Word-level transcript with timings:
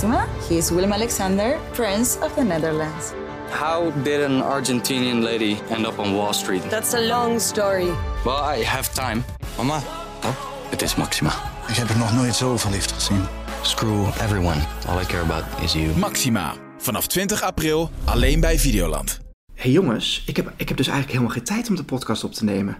Maxima. 0.00 0.26
He 0.48 0.56
is 0.56 0.70
Willem 0.70 0.92
Alexander, 0.92 1.58
Prince 1.72 2.18
of 2.22 2.34
the 2.34 2.42
Netherlands. 2.42 3.12
How 3.50 3.92
did 4.02 4.22
an 4.22 4.42
Argentinian 4.42 5.22
lady 5.22 5.56
end 5.68 5.86
up 5.86 5.98
on 5.98 6.14
Wall 6.14 6.32
Street? 6.32 6.62
That's 6.70 6.94
a 6.94 7.00
long 7.00 7.40
story. 7.40 7.92
Well, 8.24 8.58
I 8.58 8.64
have 8.64 8.94
time. 8.94 9.24
Mama, 9.56 9.76
oh, 10.24 10.34
Het 10.70 10.82
is 10.82 10.94
Maxima. 10.94 11.30
ik 11.68 11.74
heb 11.76 11.88
er 11.88 11.98
nog 11.98 12.12
nooit 12.14 12.34
zo 12.34 12.56
verliefd 12.56 12.92
gezien. 12.92 13.24
Screw 13.62 14.06
everyone. 14.06 14.60
All 14.88 15.00
I 15.00 15.04
care 15.04 15.22
about 15.22 15.44
is 15.62 15.72
you. 15.72 15.96
Maxima. 15.96 16.54
Vanaf 16.78 17.06
20 17.06 17.42
april 17.42 17.90
alleen 18.04 18.40
bij 18.40 18.58
Videoland. 18.58 19.20
hey 19.54 19.70
jongens, 19.70 20.22
ik 20.26 20.36
heb, 20.36 20.52
ik 20.56 20.68
heb 20.68 20.76
dus 20.76 20.86
eigenlijk 20.86 21.18
helemaal 21.18 21.36
geen 21.36 21.56
tijd 21.56 21.68
om 21.68 21.76
de 21.76 21.84
podcast 21.84 22.24
op 22.24 22.32
te 22.32 22.44
nemen. 22.44 22.78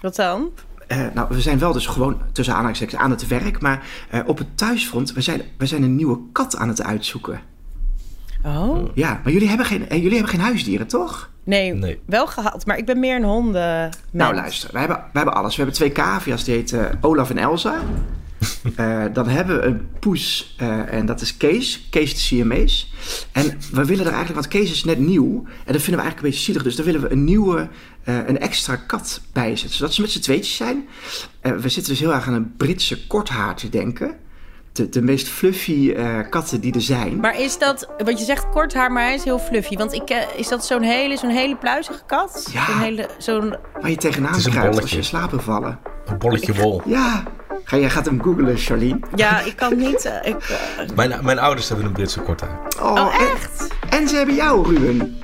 Wat 0.00 0.16
dan? 0.16 0.50
Eh, 0.88 0.98
nou, 1.14 1.28
we 1.30 1.40
zijn 1.40 1.58
wel 1.58 1.72
dus 1.72 1.86
gewoon 1.86 2.20
tussen 2.32 2.54
aanhalingstekens 2.54 3.00
aan 3.00 3.10
het 3.10 3.26
werk, 3.26 3.60
maar 3.60 3.86
eh, 4.10 4.20
op 4.26 4.38
het 4.38 4.56
thuisfront, 4.56 5.12
we 5.12 5.20
zijn, 5.20 5.42
we 5.58 5.66
zijn 5.66 5.82
een 5.82 5.96
nieuwe 5.96 6.18
kat 6.32 6.56
aan 6.56 6.68
het 6.68 6.82
uitzoeken. 6.82 7.40
Oh. 8.44 8.88
Ja, 8.94 9.20
maar 9.24 9.32
jullie 9.32 9.48
hebben 9.48 9.66
geen, 9.66 9.88
eh, 9.88 9.96
jullie 9.96 10.16
hebben 10.16 10.30
geen 10.34 10.40
huisdieren, 10.40 10.86
toch? 10.86 11.30
Nee, 11.44 11.74
Nee. 11.74 12.00
wel 12.06 12.26
gehad, 12.26 12.66
maar 12.66 12.78
ik 12.78 12.86
ben 12.86 13.00
meer 13.00 13.16
een 13.16 13.24
honden. 13.24 13.90
Nou, 14.10 14.34
luister, 14.34 14.70
we 14.72 14.78
hebben, 14.78 14.96
we 14.96 15.16
hebben 15.16 15.34
alles. 15.34 15.50
We 15.50 15.56
hebben 15.56 15.74
twee 15.74 15.92
cavia's, 15.92 16.44
die 16.44 16.54
heten 16.54 16.98
Olaf 17.00 17.30
en 17.30 17.38
Elsa. 17.38 17.80
Eh, 18.76 19.04
dan 19.12 19.28
hebben 19.28 19.56
we 19.60 19.66
een 19.66 19.88
poes 19.98 20.54
eh, 20.58 20.92
en 20.92 21.06
dat 21.06 21.20
is 21.20 21.36
Kees. 21.36 21.86
Kees 21.90 22.14
de 22.14 22.20
Siamees. 22.20 22.92
En 23.32 23.58
we 23.72 23.84
willen 23.84 24.06
er 24.06 24.12
eigenlijk, 24.12 24.34
want 24.34 24.48
Kees 24.48 24.70
is 24.70 24.84
net 24.84 24.98
nieuw. 24.98 25.44
En 25.64 25.72
dat 25.72 25.82
vinden 25.82 25.84
we 25.84 26.08
eigenlijk 26.08 26.18
een 26.18 26.22
beetje 26.22 26.44
zielig. 26.44 26.62
Dus 26.62 26.76
daar 26.76 26.84
willen 26.84 27.00
we 27.00 27.10
een 27.10 27.24
nieuwe, 27.24 27.68
een 28.14 28.38
extra 28.38 28.76
kat 28.76 29.20
bij 29.32 29.56
zetten. 29.56 29.76
Zodat 29.76 29.94
ze 29.94 30.00
met 30.00 30.10
z'n 30.10 30.20
tweetjes 30.20 30.56
zijn. 30.56 30.88
Eh, 31.40 31.52
we 31.52 31.68
zitten 31.68 31.92
dus 31.92 32.00
heel 32.02 32.12
erg 32.14 32.26
aan 32.26 32.34
een 32.34 32.54
Britse 32.56 33.06
korthaar 33.06 33.54
te 33.56 33.68
denken. 33.68 34.16
De, 34.72 34.88
de 34.88 35.02
meest 35.02 35.28
fluffy 35.28 35.92
eh, 35.96 36.18
katten 36.30 36.60
die 36.60 36.74
er 36.74 36.80
zijn. 36.82 37.20
Maar 37.20 37.40
is 37.40 37.58
dat, 37.58 37.88
want 38.04 38.18
je 38.18 38.24
zegt 38.24 38.48
kort 38.50 38.74
haar, 38.74 38.92
maar 38.92 39.02
hij 39.04 39.14
is 39.14 39.24
heel 39.24 39.38
fluffy. 39.38 39.76
Want 39.76 39.92
ik, 39.92 40.10
eh, 40.10 40.22
is 40.36 40.48
dat 40.48 40.66
zo'n 40.66 40.82
hele, 40.82 41.16
zo'n 41.16 41.30
hele 41.30 41.56
pluizige 41.56 42.00
kat? 42.06 42.48
Ja. 42.52 42.64
Zo'n 42.64 42.78
hele, 42.78 43.08
zo'n... 43.18 43.56
Waar 43.80 43.90
je 43.90 43.96
tegenaan 43.96 44.40
kruipt 44.42 44.80
als 44.80 44.90
je 44.90 45.28
wil 45.30 45.40
vallen. 45.40 45.78
Een 46.06 46.18
bolletje 46.18 46.54
wol. 46.54 46.82
Ja, 46.84 47.22
Ga, 47.64 47.76
jij 47.76 47.90
gaat 47.90 48.04
hem 48.04 48.22
googlen, 48.22 48.56
Charlene. 48.56 48.98
Ja, 49.14 49.40
ik 49.40 49.56
kan 49.56 49.76
niet... 49.76 50.04
eh, 50.04 50.30
ik, 50.30 50.42
eh, 50.42 50.88
Mijn, 50.94 51.24
mijn 51.24 51.38
ouders 51.38 51.68
hebben 51.68 51.86
een 51.86 51.92
Britse 51.92 52.20
korthaar. 52.20 52.58
oh, 52.82 53.14
en- 53.14 53.26
echt? 53.26 53.66
En, 53.90 54.08
ze 54.08 54.16
hebben 54.16 54.34
jou, 54.34 54.68
Ruben. 54.74 55.18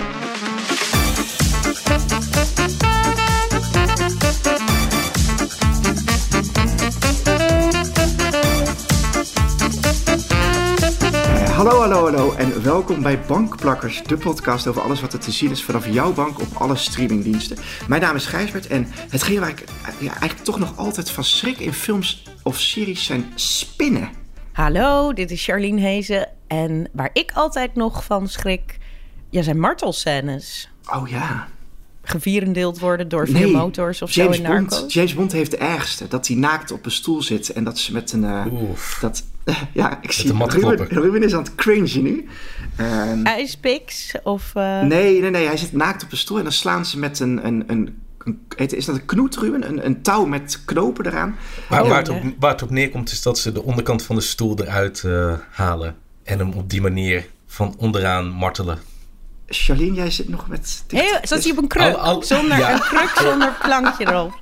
Hallo, 11.95 12.33
en 12.33 12.63
welkom 12.63 13.03
bij 13.03 13.21
Bankplakkers, 13.21 14.03
de 14.03 14.17
podcast 14.17 14.67
over 14.67 14.83
alles 14.83 15.01
wat 15.01 15.13
er 15.13 15.19
te 15.19 15.31
zien 15.31 15.51
is 15.51 15.65
vanaf 15.65 15.89
jouw 15.89 16.13
bank 16.13 16.41
op 16.41 16.47
alle 16.55 16.77
streamingdiensten. 16.77 17.57
Mijn 17.89 18.01
naam 18.01 18.17
is 18.17 18.27
Gijsbert 18.27 18.67
en 18.67 18.87
hetgeen 18.89 19.41
waar 19.41 19.49
ik 19.49 19.61
eh, 19.61 19.67
ja, 20.01 20.11
eigenlijk 20.11 20.41
toch 20.45 20.59
nog 20.59 20.77
altijd 20.77 21.11
van 21.11 21.25
schrik 21.25 21.59
in 21.59 21.73
films 21.73 22.23
of 22.43 22.61
series 22.61 23.05
zijn 23.05 23.33
spinnen. 23.35 24.11
Hallo, 24.53 25.13
dit 25.13 25.31
is 25.31 25.45
Charlene 25.45 25.81
Hezen. 25.81 26.29
En 26.47 26.89
waar 26.93 27.11
ik 27.13 27.31
altijd 27.35 27.75
nog 27.75 28.05
van 28.05 28.29
schrik... 28.29 28.79
Ja, 29.31 29.43
zijn 29.43 29.61
martelscènes. 29.61 30.71
Oh 30.95 31.09
ja. 31.09 31.49
Gevierendeeld 32.03 32.79
worden 32.79 33.09
door 33.09 33.29
vier 33.29 33.51
motors 33.51 34.03
of 34.03 34.11
James 34.11 34.37
zo 34.37 34.43
in 34.43 34.49
Bond, 34.49 34.71
Narcos. 34.71 34.95
James 34.95 35.15
Bond 35.15 35.33
heeft 35.33 35.51
de 35.51 35.57
ergste. 35.57 36.09
Dat 36.09 36.27
hij 36.27 36.37
naakt 36.37 36.71
op 36.71 36.85
een 36.85 36.91
stoel 36.91 37.23
zit 37.23 37.49
en 37.49 37.65
dat 37.65 37.79
ze 37.79 37.93
met 37.93 38.13
een... 38.13 38.25
eh, 38.25 38.47
Oef. 38.53 38.99
dat, 39.01 39.25
ja, 39.73 39.99
ik 40.03 40.13
zie 40.13 40.33
Ruben. 40.47 40.87
Ruben 40.89 41.23
is 41.23 41.33
aan 41.35 41.43
het 41.43 41.55
cringen 41.55 42.03
nu. 42.03 42.29
IJspix 43.25 44.13
of... 44.23 44.51
eh, 44.55 44.81
nee, 44.81 45.21
nee, 45.21 45.31
nee. 45.31 45.47
Hij 45.47 45.57
zit 45.57 45.73
naakt 45.73 46.03
op 46.03 46.13
een 46.13 46.17
stoel 46.19 46.37
en 46.37 46.43
dan 46.43 46.53
slaan 46.53 46.87
ze 46.87 46.99
met 46.99 47.21
een... 47.21 47.47
een, 47.47 47.65
een, 47.67 48.03
is 48.57 48.85
dat 48.85 48.95
een 48.95 49.05
knoet, 49.05 49.37
Ruben? 49.37 49.69
Een, 49.69 49.87
een 49.87 50.03
touw 50.03 50.25
met 50.25 50.63
knopen 50.65 51.07
eraan. 51.07 51.37
Maar 51.69 51.83
Oh, 51.83 51.89
waar, 51.89 51.99
het 51.99 52.09
op, 52.09 52.23
waar 52.39 52.51
het 52.53 52.63
op 52.63 52.71
neerkomt 52.71 53.13
is 53.13 53.23
dat 53.23 53.39
ze 53.39 53.53
de 53.53 53.63
onderkant 53.63 54.03
van 54.03 54.17
de 54.17 54.23
stoel 54.23 54.59
eruit 54.61 55.03
eh, 55.05 55.35
halen. 55.51 55.97
En 56.23 56.39
hem 56.39 56.53
op 56.53 56.71
die 56.71 56.81
manier 56.81 57.27
van 57.47 57.75
onderaan 57.79 58.29
martelen. 58.29 58.79
Charlene, 59.47 59.95
jij 59.95 60.11
zit 60.11 60.29
nog 60.29 60.49
met... 60.49 60.85
dit- 60.87 61.01
Heel, 61.01 61.19
zat 61.23 61.43
hij 61.43 61.53
op 61.53 61.59
een 61.59 61.69
kruk? 61.69 61.83
Al- 61.95 61.99
al- 61.99 62.23
zonder 62.23 62.59
ja. 62.59 62.73
een 62.73 62.81
kruk 62.81 63.13
zonder 63.29 63.53
plankje 63.63 64.07
erop. 64.09 64.41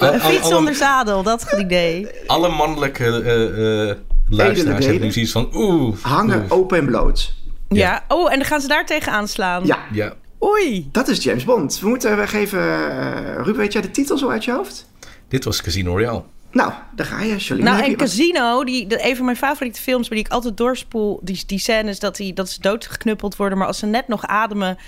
Al- 0.00 0.12
Een 0.14 0.20
al- 0.20 0.30
fiets 0.30 0.48
zonder 0.48 0.74
zadel, 0.74 1.22
dat 1.22 1.54
idee. 1.58 2.06
Alle 2.26 2.48
mannelijke 2.48 3.04
eh, 3.22 3.90
eh, 3.90 3.96
luisteraars 4.30 4.84
hebben 4.84 5.04
nu 5.04 5.12
zoiets 5.12 5.32
van 5.32 5.48
oeh. 5.54 5.96
Hangen 6.02 6.44
open 6.48 6.78
en 6.78 6.86
bloot. 6.86 7.34
Ja. 7.68 8.04
Oh, 8.08 8.32
en 8.32 8.38
dan 8.38 8.46
gaan 8.46 8.60
ze 8.60 8.68
daar 8.68 8.86
tegen 8.86 9.12
aanslaan. 9.12 9.66
Ja, 9.66 9.78
Ja, 9.92 10.12
Oei. 10.42 10.88
dat 10.92 11.08
is 11.08 11.22
James 11.22 11.44
Bond. 11.44 11.80
We 11.80 11.88
moeten 11.88 12.18
we 12.18 12.26
geven... 12.26 12.58
eh, 12.60 13.34
Ruben, 13.36 13.56
weet 13.56 13.72
jij 13.72 13.82
de 13.82 13.90
titel 13.90 14.18
zo 14.18 14.28
uit 14.28 14.44
je 14.44 14.52
hoofd? 14.52 14.88
dit 15.28 15.44
was 15.44 15.62
Casino 15.62 15.90
Royale. 15.92 16.22
Nou, 16.52 16.72
daar 16.94 17.06
ga 17.06 17.20
je, 17.22 17.38
Charlene. 17.38 17.70
Nou, 17.70 17.82
en 17.82 17.88
wat- 17.88 17.98
Casino, 17.98 18.64
die, 18.64 18.86
de, 18.86 19.08
een 19.08 19.16
van 19.16 19.24
mijn 19.24 19.36
favoriete 19.36 19.80
films, 19.80 20.08
maar 20.08 20.18
die 20.18 20.26
ik 20.26 20.32
altijd 20.32 20.56
doorspoel, 20.56 21.20
die, 21.22 21.42
die 21.46 21.58
scènes 21.58 21.98
dat, 21.98 22.16
die, 22.16 22.32
dat 22.32 22.50
ze 22.50 22.60
doodgeknuppeld 22.60 23.36
worden, 23.36 23.58
maar 23.58 23.66
als 23.66 23.78
ze 23.78 23.86
net 23.86 24.08
nog 24.08 24.26
ademen, 24.26 24.78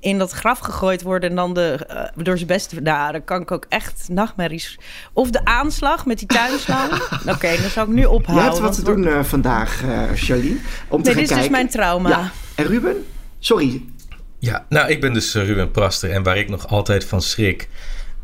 in 0.00 0.18
dat 0.18 0.30
graf 0.30 0.58
gegooid 0.58 1.02
worden 1.02 1.30
en 1.30 1.36
dan 1.36 1.54
de, 1.54 1.84
eh, 1.88 2.22
door 2.22 2.36
zijn 2.36 2.48
beste... 2.48 2.80
Nou, 2.80 3.12
dan 3.12 3.24
kan 3.24 3.40
ik 3.42 3.50
ook 3.50 3.66
echt 3.68 4.06
nachtmerries... 4.08 4.78
Of 5.12 5.30
de 5.30 5.44
aanslag 5.44 6.06
met 6.06 6.18
die 6.18 6.28
tuinslang. 6.28 6.92
Oké, 7.34 7.56
dan 7.60 7.70
zou 7.70 7.88
ik 7.88 7.94
nu 7.94 8.04
ophouden. 8.04 8.34
Jij 8.34 8.44
hebt 8.44 8.58
wat 8.58 8.74
te 8.74 8.82
doen 8.82 9.06
eh, 9.06 9.24
vandaag, 9.24 9.82
Charlene. 10.14 10.56
Om 10.88 11.02
te 11.02 11.08
Nee, 11.08 11.14
gaan 11.14 11.22
dit 11.22 11.30
is 11.30 11.36
dus 11.36 11.48
mijn 11.48 11.68
trauma. 11.68 12.08
Ja. 12.08 12.30
En 12.54 12.66
Ruben? 12.66 13.06
Sorry. 13.38 13.84
Ja, 14.38 14.66
nou, 14.68 14.88
ik 14.90 15.00
ben 15.00 15.12
dus 15.12 15.34
Ruben 15.34 15.70
Praster 15.70 16.10
en 16.10 16.22
waar 16.22 16.36
ik 16.36 16.48
nog 16.48 16.68
altijd 16.68 17.04
van 17.04 17.22
schrik, 17.22 17.68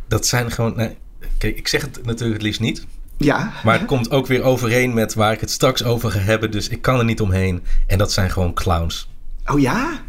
dat 0.09 0.27
zijn 0.27 0.51
gewoon. 0.51 0.77
nee, 0.77 0.97
kijk, 1.39 1.57
ik 1.57 1.69
zeg 1.69 1.81
het 1.81 2.05
natuurlijk 2.05 2.33
het 2.33 2.43
liefst 2.43 2.61
niet, 2.61 2.87
Ja. 3.17 3.53
maar 3.65 3.79
het 3.79 3.87
komt 3.87 4.11
ook 4.11 4.27
weer 4.27 4.43
overeen 4.43 4.95
met 4.95 5.15
waar 5.15 5.33
ik 5.33 5.41
het 5.41 5.51
straks 5.51 5.85
over 5.85 6.11
ga 6.11 6.19
hebben, 6.19 6.51
dus 6.51 6.69
ik 6.69 6.83
kan 6.83 6.99
er 6.99 7.05
niet 7.05 7.21
omheen. 7.21 7.65
En 7.87 7.99
dat 7.99 8.13
zijn 8.13 8.31
gewoon 8.31 8.55
clowns. 8.55 9.09
Oh 9.47 9.61
ja? 9.61 10.01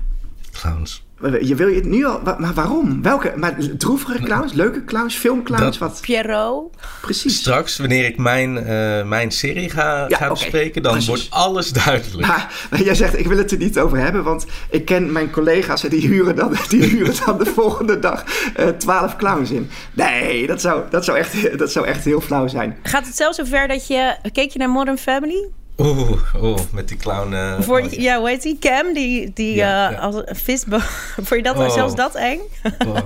Clowns. 0.51 1.02
Je 1.41 1.55
wil 1.55 1.67
je 1.67 1.75
het 1.75 1.85
nu 1.85 2.05
al... 2.05 2.21
Maar 2.37 2.53
waarom? 2.53 3.01
Welke? 3.01 3.33
Maar 3.35 3.55
droevige 3.77 4.19
clowns? 4.23 4.53
Leuke 4.53 4.83
clowns? 4.83 5.15
Filmclowns? 5.15 5.77
Wat? 5.77 5.99
Pierrot. 6.01 6.75
Precies. 7.01 7.37
Straks, 7.37 7.77
wanneer 7.77 8.05
ik 8.05 8.17
mijn, 8.17 8.57
eh, 8.57 9.03
mijn 9.05 9.31
serie 9.31 9.69
ga, 9.69 10.05
Ja, 10.07 10.17
ga 10.17 10.25
oké, 10.25 10.33
bespreken, 10.33 10.81
dan 10.83 10.91
precies. 10.91 11.09
wordt 11.09 11.27
alles 11.29 11.69
duidelijk. 11.71 12.27
Maar, 12.27 12.67
maar 12.69 12.81
jij 12.81 12.95
zegt, 12.95 13.19
ik 13.19 13.27
wil 13.27 13.37
het 13.37 13.51
er 13.51 13.57
niet 13.57 13.79
over 13.79 13.97
hebben, 13.97 14.23
want 14.23 14.45
ik 14.69 14.85
ken 14.85 15.11
mijn 15.11 15.29
collega's 15.31 15.83
en 15.83 15.89
die 15.89 16.07
huren 16.07 16.35
dan, 16.35 16.55
die 16.69 16.83
huren 16.83 17.15
dan 17.25 17.37
de 17.37 17.45
volgende 17.45 17.99
dag 17.99 18.23
eh, 18.55 18.67
twaalf 18.67 19.15
clowns 19.15 19.51
in. 19.51 19.69
Nee, 19.93 20.47
dat 20.47 20.61
zou, 20.61 20.81
dat, 20.89 21.05
zou 21.05 21.17
echt, 21.17 21.57
dat 21.57 21.71
zou 21.71 21.85
echt 21.87 22.03
heel 22.05 22.21
flauw 22.21 22.47
zijn. 22.47 22.77
Gaat 22.83 23.05
het 23.05 23.15
zelfs 23.15 23.37
zover 23.37 23.67
dat 23.67 23.87
je... 23.87 24.15
Keek 24.31 24.51
je 24.51 24.59
naar 24.59 24.69
Modern 24.69 24.97
Family? 24.97 25.47
Oeh, 25.77 26.11
oeh, 26.41 26.59
met 26.71 26.87
die 26.87 26.97
clown. 26.97 27.33
eh, 27.33 27.61
Voor, 27.61 27.93
ja, 27.93 28.17
hoe 28.19 28.29
heet 28.29 28.41
die? 28.41 28.57
Cam, 28.59 28.93
die, 28.93 29.31
die 29.33 29.55
Ja, 29.55 29.87
eh, 29.89 29.95
ja. 29.95 29.99
als 30.01 30.15
een 30.15 30.35
visbo... 30.35 30.77
Vond 31.15 31.29
je 31.29 31.41
dat 31.43 31.57
Oh. 31.57 31.71
zelfs 31.73 31.95
dat 31.95 32.15
eng? 32.15 32.39
oh. 32.87 32.97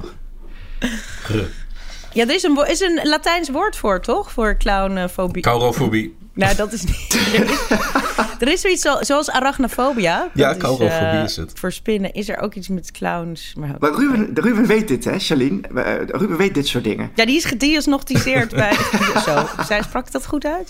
Ja, 2.13 2.23
er 2.27 2.33
is 2.35 2.43
een, 2.43 2.67
is 2.67 2.79
een 2.79 2.99
Latijns 3.03 3.49
woord 3.49 3.75
voor, 3.75 4.01
toch? 4.01 4.31
Voor 4.31 4.57
clownfobie. 4.57 5.41
Kaurofobie. 5.41 6.15
Nou, 6.37 6.55
dat 6.55 6.73
is 6.73 6.83
niet... 6.83 7.13
er, 7.37 7.49
is, 7.49 8.39
er 8.39 8.47
is 8.51 8.61
zoiets 8.61 8.81
zo- 8.81 8.97
zoals 9.03 9.29
arachnofobia. 9.29 10.29
Ja, 10.33 10.53
Dat 10.53 10.79
is, 10.81 10.87
eh, 10.87 11.23
is 11.23 11.35
het. 11.35 11.51
Voor 11.55 11.71
spinnen 11.71 12.13
is 12.13 12.29
er 12.29 12.39
ook 12.39 12.53
iets 12.53 12.67
met 12.67 12.91
clowns. 12.91 13.53
Maar, 13.57 13.75
Maar 13.79 13.91
Ruben, 13.93 14.29
Ruben 14.33 14.65
weet 14.65 14.87
dit, 14.87 15.05
hè, 15.05 15.19
Charlene? 15.19 15.61
Eh, 15.75 15.93
Ruben 16.07 16.37
weet 16.37 16.53
dit 16.53 16.67
soort 16.67 16.83
dingen. 16.83 17.11
ja, 17.15 17.25
die 17.25 17.35
is 17.37 17.45
gediagnosticeerd 17.45 18.55
bij... 18.55 18.73
Zo, 19.25 19.45
zij 19.67 19.81
sprak 19.81 20.11
dat 20.11 20.25
goed 20.25 20.45
uit? 20.45 20.69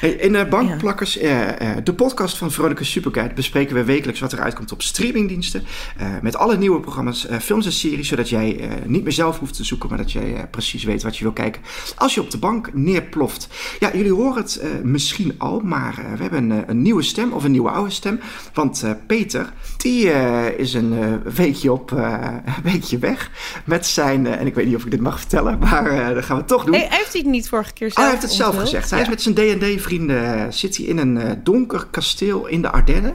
Hey, 0.00 0.10
in 0.10 0.34
eh, 0.36 0.48
Bankplakkers, 0.48 1.18
eh, 1.18 1.48
eh, 1.76 1.84
de 1.84 1.94
podcast 1.94 2.36
van 2.36 2.50
Veronica 2.52 2.84
Superguide, 2.84 3.34
bespreken 3.34 3.74
we 3.74 3.84
wekelijks 3.84 4.20
wat 4.20 4.32
er 4.32 4.40
uitkomt 4.40 4.72
op 4.72 4.82
streamingdiensten. 4.82 5.64
eh, 5.96 6.06
met 6.22 6.36
alle 6.36 6.56
nieuwe 6.58 6.80
programma's, 6.80 7.26
films 7.40 7.66
en 7.66 7.72
series, 7.72 8.08
zodat 8.08 8.28
jij 8.28 8.58
eh, 8.60 8.68
niet 8.84 9.02
meer 9.02 9.12
zelf 9.12 9.38
hoeft 9.38 9.56
te 9.56 9.64
zoeken, 9.64 9.88
maar 9.88 9.98
dat 9.98 10.12
jij 10.12 10.34
eh, 10.34 10.42
precies 10.50 10.84
weet 10.84 11.02
wat 11.02 11.16
je 11.16 11.22
wil 11.24 11.32
kijken 11.32 11.62
als 11.96 12.14
je 12.14 12.20
op 12.20 12.30
de 12.30 12.38
bank 12.38 12.74
neerploft. 12.74 13.48
Ja, 13.80 13.90
jullie 13.94 14.12
horen 14.12 14.42
het 14.42 14.56
eh, 14.56 14.68
misschien 15.00 15.34
al, 15.38 15.60
maar 15.64 15.98
eh, 15.98 16.12
we 16.16 16.22
hebben 16.22 16.50
een, 16.50 16.62
eh, 16.62 16.68
een 16.68 16.82
nieuwe 16.82 17.02
stem 17.02 17.32
of 17.32 17.44
een 17.44 17.50
nieuwe 17.50 17.70
oude 17.70 17.90
stem. 17.90 18.20
Want 18.54 18.82
eh, 18.82 18.90
Peter, 19.06 19.52
die 19.76 20.10
is 20.56 20.74
een 20.74 21.22
weekje, 21.34 21.72
op, 21.72 21.90
een 21.90 22.42
weekje 22.62 22.98
weg 22.98 23.30
met 23.64 23.86
zijn, 23.86 24.26
en 24.26 24.46
ik 24.46 24.54
weet 24.54 24.66
niet 24.66 24.74
of 24.76 24.84
ik 24.84 24.90
dit 24.90 25.00
mag 25.00 25.18
vertellen, 25.18 25.58
maar 25.58 26.14
dat 26.14 26.24
gaan 26.24 26.36
we 26.36 26.44
toch 26.44 26.64
doen. 26.64 26.74
Hey, 26.74 26.86
heeft 26.90 27.12
hij 27.12 27.20
het 27.20 27.30
niet 27.30 27.48
vorige 27.48 27.72
keer 27.72 27.86
Oh, 27.88 27.92
zelf 27.92 28.04
hij 28.06 28.10
heeft 28.14 28.22
het 28.28 28.36
zelf 28.36 28.48
onthuld? 28.48 28.68
gezegd. 28.70 28.90
Hij 28.90 28.98
Ja. 28.98 29.04
is 29.04 29.10
met 29.10 29.22
zijn 29.22 29.58
D&D-vrienden 29.58 30.52
zit 30.54 30.76
hij 30.76 30.86
in 30.86 30.98
een 30.98 31.40
donker 31.44 31.86
kasteel 31.90 32.46
in 32.46 32.62
de 32.62 32.70
Ardennen. 32.70 33.14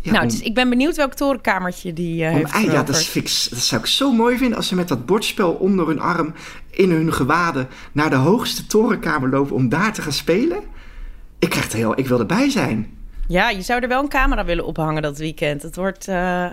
Ja, 0.00 0.10
Nou, 0.12 0.22
om- 0.24 0.30
dus 0.30 0.40
ik 0.40 0.54
ben 0.54 0.68
benieuwd 0.68 0.96
welk 0.96 1.14
torenkamertje 1.14 1.92
die 1.92 2.24
eh 2.24 2.30
om- 2.30 2.36
heeft 2.36 2.52
ah, 2.52 2.62
ja, 2.62 2.82
dat, 2.82 2.96
is 2.96 3.06
fix, 3.06 3.48
dat 3.48 3.58
zou 3.58 3.80
ik 3.80 3.86
zo 3.86 4.12
mooi 4.12 4.36
vinden 4.36 4.56
als 4.56 4.66
ze 4.68 4.74
met 4.74 4.88
dat 4.88 5.06
bordspel 5.06 5.52
onder 5.52 5.86
hun 5.86 6.00
arm 6.00 6.32
in 6.70 6.90
hun 6.90 7.12
gewaden 7.12 7.68
naar 7.92 8.10
de 8.10 8.16
hoogste 8.16 8.66
torenkamer 8.66 9.28
lopen 9.30 9.54
om 9.56 9.68
daar 9.68 9.92
te 9.92 10.02
gaan 10.02 10.12
spelen. 10.12 10.58
Ik 11.42 11.50
krijg 11.50 11.70
er 11.70 11.76
heel, 11.76 11.98
ik 11.98 12.06
wil 12.06 12.18
erbij 12.18 12.50
zijn. 12.50 12.90
Ja, 13.28 13.50
je 13.50 13.62
zou 13.62 13.82
er 13.82 13.88
wel 13.88 14.02
een 14.02 14.08
camera 14.08 14.44
willen 14.44 14.66
ophangen 14.66 15.02
dat 15.02 15.18
weekend. 15.18 15.62
Het 15.62 15.76
wordt... 15.76 16.08
eh, 16.08 16.46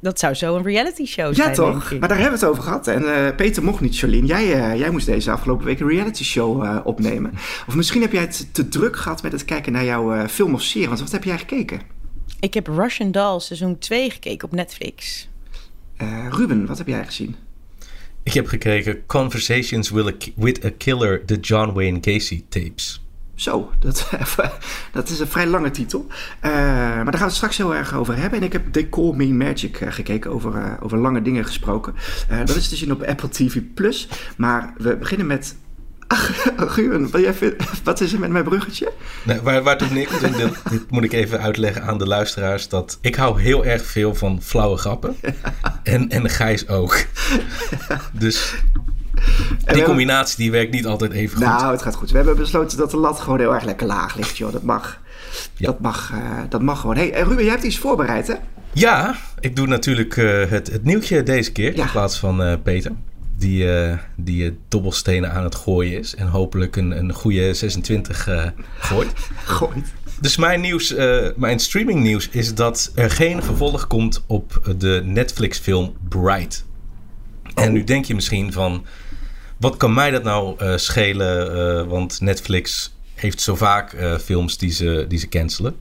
dat 0.00 0.18
zou 0.18 0.34
zo 0.34 0.56
een 0.56 0.62
reality 0.62 1.04
show 1.04 1.34
zijn, 1.34 1.48
Ja, 1.48 1.54
toch? 1.54 1.70
denk 1.70 1.90
ik. 1.90 1.98
Maar 2.00 2.08
daar 2.08 2.18
hebben 2.18 2.38
we 2.38 2.44
het 2.44 2.54
over 2.54 2.62
gehad. 2.64 2.86
En 2.86 3.14
eh, 3.26 3.34
Peter 3.36 3.62
mocht 3.64 3.80
niet, 3.80 3.98
Charlene. 3.98 4.26
Jij, 4.26 4.52
eh, 4.54 4.78
jij 4.78 4.90
moest 4.90 5.06
deze 5.06 5.30
afgelopen 5.30 5.64
week 5.66 5.80
een 5.80 5.88
reality 5.88 6.24
show 6.24 6.64
eh, 6.64 6.78
opnemen. 6.84 7.32
Of 7.68 7.74
misschien 7.74 8.00
heb 8.00 8.12
jij 8.12 8.20
het 8.20 8.54
te 8.54 8.68
druk 8.68 8.96
gehad 8.96 9.22
met 9.22 9.32
het 9.32 9.44
kijken 9.44 9.72
naar 9.72 9.84
jouw 9.84 10.12
eh, 10.14 10.26
film 10.26 10.54
of 10.54 10.62
serie. 10.62 10.88
Want 10.88 11.00
wat 11.00 11.12
heb 11.12 11.24
jij 11.24 11.38
gekeken? 11.38 11.80
Ik 12.40 12.54
heb 12.54 12.66
Russian 12.66 13.10
Doll 13.10 13.40
seizoen 13.40 13.78
2 13.78 14.10
gekeken 14.10 14.48
op 14.48 14.54
Netflix. 14.54 15.28
Eh, 15.96 16.26
Ruben, 16.30 16.66
wat 16.66 16.78
heb 16.78 16.86
jij 16.86 17.04
gezien? 17.04 17.36
Ik 18.22 18.32
heb 18.32 18.46
gekeken 18.46 19.06
Conversations 19.06 19.90
with 19.90 20.06
a, 20.06 20.12
with 20.36 20.64
a 20.64 20.70
Killer, 20.78 21.22
de 21.26 21.36
John 21.40 21.72
Wayne 21.72 21.98
Gacy 22.00 22.44
tapes. 22.48 23.02
Zo, 23.38 23.70
dat, 23.78 24.10
dat 24.92 25.08
is 25.08 25.20
een 25.20 25.26
vrij 25.26 25.46
lange 25.46 25.70
titel. 25.70 26.06
Eh, 26.40 26.50
maar 26.52 27.04
daar 27.04 27.04
gaan 27.04 27.12
we 27.12 27.24
het 27.24 27.34
straks 27.34 27.56
heel 27.56 27.74
erg 27.74 27.94
over 27.94 28.16
hebben. 28.16 28.38
En 28.38 28.44
ik 28.44 28.52
heb 28.52 28.72
They 28.72 28.88
Call 28.88 29.12
Me 29.14 29.26
Magic 29.26 29.80
eh, 29.80 29.92
gekeken, 29.92 30.30
over, 30.30 30.54
eh, 30.54 30.72
over 30.80 30.98
lange 30.98 31.22
dingen 31.22 31.44
gesproken. 31.44 31.94
Dat 32.44 32.56
is 32.56 32.68
te 32.68 32.76
zien 32.76 32.92
op 32.92 33.02
Apple 33.02 33.28
TV+. 33.28 33.60
Plus. 33.74 34.08
Maar 34.36 34.72
we 34.76 34.96
beginnen 34.96 35.26
met... 35.26 35.56
Ach, 36.08 36.44
wat, 37.10 37.20
jij 37.20 37.34
vindt- 37.34 37.64
wat 37.84 38.00
is 38.00 38.12
er 38.12 38.18
met 38.18 38.30
mijn 38.30 38.44
bruggetje? 38.44 38.92
Nou, 39.24 39.40
waar, 39.40 39.62
waar 39.62 39.74
het 39.74 39.82
op 39.82 39.90
neerkomt, 39.90 40.22
en 40.22 40.32
dit, 40.32 40.70
dit 40.70 40.90
moet 40.90 41.04
ik 41.04 41.12
even 41.12 41.40
uitleggen 41.40 41.82
aan 41.82 41.98
de 41.98 42.06
luisteraars, 42.06 42.68
dat 42.68 42.98
ik 43.00 43.14
hou 43.14 43.40
heel 43.40 43.64
erg 43.64 43.84
veel 43.84 44.14
van 44.14 44.42
flauwe 44.42 44.76
grappen. 44.76 45.16
En, 45.82 46.08
en 46.08 46.30
Gijs 46.30 46.68
ook. 46.68 47.04
Dus 48.12 48.54
die 49.48 49.56
hebben- 49.64 49.84
combinatie 49.84 50.36
die 50.36 50.50
werkt 50.50 50.72
niet 50.72 50.86
altijd 50.86 51.12
even 51.12 51.36
goed. 51.36 51.46
Nou, 51.46 51.72
het 51.72 51.82
gaat 51.82 51.94
goed. 51.94 52.10
We 52.10 52.16
hebben 52.16 52.36
besloten 52.36 52.78
dat 52.78 52.90
de 52.90 52.96
lat 52.96 53.20
gewoon 53.20 53.38
heel 53.38 53.54
erg 53.54 53.64
lekker 53.64 53.86
laag 53.86 54.16
ligt, 54.16 54.36
joh. 54.38 54.52
Dat 54.52 54.62
mag. 54.62 55.00
Ja. 55.54 55.66
Dat, 55.66 55.80
mag 55.80 56.10
eh, 56.12 56.20
dat 56.48 56.62
mag 56.62 56.80
gewoon. 56.80 56.96
hey, 56.96 57.12
eh, 57.12 57.22
Ruben, 57.22 57.42
jij 57.44 57.52
hebt 57.52 57.64
iets 57.64 57.78
voorbereid, 57.78 58.26
hè? 58.26 58.34
Ja, 58.72 59.14
ik 59.40 59.56
doe 59.56 59.66
natuurlijk 59.66 60.16
eh, 60.16 60.44
het, 60.50 60.72
het 60.72 60.84
nieuwtje 60.84 61.22
deze 61.22 61.52
keer 61.52 61.76
Ja. 61.76 61.84
in 61.84 61.90
plaats 61.90 62.18
van 62.18 62.62
Peter. 62.62 62.92
Die, 63.38 63.66
die 64.16 64.58
dobbelstenen 64.68 65.32
aan 65.32 65.44
het 65.44 65.54
gooien 65.54 65.98
is 65.98 66.14
en 66.14 66.26
hopelijk 66.26 66.76
een, 66.76 66.90
een 66.98 67.12
goede 67.12 67.54
26 67.54 68.28
eh, 68.28 68.44
gooit. 68.78 69.12
Gooit. 69.44 69.92
Dus 70.20 70.36
mijn 70.36 70.60
nieuws, 70.60 70.94
mijn 71.36 71.58
streaming 71.58 72.00
nieuws 72.02 72.28
is 72.28 72.54
dat 72.54 72.92
er 72.94 73.10
geen 73.10 73.42
vervolg 73.42 73.86
komt 73.86 74.24
op 74.26 74.74
de 74.78 75.02
Netflix 75.04 75.58
film 75.58 75.94
Bright. 76.08 76.64
En 77.54 77.72
nu 77.72 77.84
denk 77.84 78.04
je 78.04 78.14
misschien 78.14 78.52
van, 78.52 78.84
wat 79.58 79.76
kan 79.76 79.94
mij 79.94 80.10
dat 80.10 80.22
nou 80.22 80.58
eh, 80.58 80.76
schelen? 80.76 81.52
Eh, 81.80 81.86
want 81.86 82.20
Netflix 82.20 82.96
heeft 83.14 83.40
zo 83.40 83.54
vaak 83.56 83.92
eh, 83.92 84.18
films 84.18 84.58
die 84.58 84.70
ze, 84.72 85.04
die 85.08 85.18
ze 85.18 85.28
cancelen. 85.28 85.76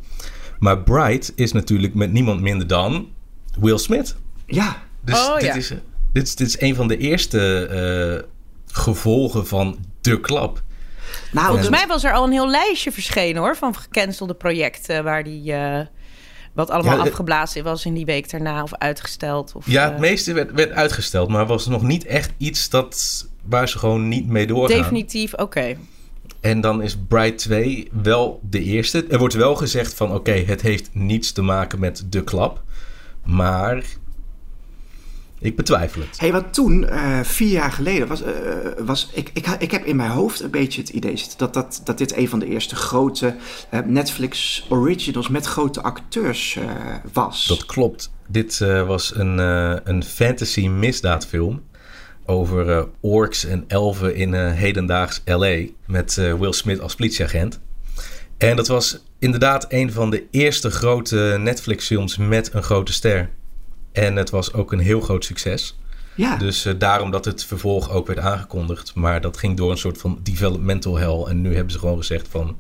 Maar 0.60 0.80
Bright 0.84 1.32
is 1.36 1.52
natuurlijk 1.52 1.94
met 1.94 2.12
niemand 2.12 2.42
minder 2.42 2.68
dan 2.68 3.08
Will 3.60 3.78
Smith. 3.78 4.16
Ja. 4.46 4.78
Dus 5.02 5.20
Oh, 5.20 5.34
dit, 5.34 5.44
ja. 5.44 5.56
is, 5.56 5.68
dit, 6.14 6.24
is, 6.28 6.36
dit 6.36 6.48
is 6.48 6.62
een 6.62 6.76
van 6.76 6.88
de 6.88 6.98
eerste 6.98 7.66
eh, 7.66 8.30
gevolgen 8.72 9.48
van 9.48 9.78
de 10.02 10.20
klap. 10.20 10.62
Nou, 11.32 11.48
Volgens 11.48 11.70
mij 11.70 11.88
was 11.88 12.04
er 12.04 12.14
al 12.14 12.24
een 12.24 12.32
heel 12.32 12.50
lijstje 12.50 12.92
verschenen 12.92 13.42
hoor 13.42 13.56
van 13.56 13.76
gecancelde 13.76 14.34
projecten 14.34 15.04
waar 15.04 15.24
die 15.24 15.54
eh, 15.54 15.86
wat 16.54 16.70
allemaal 16.70 16.98
Ja, 16.98 17.04
afgeblazen 17.04 17.64
was 17.64 17.86
in 17.86 17.94
die 17.94 18.06
week 18.06 18.30
daarna 18.30 18.64
of 18.64 18.74
uitgesteld. 18.74 19.56
Of, 19.56 19.66
Ja, 19.68 19.90
het 19.90 20.00
meeste 20.00 20.34
werd, 20.34 20.52
werd 20.52 20.72
uitgesteld, 20.72 21.30
maar 21.30 21.46
was 21.46 21.68
nog 21.68 21.82
niet 21.82 22.06
echt 22.06 22.32
iets 22.38 22.70
dat, 22.70 23.28
waar 23.50 23.70
ze 23.70 23.80
gewoon 23.80 24.08
niet 24.08 24.28
mee 24.28 24.48
doorgaan. 24.48 24.78
definitief. 24.78 25.34
Oké. 25.34 25.78
En 26.40 26.62
dan 26.62 26.82
is 26.82 26.98
Bright 27.08 27.38
2 27.38 27.90
wel 28.02 28.40
de 28.50 28.64
eerste. 28.64 29.06
Er 29.10 29.20
wordt 29.20 29.34
wel 29.34 29.56
gezegd 29.56 29.94
van 29.94 30.14
oké, 30.14 30.32
het 30.32 30.62
heeft 30.62 30.90
niets 30.94 31.32
te 31.32 31.42
maken 31.42 31.80
met 31.80 32.06
de 32.10 32.24
klap. 32.24 32.64
Maar 33.26 33.84
ik 35.40 35.56
betwijfel 35.56 36.02
het. 36.02 36.20
hey, 36.20 36.32
want 36.32 36.54
toen, 36.54 36.88
eh, 36.88 37.20
vier 37.24 37.50
jaar 37.50 37.72
geleden, 37.72 38.08
was, 38.08 38.22
eh, 38.22 38.34
was 38.80 39.10
ik, 39.14 39.30
ik, 39.34 39.48
ik 39.48 39.72
heb 39.72 39.86
in 39.86 39.96
mijn 39.96 40.10
hoofd 40.10 40.40
een 40.42 40.52
beetje 40.52 40.82
het 40.82 40.90
idee 40.90 41.18
zitten 41.18 41.38
dat, 41.38 41.54
dat, 41.54 41.82
dat 41.84 41.98
dit 41.98 42.18
een 42.18 42.30
van 42.30 42.40
de 42.40 42.46
eerste 42.46 42.76
grote 42.76 43.36
eh, 43.70 43.80
Netflix 43.86 44.66
originals 44.70 45.28
met 45.28 45.46
grote 45.46 45.82
acteurs 45.82 46.56
eh, 46.56 46.70
was. 47.14 47.48
Dat 47.48 47.66
klopt. 47.66 48.12
Dit 48.28 48.62
eh, 48.62 48.88
was 48.88 49.16
een, 49.16 49.40
eh, 49.40 49.76
een 49.84 50.04
fantasy 50.04 50.68
misdaadfilm 50.68 51.62
over 52.28 52.70
eh, 52.70 52.84
orks 53.00 53.46
en 53.46 53.64
elfen 53.68 54.16
in 54.16 54.34
eh, 54.34 54.52
hedendaags 54.52 55.22
LA 55.26 55.58
met 55.86 56.18
eh, 56.18 56.34
Will 56.34 56.52
Smith 56.52 56.80
als 56.80 56.96
politieagent. 56.96 57.60
En 58.38 58.56
dat 58.56 58.68
was 58.68 59.04
inderdaad 59.20 59.66
een 59.70 59.92
van 59.92 60.10
de 60.10 60.24
eerste 60.32 60.72
grote 60.72 61.38
Netflix 61.40 61.86
films 61.86 62.18
met 62.18 62.54
een 62.54 62.64
grote 62.64 62.94
ster. 62.94 63.30
En 63.92 64.16
het 64.16 64.30
was 64.30 64.54
ook 64.54 64.72
een 64.72 64.80
heel 64.80 65.02
groot 65.02 65.26
succes. 65.26 65.80
ja. 66.16 66.38
Dus 66.38 66.68
daarom 66.78 67.12
dat 67.12 67.26
het 67.26 67.46
vervolg 67.46 67.92
ook 67.92 68.08
werd 68.08 68.20
aangekondigd. 68.20 68.96
Maar 68.96 69.22
dat 69.22 69.38
ging 69.38 69.58
door 69.58 69.72
een 69.72 69.78
soort 69.78 69.98
van 69.98 70.20
developmental 70.24 70.98
hell. 70.98 71.24
En 71.30 71.42
nu 71.42 71.54
hebben 71.54 71.72
ze 71.72 71.80
gewoon 71.80 71.98
gezegd 71.98 72.28
van, 72.28 72.58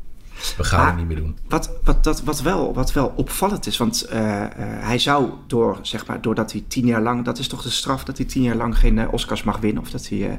we 0.58 0.64
gaan 0.64 0.80
Maar- 0.80 0.88
het 0.88 0.98
niet 0.98 1.08
meer 1.08 1.18
doen. 1.18 1.38
Wat, 1.48 1.72
wat, 1.84 2.04
dat, 2.04 2.22
wat, 2.24 2.42
wel, 2.42 2.74
wat 2.74 2.94
wel 2.94 3.14
opvallend 3.16 3.68
is, 3.68 3.78
want 3.78 4.02
eh, 4.02 4.44
eh, 4.44 4.50
hij 4.60 5.00
zou 5.00 5.30
door, 5.48 5.78
zeg 5.82 6.06
maar, 6.06 6.22
doordat 6.22 6.52
hij 6.52 6.64
tien 6.68 6.86
jaar 6.86 7.02
lang, 7.02 7.26
dat 7.26 7.38
is 7.40 7.48
toch 7.48 7.62
de 7.62 7.70
straf 7.70 8.04
dat 8.04 8.18
hij 8.18 8.26
tien 8.26 8.42
jaar 8.44 8.56
lang 8.56 8.78
geen 8.78 9.00
eh, 9.00 9.14
Oscars 9.14 9.44
mag 9.44 9.58
winnen? 9.58 9.84
Of 9.84 9.90
dat 9.90 10.08
hij, 10.08 10.30
eh, 10.30 10.36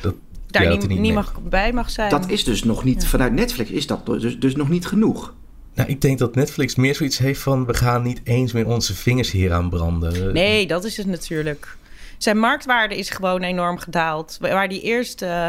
Dat, 0.00 0.14
Daar 0.46 0.62
ja, 0.62 0.68
dat 0.68 0.78
niet, 0.78 0.90
hij 0.90 1.00
niet 1.00 1.14
mag, 1.14 1.34
bij 1.48 1.72
mag 1.72 1.90
zijn. 1.90 2.10
dat 2.10 2.28
is 2.30 2.44
dus 2.44 2.64
nog 2.64 2.84
niet, 2.84 3.06
vanuit 3.06 3.32
Netflix 3.32 3.70
is 3.70 3.86
dat 3.86 4.06
dus, 4.06 4.38
dus 4.38 4.56
nog 4.56 4.68
niet 4.68 4.86
genoeg. 4.86 5.34
Nou, 5.74 5.88
ik 5.88 6.00
denk 6.00 6.18
dat 6.18 6.34
Netflix 6.34 6.74
meer 6.74 6.94
zoiets 6.94 7.18
heeft 7.18 7.40
van... 7.40 7.66
we 7.66 7.74
gaan 7.74 8.02
niet 8.02 8.20
eens 8.24 8.52
meer 8.52 8.66
onze 8.66 8.94
vingers 8.94 9.30
hier 9.30 9.52
aan 9.52 9.70
branden. 9.70 10.32
Nee, 10.32 10.66
dat 10.66 10.84
is 10.84 10.96
het 10.96 11.06
natuurlijk. 11.06 11.76
Zijn 12.18 12.38
marktwaarde 12.38 12.96
is 12.96 13.10
gewoon 13.10 13.42
enorm 13.42 13.78
gedaald. 13.78 14.36
Waar 14.40 14.68
die 14.68 14.80
eerst... 14.80 15.22
eh 15.22 15.48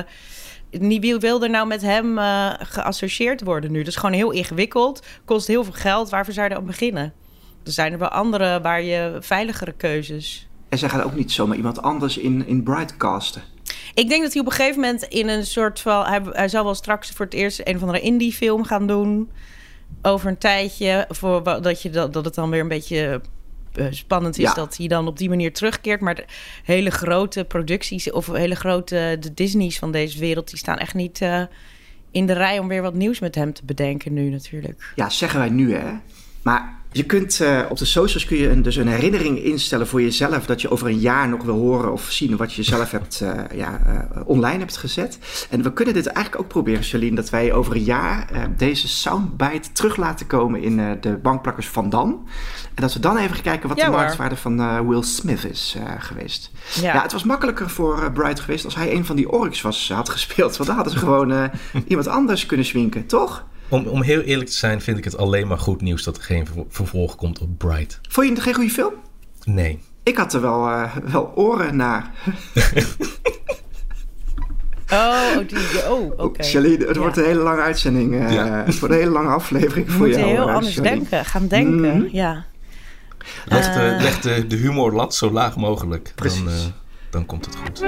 wie 0.70 1.18
wil 1.18 1.44
er 1.44 1.50
nou 1.50 1.68
met 1.68 1.82
hem 1.82 2.18
eh, 2.18 2.54
geassocieerd 2.60 3.44
worden 3.44 3.72
nu? 3.72 3.78
Dat 3.78 3.88
is 3.88 3.96
gewoon 3.96 4.16
heel 4.16 4.32
ingewikkeld. 4.32 5.06
Kost 5.26 5.48
heel 5.48 5.64
veel 5.64 5.74
geld. 5.74 6.10
Waarvoor 6.10 6.34
zou 6.34 6.50
je 6.50 6.56
aan 6.56 6.66
beginnen? 6.66 7.14
Er 7.64 7.72
zijn 7.72 7.92
er 7.92 8.00
wel 8.00 8.10
andere 8.10 8.62
waar 8.62 8.82
je 8.82 9.18
veiligere 9.20 9.72
keuzes... 9.72 10.48
En 10.70 10.78
zij 10.78 10.90
gaat 10.90 11.04
ook 11.04 11.16
niet 11.16 11.32
zomaar 11.32 11.58
iemand 11.58 11.82
anders 11.82 12.18
in, 12.18 12.48
in 12.48 12.64
Bright 12.64 12.98
casten. 12.98 13.42
Ik 13.94 14.10
denk 14.10 14.22
dat 14.24 14.32
hij 14.32 14.42
op 14.42 14.48
een 14.48 14.54
gegeven 14.54 14.82
moment 14.82 15.04
in 15.04 15.28
een 15.28 15.46
soort 15.46 15.80
van... 15.80 16.06
Hij, 16.06 16.22
hij 16.24 16.48
zal 16.48 16.64
wel 16.64 16.76
straks 16.76 17.12
voor 17.12 17.26
het 17.26 17.34
eerst 17.34 17.62
een 17.64 17.76
of 17.76 17.82
andere 17.82 18.00
indie-film 18.00 18.64
gaan 18.64 18.88
doen. 18.88 19.32
Over 20.02 20.30
een 20.30 20.38
tijdje. 20.38 21.06
Voor, 21.10 21.44
dat, 21.62 21.82
je, 21.82 21.90
dat, 21.90 22.14
dat 22.14 22.26
het 22.26 22.36
dan 22.36 22.50
weer 22.50 22.60
een 22.60 22.68
beetje 22.68 23.22
spannend 23.90 24.38
is 24.38 24.44
Ja. 24.44 24.54
dat 24.54 24.78
hij 24.78 24.88
dan 24.88 25.08
op 25.08 25.18
die 25.18 25.30
manier 25.30 25.54
terugkeert. 25.54 26.02
Maar 26.02 26.16
de 26.16 26.26
hele 26.64 26.90
grote 26.90 27.44
producties 27.46 28.12
of 28.12 28.28
hele 28.28 28.56
grote 28.56 29.18
de 29.20 29.34
Disney's 29.34 29.78
van 29.80 29.92
deze 29.92 30.20
wereld... 30.20 30.50
die 30.50 30.58
staan 30.58 30.78
echt 30.78 30.94
niet 30.94 31.22
eh, 31.22 31.42
in 32.12 32.26
de 32.26 32.34
rij 32.34 32.60
om 32.60 32.68
weer 32.68 32.82
wat 32.82 32.94
nieuws 32.94 33.20
met 33.20 33.36
hem 33.36 33.54
te 33.54 33.62
bedenken 33.66 34.14
nu 34.14 34.30
natuurlijk. 34.30 34.92
Ja, 34.96 35.10
zeggen 35.10 35.40
wij 35.40 35.50
nu 35.50 35.74
hè. 35.76 35.94
Maar 36.42 36.77
je 36.92 37.04
kunt 37.04 37.40
eh, 37.40 37.62
op 37.70 37.78
de 37.78 37.86
socials 37.86 38.26
kun 38.26 38.38
je 38.38 38.50
een, 38.50 38.62
dus 38.62 38.76
een 38.76 38.88
herinnering 38.88 39.44
instellen 39.44 39.88
voor 39.88 40.02
jezelf 40.02 40.46
dat 40.46 40.62
je 40.62 40.70
over 40.70 40.88
een 40.88 41.00
jaar 41.00 41.30
nog 41.30 41.44
wil 41.44 41.56
horen 41.56 41.92
of 41.92 42.12
zien 42.12 42.38
wat 42.38 42.54
je 42.54 42.64
zelf 42.64 42.92
hebt, 42.92 43.22
eh, 43.22 43.58
ja, 43.58 43.82
eh, 43.86 44.22
online 44.26 44.60
hebt 44.60 44.78
gezet. 44.78 45.20
En 45.50 45.64
we 45.64 45.74
kunnen 45.74 45.94
dit 45.94 46.06
eigenlijk 46.06 46.44
ook 46.44 46.52
proberen, 46.52 46.84
Charlene, 46.84 47.16
dat 47.16 47.30
wij 47.30 47.54
over 47.54 47.76
een 47.76 47.84
jaar 47.84 48.28
deze 48.58 48.88
soundbite 48.88 49.72
terug 49.72 49.96
laten 49.96 50.28
komen 50.28 50.62
in 50.62 50.98
de 51.02 51.18
bankplakkers 51.22 51.68
van 51.68 51.90
dan. 51.90 52.28
En 52.76 52.82
dat 52.82 52.94
we 52.94 53.00
dan 53.00 53.18
even 53.18 53.42
kijken 53.42 53.70
wat 53.70 53.78
Ja, 53.78 53.86
de 53.86 53.92
marktwaarde 53.92 54.36
van 54.36 54.88
Will 54.88 55.04
Smith 55.04 55.46
is 55.46 55.76
geweest. 56.00 56.52
Ja. 56.82 56.94
Ja. 56.94 57.02
het 57.02 57.12
was 57.12 57.24
makkelijker 57.24 57.70
voor 57.70 58.12
Bright 58.12 58.40
geweest 58.40 58.66
als 58.66 58.76
hij 58.76 58.94
een 58.94 59.06
van 59.06 59.16
die 59.16 59.32
orks 59.32 59.62
was, 59.62 59.92
had 59.94 60.10
gespeeld. 60.10 60.58
Want 60.58 60.70
dan 60.70 60.76
hadden 60.76 60.94
ze 60.94 61.00
gewoon 61.00 61.50
iemand 61.88 62.08
anders 62.08 62.46
kunnen 62.46 62.66
swinken, 62.66 63.06
toch? 63.06 63.46
Om, 63.70 63.86
om 63.88 64.02
heel 64.02 64.22
eerlijk 64.22 64.50
te 64.50 64.56
zijn 64.56 64.82
vind 64.82 64.98
ik 64.98 65.04
het 65.04 65.18
alleen 65.18 65.48
maar 65.48 65.60
goed 65.60 65.82
nieuws... 65.82 66.04
dat 66.04 66.18
er 66.18 66.24
geen 66.24 66.46
ver- 66.46 66.64
vervolg 66.70 67.16
komt 67.16 67.40
op 67.40 67.58
Bright. 67.58 68.00
Vond 68.10 68.28
je 68.28 68.34
het 68.34 68.42
geen 68.42 68.54
goede 68.54 68.70
film? 68.70 68.94
Nee. 69.44 69.80
Ik 70.04 70.18
had 70.18 70.34
er 70.34 70.42
wel, 70.42 70.68
eh, 70.70 70.96
wel 70.96 71.32
oren 71.36 71.76
naar. 71.76 72.12
Oh, 74.94 75.22
oh, 75.38 75.48
die, 75.48 75.90
oh 75.92 76.20
oké. 76.20 76.44
Charlene, 76.44 76.86
het 76.86 76.96
Ja. 76.96 77.02
wordt 77.02 77.18
een 77.18 77.24
hele 77.26 77.40
lange 77.42 77.62
uitzending. 77.62 78.16
eh, 78.16 78.34
Ja. 78.34 78.64
Het 78.66 78.80
wordt 78.80 78.94
een 78.94 79.00
hele 79.02 79.12
lange 79.12 79.30
aflevering 79.30 79.86
We 79.86 79.92
voor 79.92 80.02
moeten 80.08 80.20
jou. 80.20 80.32
heel 80.32 80.48
eh, 80.48 80.56
anders 80.56 80.76
denken, 80.76 81.26
gaan 81.26 81.48
denken. 81.48 81.98
Mhm. 81.98 82.08
Ja. 82.16 82.46
Leg, 83.46 83.74
de, 83.74 83.98
leg 84.02 84.20
de, 84.20 84.48
de 84.48 84.56
humorlat 84.56 85.16
zo 85.16 85.32
laag 85.32 85.56
mogelijk. 85.56 86.12
Precies. 86.16 86.40
Dan, 86.44 86.48
eh, 86.54 86.60
dan 87.10 87.26
komt 87.26 87.46
het 87.46 87.56
goed. 87.56 87.84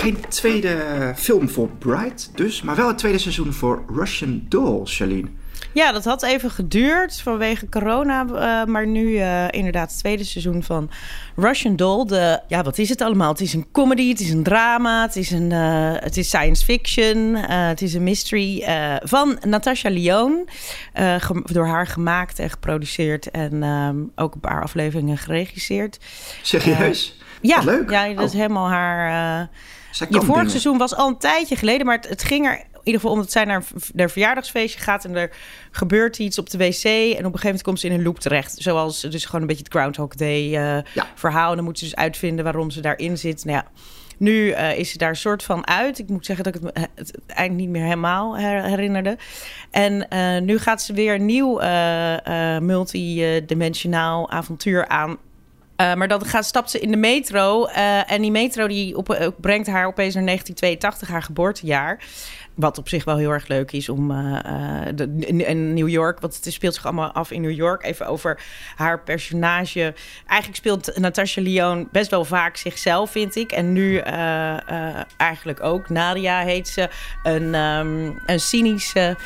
Geen 0.00 0.16
tweede 0.28 0.76
film 1.16 1.48
voor 1.48 1.68
Bright 1.78 2.30
dus, 2.34 2.62
maar 2.62 2.76
wel 2.76 2.88
het 2.88 2.98
tweede 2.98 3.18
seizoen 3.18 3.52
voor 3.52 3.84
Russian 3.94 4.42
Doll, 4.48 4.80
Charlene. 4.84 5.28
Ja, 5.72 5.92
dat 5.92 6.04
had 6.04 6.22
even 6.22 6.50
geduurd 6.50 7.20
vanwege 7.20 7.68
corona. 7.68 8.26
eh, 8.26 8.66
maar 8.66 8.86
nu 8.86 9.16
eh, 9.16 9.44
inderdaad 9.50 9.90
het 9.90 9.98
tweede 9.98 10.24
seizoen 10.24 10.62
van 10.62 10.90
Russian 11.36 11.76
Doll. 11.76 12.06
De, 12.06 12.40
ja, 12.48 12.62
wat 12.62 12.78
is 12.78 12.88
het 12.88 13.00
allemaal? 13.00 13.28
Het 13.30 13.40
is 13.40 13.52
een 13.54 13.66
comedy, 13.72 14.08
het 14.08 14.20
is 14.20 14.30
een 14.30 14.42
drama, 14.42 15.02
het 15.02 15.16
is, 15.16 15.30
een, 15.30 15.52
eh, 15.52 15.92
het 15.94 16.16
is 16.16 16.26
science 16.26 16.64
fiction, 16.64 17.34
het 17.36 17.82
is 17.82 17.94
een 17.94 18.02
mystery 18.02 18.64
van 19.04 19.38
Natasha 19.46 19.90
Lyon. 19.90 20.48
door 21.44 21.66
haar 21.66 21.86
gemaakt 21.86 22.38
en 22.38 22.50
geproduceerd 22.50 23.30
en 23.30 23.62
ook 24.14 24.34
een 24.34 24.40
paar 24.40 24.62
afleveringen 24.62 25.18
geregisseerd. 25.18 25.98
Serieus? 26.42 27.18
Ja, 27.40 27.60
leuk. 27.60 27.90
ja 27.90 28.08
dat 28.14 28.24
is 28.24 28.32
Oh. 28.32 28.36
helemaal 28.40 28.68
haar... 28.68 29.48
Zij 29.90 30.06
je 30.10 30.14
vorig 30.16 30.34
dingen. 30.34 30.50
seizoen 30.50 30.78
was 30.78 30.94
al 30.94 31.08
een 31.08 31.18
tijdje 31.18 31.56
geleden, 31.56 31.86
maar 31.86 31.96
het, 31.96 32.08
het 32.08 32.24
ging 32.24 32.46
er 32.46 32.52
in 32.58 32.86
ieder 32.86 33.00
geval 33.00 33.10
omdat 33.16 33.32
zij 33.32 33.44
naar 33.44 33.64
haar 33.96 34.10
verjaardagsfeestje 34.10 34.80
gaat 34.80 35.04
en 35.04 35.16
er 35.16 35.30
gebeurt 35.70 36.18
iets 36.18 36.38
op 36.38 36.50
de 36.50 36.58
wc 36.58 36.84
en 36.84 37.10
op 37.10 37.16
een 37.16 37.16
gegeven 37.24 37.42
moment 37.44 37.62
komt 37.62 37.80
ze 37.80 37.86
in 37.86 37.92
een 37.92 38.02
loop 38.02 38.18
terecht. 38.18 38.54
Zoals 38.58 39.00
dus 39.00 39.24
gewoon 39.24 39.40
een 39.40 39.46
beetje 39.46 39.62
het 39.64 39.72
Groundhog 39.72 40.14
Day 40.14 40.42
eh, 40.44 40.82
Ja. 40.94 41.06
verhaal. 41.14 41.50
En 41.50 41.56
dan 41.56 41.64
moet 41.64 41.78
ze 41.78 41.84
dus 41.84 41.96
uitvinden 41.96 42.44
waarom 42.44 42.70
ze 42.70 42.80
daarin 42.80 43.18
zit. 43.18 43.44
Nou 43.44 43.56
ja, 43.56 43.66
nu 44.18 44.50
eh, 44.50 44.78
is 44.78 44.90
ze 44.90 44.98
daar 44.98 45.16
soort 45.16 45.42
van 45.42 45.66
uit. 45.66 45.98
Ik 45.98 46.08
moet 46.08 46.26
zeggen 46.26 46.44
dat 46.44 46.54
ik 46.56 46.62
het, 46.62 46.74
me- 46.74 46.86
het 46.94 47.18
eind 47.26 47.56
niet 47.56 47.68
meer 47.68 47.82
helemaal 47.82 48.38
her- 48.38 48.64
herinnerde. 48.64 49.18
En 49.70 50.08
eh, 50.08 50.40
nu 50.40 50.58
gaat 50.58 50.82
ze 50.82 50.92
weer 50.92 51.14
een 51.14 51.26
nieuw 51.26 51.60
multidimensionaal 52.60 54.30
avontuur 54.30 54.88
aan. 54.88 55.16
Eh, 55.80 55.94
maar 55.94 56.08
dan 56.08 56.24
gaat, 56.24 56.44
stapt 56.44 56.70
ze 56.70 56.80
in 56.80 56.90
de 56.90 56.96
metro. 56.96 57.66
eh, 57.66 58.12
en 58.12 58.22
die 58.22 58.30
metro 58.30 58.66
die 58.66 58.96
op, 58.96 59.32
brengt 59.40 59.66
haar 59.66 59.86
opeens 59.86 60.14
naar 60.14 60.24
1982, 60.24 61.08
haar 61.08 61.22
geboortejaar. 61.22 62.04
Wat 62.54 62.78
op 62.78 62.88
zich 62.88 63.04
wel 63.04 63.16
heel 63.16 63.30
erg 63.30 63.46
leuk 63.46 63.72
is 63.72 63.88
om 63.88 64.08
de, 64.94 65.16
in, 65.26 65.74
New 65.74 65.88
York, 65.88 66.20
want 66.20 66.34
het 66.34 66.52
speelt 66.52 66.74
zich 66.74 66.84
allemaal 66.84 67.12
af 67.12 67.30
in 67.30 67.40
New 67.40 67.50
York. 67.50 67.84
Even 67.84 68.06
over 68.06 68.40
haar 68.76 69.00
personage. 69.00 69.94
Eigenlijk 70.26 70.58
speelt 70.58 70.98
Natasha 70.98 71.40
Lyon 71.40 71.88
best 71.92 72.10
wel 72.10 72.24
vaak 72.24 72.56
zichzelf, 72.56 73.10
vind 73.10 73.36
ik. 73.36 73.52
En 73.52 73.72
nu 73.72 73.98
eigenlijk 75.16 75.62
ook. 75.62 75.88
Nadia 75.88 76.40
heet 76.40 76.68
ze. 76.68 76.88
Een, 77.22 77.54
ehm, 77.54 78.12
een 78.26 78.40
cynische 78.40 79.16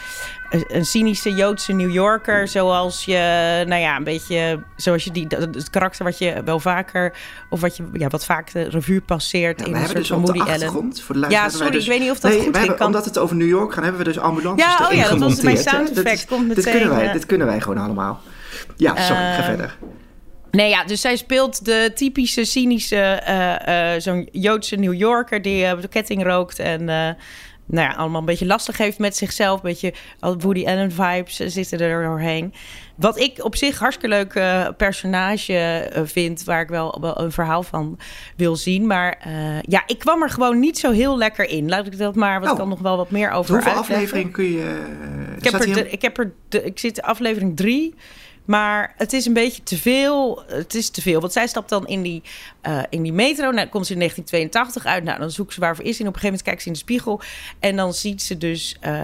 een, 0.68 0.84
cynische 0.84 1.34
Joodse 1.34 1.72
New 1.72 1.90
Yorker, 1.92 2.48
zoals 2.48 3.04
je, 3.04 3.62
nou 3.66 3.80
ja, 3.80 3.96
een 3.96 4.04
beetje, 4.04 4.62
zoals 4.76 5.04
je 5.04 5.10
die, 5.10 5.26
dat- 5.26 5.40
het 5.40 5.70
karakter 5.70 6.04
wat 6.04 6.18
je 6.18 6.42
wel 6.44 6.60
vaker, 6.60 7.12
of 7.50 7.60
wat 7.60 7.76
je, 7.76 7.84
ja, 7.92 8.08
wat 8.08 8.24
vaak 8.24 8.52
de 8.52 8.62
revue 8.62 9.00
passeert 9.00 9.60
Ja, 9.60 9.66
in 9.66 9.74
een 9.74 9.84
soort 9.84 9.94
dus 9.96 10.08
van 10.08 10.20
Woody 10.20 10.38
Allen. 10.40 10.52
achtergrond, 10.52 11.00
voor 11.02 11.14
de 11.20 11.26
Ja, 11.28 11.48
sorry, 11.48 11.76
ik 11.76 11.86
weet 11.86 12.00
niet 12.00 12.10
of 12.10 12.20
dat 12.20 12.30
nee, 12.30 12.40
goed 12.40 12.44
ging. 12.44 12.56
hebben, 12.56 12.76
Kan- 12.76 12.86
Omdat 12.86 13.04
het 13.04 13.18
over 13.18 13.36
New 13.36 13.48
York 13.48 13.72
gaat, 13.72 13.82
hebben 13.82 14.00
we 14.02 14.06
dus 14.12 14.18
ambulances 14.18 14.66
Ja, 14.78 14.86
oh 14.88 14.92
ja, 14.92 15.08
dat 15.08 15.18
was 15.18 15.40
mijn 15.40 15.56
sound 15.56 15.88
effect. 15.90 16.06
is- 16.18 16.24
Komt 16.24 16.54
dit, 16.54 16.70
kunnen 16.70 16.88
wij, 16.90 17.06
eh. 17.06 17.12
dit 17.12 17.26
kunnen 17.26 17.46
wij 17.46 17.60
gewoon 17.60 17.78
allemaal. 17.78 18.20
Ja, 18.76 18.90
sorry, 18.96 19.22
ga 19.22 19.36
Ehm, 19.36 19.42
verder. 19.44 19.76
Nee, 20.50 20.68
ja, 20.68 20.84
dus 20.84 21.00
zij 21.00 21.16
speelt 21.16 21.64
de 21.64 21.90
typische 21.94 22.44
cynische, 22.44 22.96
eh, 22.96 23.94
eh, 23.94 24.00
zo'n 24.00 24.28
Joodse 24.32 24.76
New 24.76 24.94
Yorker 24.94 25.42
die 25.42 25.64
eh, 25.64 25.80
de 25.80 25.88
ketting 25.88 26.22
rookt 26.24 26.58
en 26.58 26.88
eh, 26.88 27.08
nou 27.66 27.88
ja, 27.90 27.94
allemaal 27.96 28.20
een 28.20 28.26
beetje 28.26 28.46
lastig 28.46 28.78
heeft 28.78 28.98
met 28.98 29.16
zichzelf. 29.16 29.56
Een 29.56 29.68
beetje 29.68 29.92
al 30.20 30.38
Woody 30.40 30.64
Allen 30.66 30.92
vibes 30.92 31.40
eh, 31.40 31.48
zitten 31.48 31.80
er 31.80 32.02
doorheen. 32.04 32.52
Wat 32.96 33.18
ik 33.20 33.44
op 33.44 33.56
zich 33.56 33.78
hartstikke 33.78 34.16
leuk 34.16 34.34
eh, 34.34 34.68
personage 34.76 35.56
eh, 35.58 36.02
vind, 36.04 36.44
waar 36.44 36.60
ik 36.60 36.68
wel, 36.68 36.98
wel 37.00 37.20
een 37.20 37.32
verhaal 37.32 37.62
van 37.62 37.98
wil 38.36 38.56
zien. 38.56 38.86
Maar 38.86 39.28
ja, 39.68 39.82
ik 39.86 39.98
kwam 39.98 40.22
er 40.22 40.30
gewoon 40.30 40.58
niet 40.58 40.78
zo 40.78 40.90
heel 40.90 41.18
lekker 41.18 41.48
in. 41.48 41.68
Laat 41.68 41.86
ik 41.86 41.98
dat 41.98 42.14
maar, 42.14 42.40
wat 42.40 42.50
Oh. 42.50 42.56
kan 42.56 42.68
nog 42.68 42.80
wel 42.80 42.96
wat 42.96 43.10
meer 43.10 43.30
over 43.30 43.54
Hoeveel 43.54 43.72
uitleggen. 43.72 43.96
afleveringen 43.96 44.32
kun 44.32 44.44
je... 44.52 44.82
Ik 45.36 45.44
heb, 45.44 45.52
er 45.60 45.72
de- 45.74 45.90
ik 45.90 46.02
heb 46.02 46.18
er 46.18 46.32
de, 46.48 46.62
ik 46.62 46.78
zit 46.78 46.98
in 46.98 47.04
aflevering 47.04 47.56
drie. 47.56 47.94
Maar 48.44 48.94
het 48.96 49.12
is 49.12 49.26
een 49.26 49.32
beetje 49.32 49.62
te 49.62 49.76
veel. 49.76 50.42
Het 50.46 50.74
is 50.74 50.90
te 50.90 51.02
veel. 51.02 51.20
Want 51.20 51.32
zij 51.32 51.46
stapt 51.46 51.68
dan 51.68 51.86
in 51.86 52.02
die, 52.02 52.22
eh, 52.60 52.82
in 52.90 53.02
die 53.02 53.12
metro. 53.12 53.50
Nou, 53.50 53.68
komt 53.68 53.86
ze 53.86 53.92
in 53.92 53.98
1982 53.98 54.86
uit. 54.86 55.04
Nou, 55.04 55.18
dan 55.18 55.30
zoekt 55.30 55.52
ze 55.52 55.60
waarvoor 55.60 55.84
is. 55.84 56.00
En 56.00 56.06
op 56.06 56.14
een 56.14 56.20
gegeven 56.20 56.26
moment 56.26 56.42
kijkt 56.42 56.62
ze 56.62 56.66
in 56.66 56.72
de 56.72 56.78
spiegel. 56.78 57.20
En 57.58 57.76
dan 57.76 57.94
ziet 57.94 58.22
ze 58.22 58.38
dus 58.38 58.76
eh, 58.80 59.02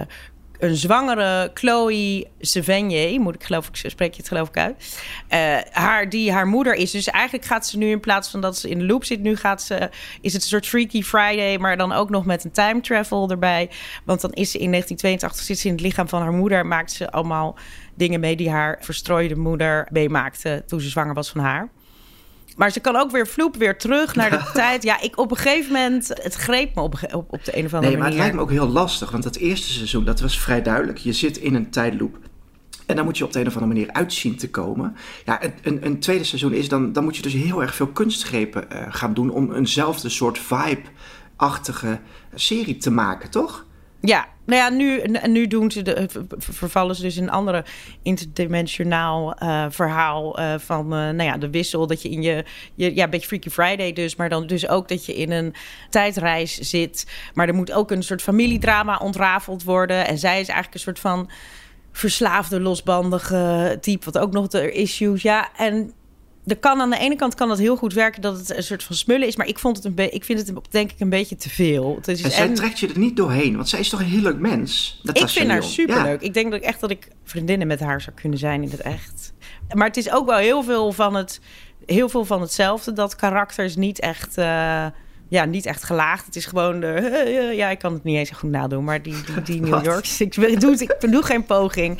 een 0.61 0.75
zwangere 0.75 1.51
Chloe 1.53 2.27
Sevigny. 2.39 3.17
Moet 3.17 3.35
ik 3.35 3.43
geloof 3.43 3.67
ik, 3.67 3.75
spreek 3.75 4.11
je 4.11 4.17
het 4.17 4.27
geloof 4.27 4.47
ik 4.47 4.57
uit. 4.57 5.01
Eh, 5.27 5.57
haar, 5.71 6.09
die 6.09 6.31
haar 6.31 6.47
moeder 6.47 6.73
is. 6.73 6.91
Dus 6.91 7.07
eigenlijk 7.07 7.45
gaat 7.45 7.67
ze 7.67 7.77
nu 7.77 7.89
in 7.89 7.99
plaats 7.99 8.29
van 8.29 8.41
dat 8.41 8.57
ze 8.57 8.69
in 8.69 8.79
de 8.79 8.85
loop 8.85 9.05
zit. 9.05 9.19
Nu 9.19 9.35
gaat 9.35 9.61
ze, 9.61 9.89
is 10.21 10.33
het 10.33 10.41
een 10.41 10.47
soort 10.47 10.67
Freaky 10.67 11.03
Friday. 11.03 11.57
Maar 11.57 11.77
dan 11.77 11.91
ook 11.91 12.09
nog 12.09 12.25
met 12.25 12.43
een 12.43 12.51
time 12.51 12.81
travel 12.81 13.29
erbij. 13.29 13.69
Want 14.05 14.21
dan 14.21 14.31
is 14.31 14.51
ze 14.51 14.57
in 14.57 14.69
1982 14.69 15.45
zit 15.45 15.59
ze 15.59 15.67
in 15.67 15.73
het 15.73 15.81
lichaam 15.81 16.07
van 16.09 16.21
haar 16.21 16.33
moeder. 16.33 16.65
Maakt 16.65 16.91
ze 16.91 17.11
allemaal 17.11 17.57
dingen 18.01 18.19
mee 18.19 18.35
die 18.35 18.49
haar 18.49 18.77
verstrooide 18.79 19.35
moeder 19.35 19.87
meemaakte 19.91 20.63
toen 20.67 20.81
ze 20.81 20.89
zwanger 20.89 21.13
was 21.13 21.29
van 21.29 21.41
haar. 21.41 21.69
Maar 22.55 22.71
ze 22.71 22.79
kan 22.79 22.95
ook 22.95 23.11
weer 23.11 23.27
vloep, 23.27 23.55
weer 23.55 23.77
terug 23.77 24.15
naar 24.15 24.29
de 24.29 24.49
tijd. 24.53 24.83
Ja, 24.83 25.01
ik 25.01 25.17
op 25.17 25.31
een 25.31 25.37
gegeven 25.37 25.73
moment, 25.73 26.07
het 26.07 26.33
greep 26.33 26.75
me 26.75 26.81
op, 26.81 26.95
op, 27.13 27.33
op 27.33 27.45
de 27.45 27.57
een 27.57 27.65
of 27.65 27.73
andere 27.73 27.79
Nee, 27.79 27.81
maar 27.81 27.91
het 27.91 27.97
manier. 27.99 28.17
lijkt 28.17 28.35
me 28.35 28.41
ook 28.41 28.49
heel 28.49 28.67
lastig. 28.67 29.11
Want 29.11 29.23
dat 29.23 29.35
eerste 29.35 29.71
seizoen, 29.71 30.05
dat 30.05 30.19
was 30.19 30.39
vrij 30.39 30.61
duidelijk. 30.61 30.97
Je 30.97 31.13
zit 31.13 31.37
in 31.37 31.55
een 31.55 31.69
tijdloop. 31.69 32.17
En 32.85 32.95
dan 32.95 33.05
moet 33.05 33.17
je 33.17 33.23
op 33.23 33.33
de 33.33 33.39
een 33.39 33.47
of 33.47 33.53
andere 33.53 33.73
manier 33.73 33.91
uitzien 33.93 34.35
te 34.35 34.49
komen. 34.49 34.95
Ja, 35.25 35.43
een, 35.43 35.53
een, 35.63 35.85
een 35.85 35.99
tweede 35.99 36.23
seizoen 36.23 36.53
is 36.53 36.69
dan... 36.69 36.93
Dan 36.93 37.03
moet 37.03 37.15
je 37.15 37.21
dus 37.21 37.33
heel 37.33 37.61
erg 37.61 37.75
veel 37.75 37.87
kunstgrepen 37.87 38.71
eh, 38.71 38.85
gaan 38.89 39.13
doen... 39.13 39.29
om 39.29 39.53
eenzelfde 39.53 40.09
soort 40.09 40.39
vibe-achtige 40.39 41.99
serie 42.33 42.77
te 42.77 42.91
maken, 42.91 43.29
toch? 43.29 43.65
Ja, 43.99 44.27
nou 44.51 44.63
ja, 44.63 44.69
nu, 44.69 45.01
nu 45.27 45.47
doen 45.47 45.71
ze 45.71 45.81
de, 45.81 46.05
ver- 46.09 46.25
ver- 46.27 46.53
vervallen 46.53 46.95
ze 46.95 47.01
dus 47.01 47.17
in 47.17 47.23
een 47.23 47.29
andere 47.29 47.65
interdimensionaal 48.01 49.33
eh, 49.33 49.65
verhaal 49.69 50.37
eh, 50.37 50.53
van 50.57 50.83
eh, 50.83 50.99
nou 50.99 51.23
ja, 51.23 51.37
de 51.37 51.49
wissel. 51.49 51.87
Dat 51.87 52.01
je 52.01 52.09
in 52.09 52.21
je, 52.21 52.45
je, 52.75 52.95
ja, 52.95 53.03
een 53.03 53.09
beetje 53.09 53.27
Freaky 53.27 53.49
Friday 53.49 53.93
dus, 53.93 54.15
maar 54.15 54.29
dan 54.29 54.47
dus 54.47 54.67
ook 54.67 54.87
dat 54.87 55.05
je 55.05 55.15
in 55.15 55.31
een 55.31 55.53
tijdreis 55.89 56.57
zit. 56.57 57.07
Maar 57.33 57.47
er 57.47 57.53
moet 57.53 57.71
ook 57.71 57.91
een 57.91 58.03
soort 58.03 58.21
familiedrama 58.21 58.97
ontrafeld 58.97 59.63
worden. 59.63 60.07
En 60.07 60.17
zij 60.17 60.39
is 60.39 60.47
eigenlijk 60.47 60.73
een 60.73 60.79
soort 60.79 60.99
van 60.99 61.29
verslaafde, 61.91 62.59
losbandige 62.59 63.77
type, 63.81 64.05
wat 64.05 64.17
ook 64.17 64.31
nog 64.31 64.47
de 64.47 64.71
issues. 64.71 65.21
Ja, 65.21 65.49
en 65.57 65.93
er 66.45 66.57
kan 66.57 66.81
aan 66.81 66.89
de 66.89 66.97
ene 66.97 67.15
kant 67.15 67.35
kan 67.35 67.47
dat 67.47 67.57
heel 67.57 67.75
goed 67.75 67.93
werken 67.93 68.21
dat 68.21 68.37
het 68.37 68.55
een 68.57 68.63
soort 68.63 68.83
van 68.83 68.95
smullen 68.95 69.27
is, 69.27 69.35
maar 69.35 69.47
ik 69.47 69.59
vond 69.59 69.75
het 69.75 69.85
een 69.85 69.93
be- 69.93 70.09
ik 70.09 70.23
vind 70.23 70.39
het 70.47 70.53
denk 70.69 70.91
ik 70.91 70.99
een 70.99 71.09
beetje 71.09 71.35
te 71.35 71.49
veel. 71.49 71.95
Het 71.95 72.07
is 72.07 72.21
En 72.21 72.31
zij 72.31 72.45
en- 72.47 72.53
trekt 72.53 72.79
je 72.79 72.87
er 72.87 72.97
niet 72.99 73.15
doorheen. 73.15 73.55
Want 73.55 73.69
zij 73.69 73.79
is 73.79 73.89
toch 73.89 73.99
een 73.99 74.05
heel 74.05 74.21
leuk 74.21 74.39
mens? 74.39 74.99
ik 74.99 75.05
Natasha 75.05 75.27
vind 75.39 75.51
haar 75.51 75.63
superleuk. 75.63 76.21
Ja. 76.21 76.27
Ik 76.27 76.33
denk 76.33 76.51
dat 76.51 76.59
ik 76.61 76.65
echt 76.65 76.79
dat 76.79 76.89
ik 76.89 77.07
vriendinnen 77.23 77.67
met 77.67 77.79
haar 77.79 78.01
zou 78.01 78.15
kunnen 78.15 78.39
zijn 78.39 78.63
in 78.63 78.69
het 78.69 78.81
echt. 78.81 79.33
Maar 79.73 79.87
het 79.87 79.97
is 79.97 80.11
ook 80.11 80.25
wel 80.25 80.37
heel 80.37 80.63
veel 80.63 80.91
van 80.91 81.15
het, 81.15 81.39
heel 81.85 82.09
veel 82.09 82.25
van 82.25 82.41
hetzelfde. 82.41 82.93
Dat 82.93 83.15
karakter 83.15 83.65
is 83.65 83.75
niet 83.75 83.99
echt, 83.99 84.37
eh, 84.37 84.85
ja, 85.29 85.45
niet 85.45 85.65
echt 85.65 85.83
gelaagd. 85.83 86.25
Het 86.25 86.35
is 86.35 86.45
gewoon 86.45 86.79
de, 86.79 87.51
ja, 87.55 87.69
ik 87.69 87.79
kan 87.79 87.93
het 87.93 88.03
niet 88.03 88.17
eens 88.17 88.29
zo 88.29 88.35
goed 88.37 88.49
nadoen, 88.49 88.83
maar 88.83 89.01
die, 89.01 89.15
die, 89.25 89.41
die 89.41 89.59
New 89.61 89.69
Wat? 89.69 89.85
York, 89.85 90.05
ik 90.19 90.59
doe, 90.61 90.73
ik 90.79 91.11
doe 91.11 91.23
geen 91.23 91.45
poging. 91.45 91.97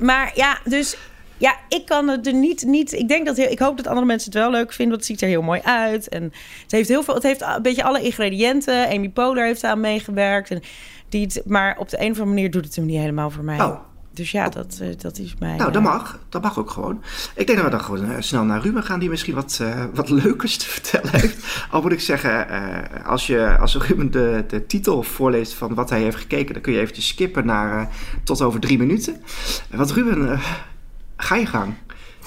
Maar 0.00 0.32
ja, 0.34 0.58
dus 0.64 0.96
ja, 1.38 1.56
ik 1.68 1.86
kan 1.86 2.08
het 2.08 2.26
er 2.26 2.34
niet, 2.34 2.62
niet. 2.66 2.92
Ik 2.92 3.08
denk 3.08 3.26
dat 3.26 3.36
heel, 3.36 3.50
ik 3.50 3.58
hoop 3.58 3.76
dat 3.76 3.86
andere 3.86 4.06
mensen 4.06 4.30
het 4.30 4.40
wel 4.40 4.50
leuk 4.50 4.72
vinden, 4.72 4.88
want 4.96 5.08
het 5.08 5.16
ziet 5.18 5.20
er 5.22 5.28
heel 5.28 5.42
mooi 5.42 5.60
uit. 5.62 6.08
En 6.08 6.22
het 6.62 6.72
heeft 6.72 6.88
heel 6.88 7.02
veel, 7.02 7.14
het 7.14 7.22
heeft 7.22 7.40
een 7.42 7.62
beetje 7.62 7.84
alle 7.84 8.02
ingrediënten. 8.02 8.88
Amy 8.88 9.08
Poehler 9.08 9.44
heeft 9.44 9.64
aan 9.64 9.80
meegewerkt. 9.80 10.50
En 10.50 10.62
die, 11.08 11.22
het- 11.22 11.42
maar 11.46 11.76
op 11.78 11.88
de 11.88 11.96
een 11.96 12.10
of 12.10 12.18
andere 12.18 12.26
manier 12.34 12.50
doet 12.50 12.64
het 12.64 12.76
hem 12.76 12.86
niet 12.86 12.98
helemaal 13.00 13.30
voor 13.30 13.44
mij. 13.44 13.60
Oh. 13.60 13.78
Dus 14.12 14.30
ja, 14.30 14.48
dat, 14.48 14.78
eh, 14.82 14.88
dat 14.98 15.18
is 15.18 15.34
mij. 15.38 15.56
Nou, 15.56 15.72
dat 15.72 15.82
eh, 15.82 15.88
mag. 15.88 16.18
Dat 16.28 16.42
mag 16.42 16.58
ook 16.58 16.70
gewoon. 16.70 17.02
Ik 17.34 17.46
denk 17.46 17.58
dat 17.58 17.66
we 17.70 17.76
dan 17.76 17.84
gewoon 17.84 18.10
eh, 18.10 18.16
snel 18.18 18.44
naar 18.44 18.60
Ruben 18.60 18.82
gaan, 18.82 18.98
die 19.00 19.08
misschien 19.08 19.34
wat, 19.34 19.58
eh, 19.62 19.84
wat 19.94 20.08
leukers 20.10 20.56
te 20.56 20.66
vertellen 20.78 21.10
heeft. 21.20 21.66
Al 21.70 21.82
moet 21.82 21.92
ik 21.92 22.00
zeggen, 22.00 22.46
als, 23.04 23.26
je, 23.26 23.56
als 23.60 23.76
Ruben 23.76 24.10
de, 24.10 24.44
de 24.48 24.66
titel 24.66 25.02
voorleest 25.02 25.52
van 25.54 25.74
wat 25.74 25.90
hij 25.90 26.00
heeft 26.00 26.16
gekeken, 26.16 26.52
dan 26.52 26.62
kun 26.62 26.72
je 26.72 26.80
eventjes 26.80 27.08
skippen 27.08 27.46
naar 27.46 27.88
tot 28.24 28.42
over 28.42 28.60
drie 28.60 28.78
minuten. 28.78 29.22
Want 29.70 29.90
Ruben, 29.92 30.38
ga 31.22 31.36
je 31.36 31.46
gang. 31.46 31.74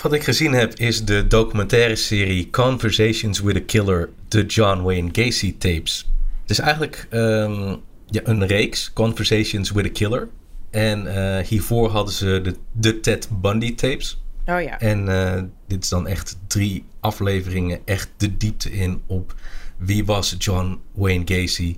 Wat 0.01 0.13
ik 0.13 0.23
gezien 0.23 0.53
heb 0.53 0.73
is 0.73 1.05
de 1.05 1.27
documentaire 1.27 1.95
serie 1.95 2.49
Conversations 2.49 3.39
with 3.39 3.55
a 3.55 3.61
Killer, 3.65 4.09
de 4.27 4.45
John 4.45 4.81
Wayne 4.81 5.09
Gacy 5.11 5.57
tapes. 5.57 6.11
Het 6.41 6.49
is 6.49 6.59
eigenlijk 6.59 7.07
ehm, 7.09 7.75
ja, 8.05 8.21
een 8.23 8.45
reeks, 8.45 8.93
Conversations 8.93 9.71
with 9.71 9.85
a 9.85 9.89
Killer. 9.89 10.27
En 10.69 11.15
eh, 11.15 11.45
hiervoor 11.45 11.89
hadden 11.89 12.13
ze 12.13 12.39
de, 12.43 12.55
de 12.71 12.99
Ted 12.99 13.29
Bundy 13.41 13.75
tapes. 13.75 14.23
Oh 14.45 14.61
ja. 14.61 14.79
En 14.79 15.07
eh, 15.07 15.43
dit 15.67 15.83
is 15.83 15.89
dan 15.89 16.07
echt 16.07 16.37
drie 16.47 16.85
afleveringen, 16.99 17.79
echt 17.85 18.09
de 18.17 18.37
diepte 18.37 18.71
in 18.71 19.01
op 19.07 19.35
wie 19.77 20.05
was 20.05 20.35
John 20.37 20.79
Wayne 20.93 21.23
Gacy. 21.25 21.77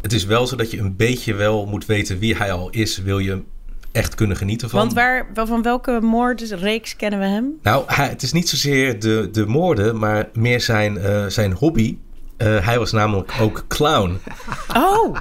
Het 0.00 0.12
is 0.12 0.24
wel 0.24 0.46
zo 0.46 0.56
dat 0.56 0.70
je 0.70 0.78
een 0.78 0.96
beetje 0.96 1.34
wel 1.34 1.66
moet 1.66 1.86
weten 1.86 2.18
wie 2.18 2.36
hij 2.36 2.52
al 2.52 2.70
is, 2.70 2.98
wil 2.98 3.18
je 3.18 3.42
echt 3.92 4.14
kunnen 4.14 4.36
genieten 4.36 4.70
van. 4.70 4.78
Want 4.78 4.92
waar, 4.92 5.26
van 5.34 5.62
welke 5.62 6.00
moordreeks 6.00 6.96
kennen 6.96 7.18
we 7.18 7.26
hem? 7.26 7.52
Nou, 7.62 7.84
hij, 7.86 8.08
het 8.08 8.22
is 8.22 8.32
niet 8.32 8.48
zozeer 8.48 9.00
de, 9.00 9.28
de 9.32 9.46
moorden, 9.46 9.98
maar 9.98 10.28
meer 10.32 10.60
zijn, 10.60 10.98
eh, 10.98 11.26
zijn 11.26 11.52
hobby. 11.52 11.98
Eh, 12.36 12.66
hij 12.66 12.78
was 12.78 12.92
namelijk 12.92 13.32
ook 13.40 13.64
clown. 13.68 14.18
Oh, 14.76 15.16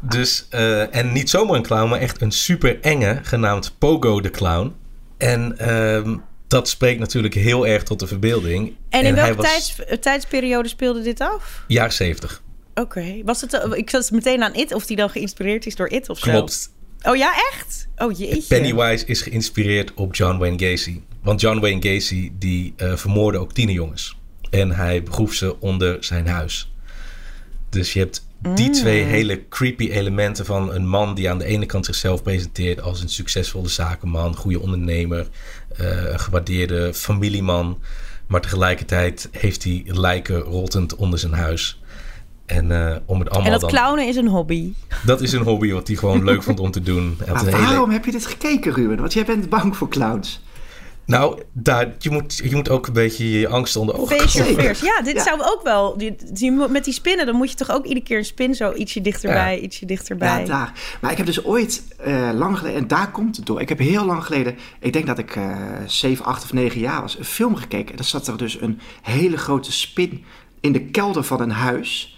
Dus, 0.00 0.46
eh, 0.50 0.94
en 0.96 1.12
niet 1.12 1.30
zomaar 1.30 1.56
een 1.56 1.62
clown, 1.62 1.88
maar 1.88 2.00
echt 2.00 2.20
een 2.20 2.32
super 2.32 2.80
enge, 2.80 3.20
genaamd 3.22 3.74
Pogo 3.78 4.20
de 4.20 4.30
Clown. 4.30 4.74
En 5.16 5.58
ehm, 5.58 6.16
dat 6.46 6.68
spreekt 6.68 7.00
natuurlijk 7.00 7.34
heel 7.34 7.66
erg 7.66 7.82
tot 7.82 7.98
de 7.98 8.06
verbeelding. 8.06 8.76
En 8.88 9.04
in 9.04 9.14
welke 9.14 9.42
tijds, 9.42 9.76
tijdsperiode 10.00 10.68
speelde 10.68 11.02
dit 11.02 11.20
af? 11.20 11.64
Jaar 11.66 11.92
70. 11.92 12.42
Oké. 12.74 13.22
Was 13.24 13.40
het? 13.40 13.68
Ik 13.72 13.90
zat 13.90 14.10
meteen 14.10 14.42
aan 14.42 14.54
It, 14.54 14.72
of 14.72 14.86
die 14.86 14.96
dan 14.96 15.10
geïnspireerd 15.10 15.66
is 15.66 15.76
door 15.76 15.88
It 15.88 16.08
of 16.08 16.18
zo. 16.18 16.30
Klopt. 16.30 16.70
Oh 17.02 17.16
ja, 17.16 17.34
echt? 17.52 17.88
Oh 17.96 18.18
jeetje. 18.18 18.42
Pennywise 18.48 19.06
is 19.06 19.22
geïnspireerd 19.22 19.94
op 19.94 20.14
John 20.14 20.38
Wayne 20.38 20.58
Gacy. 20.58 21.00
Want 21.22 21.40
John 21.40 21.60
Wayne 21.60 21.82
Gacy 21.82 22.32
die 22.38 22.72
eh, 22.76 22.96
vermoordde 22.96 23.40
ook 23.40 23.52
tienerjongens. 23.52 24.16
En 24.50 24.70
hij 24.70 25.02
begroef 25.02 25.34
ze 25.34 25.60
onder 25.60 26.04
zijn 26.04 26.26
huis. 26.26 26.72
Dus 27.68 27.92
je 27.92 27.98
hebt 27.98 28.26
die 28.54 28.70
twee 28.70 29.02
hele 29.02 29.48
creepy 29.48 29.90
elementen 29.90 30.46
van 30.46 30.74
een 30.74 30.86
man 30.88 31.14
die 31.14 31.30
aan 31.30 31.38
de 31.38 31.44
ene 31.44 31.66
kant 31.66 31.86
zichzelf 31.86 32.22
presenteert 32.22 32.80
als 32.80 33.00
een 33.00 33.08
succesvolle 33.08 33.68
zakenman, 33.68 34.36
goede 34.36 34.60
ondernemer, 34.60 35.28
een 35.76 36.20
gewaardeerde 36.20 36.94
familieman. 36.94 37.78
Maar 38.26 38.40
tegelijkertijd 38.40 39.28
heeft 39.32 39.64
hij 39.64 39.82
lijken 39.86 40.40
rottend 40.40 40.96
onder 40.96 41.18
zijn 41.18 41.32
huis. 41.32 41.80
En 42.48 42.72
eh, 42.72 42.96
om 43.06 43.18
het 43.18 43.30
allemaal 43.30 43.52
En 43.52 43.60
dat 43.60 43.70
dan... 43.70 43.70
clownen 43.80 44.06
is 44.06 44.16
een 44.16 44.28
hobby. 44.28 44.72
Dat 45.04 45.20
is 45.20 45.32
een 45.32 45.42
hobby 45.42 45.72
wat 45.72 45.86
hij 45.86 45.96
gewoon 45.96 46.24
leuk 46.24 46.42
vond 46.42 46.60
om 46.60 46.70
te 46.70 46.82
doen. 46.82 47.18
Maar 47.26 47.44
hele- 47.44 47.50
waarom 47.50 47.90
heb 47.90 48.04
je 48.04 48.10
dit 48.10 48.26
gekeken, 48.26 48.72
Ruben? 48.72 48.96
Want 48.98 49.12
jij 49.12 49.24
bent 49.24 49.48
bang 49.48 49.76
voor 49.76 49.88
clowns. 49.88 50.42
Nou, 51.04 51.42
daar, 51.52 51.94
je, 51.98 52.10
moet, 52.10 52.36
je 52.44 52.54
moet 52.56 52.68
ook 52.70 52.86
een 52.86 52.92
beetje 52.92 53.30
je 53.38 53.48
angst 53.48 53.76
onder 53.76 53.98
ogen 53.98 54.28
fears. 54.28 54.80
Ja, 54.80 55.02
dit 55.02 55.14
Ja. 55.16 55.22
zou 55.22 55.40
ook 55.42 55.60
wel... 55.62 55.96
die- 55.98 56.16
die- 56.32 56.50
Met 56.52 56.84
die 56.84 56.94
spinnen, 56.94 57.26
dan 57.26 57.34
moet 57.34 57.50
je 57.50 57.56
toch 57.56 57.70
ook 57.70 57.84
iedere 57.84 58.04
keer 58.06 58.18
een 58.18 58.24
spin 58.24 58.54
zo 58.54 58.72
ietsje 58.72 59.00
dichterbij, 59.00 59.56
Ja. 59.56 59.62
ietsje 59.62 59.86
dichterbij. 59.86 60.40
Ja, 60.40 60.46
daar. 60.46 60.72
Maar 61.00 61.10
ik 61.10 61.16
heb 61.16 61.26
dus 61.26 61.44
ooit 61.44 61.82
eh, 61.98 62.30
lang 62.34 62.58
geleden, 62.58 62.78
en 62.80 62.88
daar 62.88 63.10
komt 63.10 63.36
het 63.36 63.46
door. 63.46 63.60
Ik 63.60 63.68
heb 63.68 63.78
heel 63.78 64.04
lang 64.04 64.24
geleden, 64.24 64.56
ik 64.80 64.92
denk 64.92 65.06
dat 65.06 65.18
ik 65.18 65.36
eh 65.36 65.56
7, 65.86 66.24
8 66.24 66.42
of 66.42 66.52
9 66.52 66.80
jaar 66.80 67.00
was, 67.00 67.18
een 67.18 67.24
film 67.24 67.56
gekeken. 67.56 67.90
En 67.90 67.96
daar 67.96 68.04
zat 68.04 68.26
er 68.26 68.36
dus 68.36 68.60
een 68.60 68.80
hele 69.02 69.36
grote 69.36 69.72
spin 69.72 70.24
in 70.60 70.72
de 70.72 70.84
kelder 70.84 71.24
van 71.24 71.40
een 71.40 71.50
huis. 71.50 72.17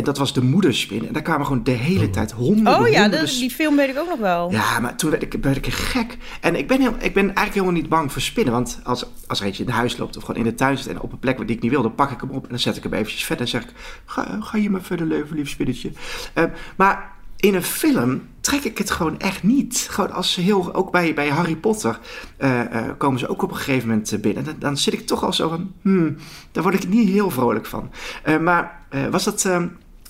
En 0.00 0.06
dat 0.06 0.18
was 0.18 0.32
de 0.32 0.42
moederspin. 0.42 1.06
En 1.06 1.12
daar 1.12 1.22
kwamen 1.22 1.46
gewoon 1.46 1.62
de 1.62 1.70
hele 1.70 2.10
tijd 2.10 2.30
honderden, 2.32 2.80
Oh 2.80 2.88
ja, 2.88 3.00
honderden 3.00 3.26
dat, 3.26 3.38
die 3.38 3.50
film 3.50 3.76
weet 3.76 3.88
ik 3.88 3.98
ook 3.98 4.08
nog 4.08 4.18
wel. 4.18 4.50
Ja, 4.50 4.80
maar 4.80 4.96
toen 4.96 5.10
werd 5.10 5.22
ik, 5.22 5.36
werd 5.40 5.56
ik 5.56 5.66
gek. 5.66 6.16
En 6.40 6.56
ik 6.56 6.68
ben, 6.68 6.80
heel, 6.80 6.94
ik 7.00 7.14
ben 7.14 7.24
eigenlijk 7.24 7.54
helemaal 7.54 7.72
niet 7.72 7.88
bang 7.88 8.12
voor 8.12 8.22
spinnen. 8.22 8.52
Want 8.52 8.80
als, 8.84 9.06
als 9.26 9.40
er 9.40 9.46
eentje 9.46 9.64
in 9.64 9.70
huis 9.70 9.96
loopt 9.96 10.16
of 10.16 10.24
gewoon 10.24 10.40
in 10.40 10.50
de 10.50 10.54
tuin 10.54 10.78
zit 10.78 10.86
en 10.86 11.00
op 11.00 11.12
een 11.12 11.18
plek 11.18 11.36
waar 11.36 11.46
die 11.46 11.56
ik 11.56 11.62
niet 11.62 11.70
wil, 11.70 11.82
dan 11.82 11.94
pak 11.94 12.10
ik 12.10 12.20
hem 12.20 12.30
op 12.30 12.42
en 12.42 12.48
dan 12.48 12.58
zet 12.58 12.76
ik 12.76 12.82
hem 12.82 12.92
eventjes 12.92 13.24
verder 13.24 13.44
en 13.44 13.50
zeg 13.50 13.62
ik: 13.62 13.72
Ga, 14.04 14.38
ga 14.40 14.58
je 14.58 14.70
maar 14.70 14.82
verder 14.82 15.06
leven, 15.06 15.36
lief 15.36 15.48
spinnetje. 15.48 15.92
Eh, 16.34 16.44
maar 16.76 17.18
in 17.40 17.54
een 17.54 17.62
film 17.62 18.22
trek 18.40 18.64
ik 18.64 18.78
het 18.78 18.90
gewoon 18.90 19.18
echt 19.18 19.42
niet. 19.42 19.86
Gewoon 19.90 20.12
als 20.12 20.32
ze 20.32 20.40
heel, 20.40 20.74
ook 20.74 20.90
bij, 20.90 21.14
bij 21.14 21.28
Harry 21.28 21.56
Potter 21.56 21.98
eh, 22.36 22.60
eh, 22.60 22.96
komen 22.98 23.18
ze 23.18 23.28
ook 23.28 23.42
op 23.42 23.50
een 23.50 23.56
gegeven 23.56 23.88
moment 23.88 24.12
eh, 24.12 24.20
binnen. 24.20 24.44
Dan, 24.44 24.54
dan 24.58 24.76
zit 24.76 24.94
ik 24.94 25.06
toch 25.06 25.24
al 25.24 25.32
zo 25.32 25.48
van: 25.48 25.72
hmm, 25.82 26.16
daar 26.52 26.62
word 26.62 26.74
ik 26.74 26.88
niet 26.88 27.08
heel 27.08 27.30
vrolijk 27.30 27.66
van. 27.66 27.90
Eh, 28.22 28.38
maar 28.38 28.84
eh, 28.88 29.06
was 29.06 29.24
dat. 29.24 29.48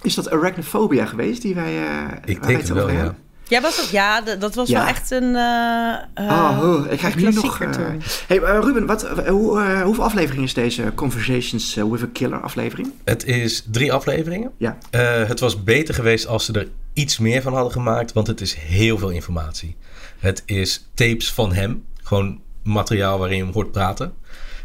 Is 0.03 0.15
dat 0.15 0.31
arachnophobia 0.31 1.07
geweest 1.07 1.43
die 1.43 1.55
wij. 1.55 1.77
eh, 1.79 2.05
Ik 2.25 2.47
denk 2.47 2.59
het 2.61 2.69
wel, 2.69 2.83
over 2.85 2.97
ja. 2.97 3.15
Ja, 3.49 3.61
was 3.61 3.77
dat, 3.77 3.89
ja 3.91 4.21
dat 4.21 4.55
was 4.55 4.69
Ja. 4.69 4.79
wel 4.79 4.89
echt 4.89 5.11
een... 5.11 5.37
eh, 5.37 5.95
eh, 6.15 6.31
Oh, 6.31 6.59
oh, 6.63 6.93
ik 6.93 6.99
krijg 6.99 7.17
nu 7.17 7.23
nog... 7.33 7.59
toen. 7.59 8.03
hey, 8.27 8.39
Ruben, 8.39 8.87
wat, 8.87 9.09
hoe, 9.29 9.61
hoeveel 9.85 10.05
afleveringen 10.05 10.45
is 10.45 10.55
deze 10.55 10.93
Conversations 10.95 11.75
with 11.75 12.03
a 12.03 12.09
Killer 12.13 12.41
aflevering? 12.41 12.93
Het 13.05 13.25
is 13.25 13.65
drie 13.71 13.93
afleveringen. 13.93 14.51
Ja. 14.57 14.79
Eh, 14.91 15.29
het 15.29 15.41
was 15.41 15.63
beter 15.65 15.95
geweest 15.95 16.27
als 16.27 16.45
ze 16.45 16.53
er 16.53 16.69
iets 16.93 17.19
meer 17.19 17.43
van 17.43 17.53
hadden 17.55 17.73
gemaakt, 17.73 18.13
want 18.13 18.27
het 18.27 18.41
is 18.41 18.55
heel 18.55 18.99
veel 18.99 19.11
informatie. 19.11 19.77
Het 20.19 20.43
is 20.47 20.89
tapes 20.95 21.33
van 21.33 21.53
hem, 21.53 21.85
gewoon 22.03 22.41
materiaal 22.63 23.19
waarin 23.19 23.37
je 23.37 23.45
hem 23.45 23.53
hoort 23.53 23.73
praten. 23.73 24.13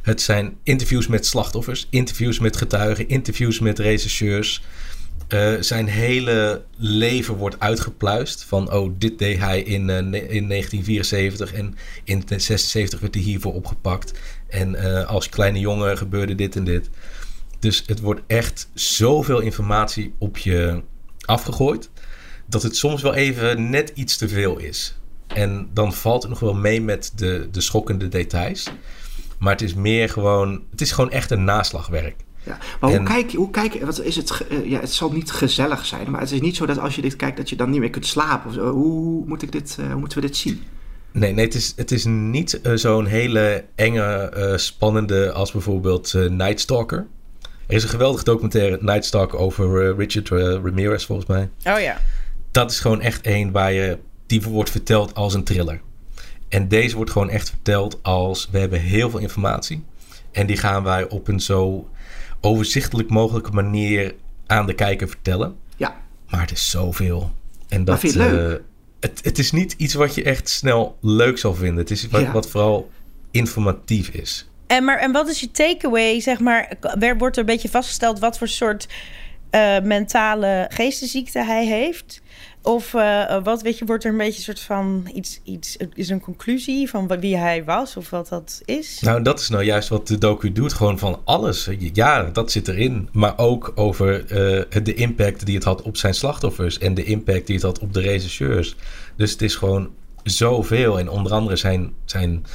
Het 0.02 0.22
zijn 0.22 0.58
interviews 0.64 1.08
met 1.08 1.26
slachtoffers, 1.26 1.88
interviews 1.90 2.40
met 2.40 2.58
getuigen, 2.58 3.10
interviews 3.10 3.60
met 3.60 3.80
rechercheurs. 3.80 4.64
Eh, 5.28 5.54
zijn 5.60 5.88
hele 5.88 6.64
leven 6.78 7.36
wordt 7.36 7.60
uitgepluist. 7.60 8.44
Van, 8.44 8.74
oh, 8.74 8.94
dit 8.98 9.20
deed 9.20 9.38
hij 9.40 9.62
in, 9.62 9.90
eh, 9.90 9.98
in 10.36 10.48
1974 10.48 11.54
en 11.54 11.66
in 12.04 12.24
1976 12.26 13.00
werd 13.00 13.14
hij 13.14 13.24
hiervoor 13.24 13.54
opgepakt. 13.54 14.14
En 14.48 14.76
eh, 14.76 15.10
als 15.10 15.30
kleine 15.30 15.60
jongen 15.60 15.98
gebeurde 15.98 16.36
dit 16.36 16.56
en 16.56 16.64
dit. 16.64 16.90
Dus 17.60 17.84
het 17.86 18.00
wordt 18.00 18.22
echt 18.28 18.70
zoveel 18.74 19.40
informatie 19.40 20.14
op 20.18 20.38
je 20.38 20.82
afgegooid. 21.26 21.90
Dat 22.46 22.64
het 22.64 22.76
soms 22.76 23.02
wel 23.02 23.14
even 23.14 23.70
net 23.70 23.92
iets 23.96 24.18
te 24.18 24.28
veel 24.28 24.58
is. 24.58 24.98
En 25.28 25.70
dan 25.74 25.94
valt 25.94 26.22
het 26.22 26.32
nog 26.32 26.40
wel 26.40 26.54
mee 26.54 26.82
met 26.82 27.12
de, 27.16 27.48
de 27.52 27.62
schokkende 27.62 28.08
details. 28.08 28.70
Maar 29.38 29.52
het 29.52 29.62
is 29.62 29.74
meer 29.74 30.10
gewoon. 30.10 30.64
Het 30.72 30.82
is 30.82 30.92
gewoon 30.92 31.12
echt 31.12 31.32
een 31.32 31.44
naslagwerk. 31.44 32.16
Ja. 32.46 32.58
Maar 32.80 32.90
hoe 32.90 33.04
kijk 33.04 33.30
je, 33.30 33.38
hoe 33.38 33.50
kijk 33.50 33.74
je, 33.74 33.86
wat 33.86 34.02
is 34.02 34.16
het, 34.16 34.48
eh, 34.50 34.70
ja, 34.70 34.80
het 34.80 34.94
zal 34.94 35.12
niet 35.12 35.32
gezellig 35.32 35.86
zijn, 35.86 36.12
maar 36.12 36.22
het 36.22 36.32
is 36.32 36.42
niet 36.42 36.56
zo 36.56 36.66
dat 36.66 36.80
als 36.80 36.96
je 36.96 37.02
dit 37.02 37.16
kijkt 37.16 37.38
dat 37.38 37.50
je 37.50 37.56
dan 37.56 37.70
niet 37.70 37.80
meer 37.80 37.90
kunt 37.90 38.06
slapen. 38.06 38.50
Of 38.50 38.56
zo. 38.56 38.72
Hoe, 38.72 39.24
moet 39.26 39.42
ik 39.42 39.52
dit, 39.52 39.78
eh, 39.80 39.86
hoe 39.86 40.00
moeten 40.00 40.22
we 40.22 40.28
dit 40.28 40.38
zien? 40.38 40.64
Nee, 41.12 41.34
nee 41.34 41.46
het, 41.46 41.56
is, 41.56 41.74
het 41.76 41.92
is 41.92 42.06
niet 42.06 42.62
eh, 42.62 42.74
zo'n 42.74 43.06
hele 43.06 43.66
enge, 43.76 44.02
eh, 44.02 44.58
spannende 44.58 45.32
als 45.32 45.52
bijvoorbeeld 45.52 46.14
Night 46.14 46.60
Stalker. 46.60 47.08
Er 47.68 47.76
is 47.76 47.84
een 47.84 47.90
geweldig 47.90 48.24
documentaire, 48.24 48.78
Night 48.82 49.06
Stalker, 49.06 49.40
over 49.40 49.96
Richard 49.96 50.30
Ramirez 50.30 51.06
volgens 51.06 51.28
mij. 51.28 51.50
Oh 51.76 51.82
ja. 51.82 51.98
dat 52.52 52.72
is 52.72 52.80
gewoon 52.80 53.02
echt 53.02 53.22
één 53.22 53.52
waar 53.52 53.74
je 53.74 53.98
die 54.26 54.42
wordt 54.42 54.70
verteld 54.70 55.14
als 55.14 55.34
een 55.34 55.44
thriller. 55.44 55.82
En 56.50 56.68
deze 56.68 56.96
wordt 56.96 57.12
gewoon 57.12 57.30
echt 57.30 57.50
verteld 57.50 58.00
als 58.04 58.50
we 58.52 58.60
hebben 58.60 58.80
heel 58.80 59.10
veel 59.10 59.20
informatie 59.20 59.84
en 60.36 60.48
die 60.48 60.58
gaan 60.58 60.84
wij 60.84 61.10
op 61.10 61.28
een 61.28 61.40
zo 61.40 61.90
overzichtelijk 62.46 63.10
mogelijke 63.10 63.52
manier 63.52 64.16
aan 64.46 64.66
de 64.66 64.74
kijker 64.74 65.08
vertellen. 65.08 65.56
Ja, 65.78 65.96
Maar 66.30 66.42
het 66.42 66.52
is 66.52 66.70
zoveel. 66.70 67.32
En 67.68 67.84
dat, 67.86 68.00
vind 68.00 68.14
je 68.14 68.20
het 68.20 68.32
leuk? 68.32 68.58
eh, 68.60 68.64
het, 69.00 69.20
het 69.24 69.38
is 69.40 69.52
niet 69.52 69.74
iets 69.78 69.94
wat 69.94 70.16
je 70.16 70.24
echt 70.24 70.50
snel 70.50 70.98
leuk 71.02 71.38
zal 71.38 71.54
vinden. 71.56 71.78
Het 71.78 71.92
is 71.92 72.04
iets 72.04 72.12
wat, 72.12 72.22
Ja. 72.22 72.32
wat 72.32 72.50
vooral 72.50 72.90
informatief 73.32 74.10
is. 74.10 74.50
En, 74.68 74.84
maar, 74.84 74.98
en 74.98 75.12
wat 75.12 75.28
is 75.30 75.40
je 75.40 75.52
takeaway, 75.52 76.20
zeg 76.20 76.40
maar? 76.40 76.74
Er 77.00 77.18
wordt 77.18 77.36
er 77.36 77.42
een 77.42 77.48
beetje 77.48 77.70
vastgesteld 77.70 78.20
wat 78.20 78.38
voor 78.38 78.48
soort 78.48 78.88
eh, 79.50 79.80
mentale 79.80 80.66
geestesziekte 80.74 81.44
hij 81.44 81.66
heeft? 81.66 82.22
Of 82.66 82.94
eh, 82.94 83.44
wat, 83.44 83.62
weet 83.62 83.78
je, 83.78 83.86
wordt 83.86 84.04
er 84.04 84.12
een 84.12 84.18
beetje 84.18 84.38
een 84.38 84.44
soort 84.44 84.60
van 84.60 85.10
iets, 85.14 85.40
iets, 85.44 85.78
is 85.94 86.10
een 86.10 86.20
conclusie 86.20 86.90
van 86.90 87.08
wie 87.08 87.38
hij 87.38 87.64
was 87.64 87.98
of 87.98 88.10
wat 88.10 88.30
dat 88.30 88.62
is? 88.66 89.00
Nou, 89.00 89.22
dat 89.22 89.40
is 89.40 89.50
nou 89.50 89.64
juist 89.64 89.90
wat 89.90 90.08
de 90.08 90.18
docu 90.18 90.52
doet. 90.52 90.74
Gewoon 90.74 91.00
van 91.00 91.22
alles. 91.24 91.70
Ja, 91.94 92.24
dat 92.24 92.52
zit 92.52 92.68
erin. 92.68 93.10
Maar 93.12 93.38
ook 93.38 93.72
over 93.76 94.20
eh, 94.20 94.84
de 94.84 94.94
impact 94.94 95.46
die 95.46 95.56
het 95.56 95.64
had 95.64 95.82
op 95.82 95.98
zijn 95.98 96.14
slachtoffers. 96.14 96.78
En 96.78 96.94
de 96.94 97.04
impact 97.04 97.48
die 97.48 97.56
het 97.56 97.66
had 97.66 97.80
op 97.80 97.94
de 97.94 98.02
rechercheurs. 98.02 98.76
Dus 99.16 99.32
het 99.32 99.42
is 99.42 99.56
gewoon 99.56 99.90
zoveel. 100.24 101.00
En 101.00 101.10
onder 101.10 101.32
andere 101.32 101.56
zijn, 101.56 101.94
zijn 102.06 102.46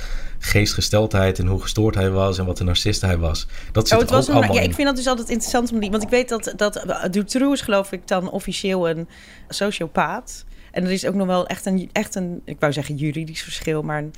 geestgesteldheid 0.42 1.38
en 1.38 1.46
hoe 1.46 1.60
gestoord 1.62 1.94
hij 1.94 2.10
was. 2.10 2.38
En 2.38 2.44
wat 2.44 2.58
een 2.60 2.66
narcist 2.66 3.00
hij 3.00 3.18
was. 3.18 3.46
Dat 3.72 3.88
zit 3.88 3.96
Oh, 3.96 4.02
het 4.02 4.10
ook 4.12 4.16
was 4.16 4.28
een, 4.28 4.34
allemaal 4.34 4.54
ja, 4.54 4.60
in. 4.60 4.68
ik 4.68 4.74
vind 4.74 4.86
dat 4.86 4.96
dus 4.96 5.06
altijd 5.06 5.28
interessant 5.28 5.72
om 5.72 5.80
die, 5.80 5.90
want 5.90 6.02
ik 6.02 6.08
weet 6.08 6.28
dat 6.28 6.52
dat 6.56 6.86
Dutroux 7.10 7.52
is 7.52 7.60
geloof 7.60 7.92
ik 7.92 8.08
dan 8.08 8.30
officieel 8.30 8.88
een 8.88 9.08
sociopaat. 9.48 10.44
En 10.70 10.84
er 10.84 10.90
is 10.90 11.06
ook 11.06 11.14
nog 11.14 11.26
wel 11.26 11.46
echt 11.46 11.66
een, 11.66 11.90
echt 11.92 12.14
een, 12.14 12.42
ik 12.44 12.56
wou 12.60 12.72
zeggen 12.72 12.96
juridisch 12.96 13.42
verschil, 13.42 13.82
maar 13.82 13.98
een 13.98 14.12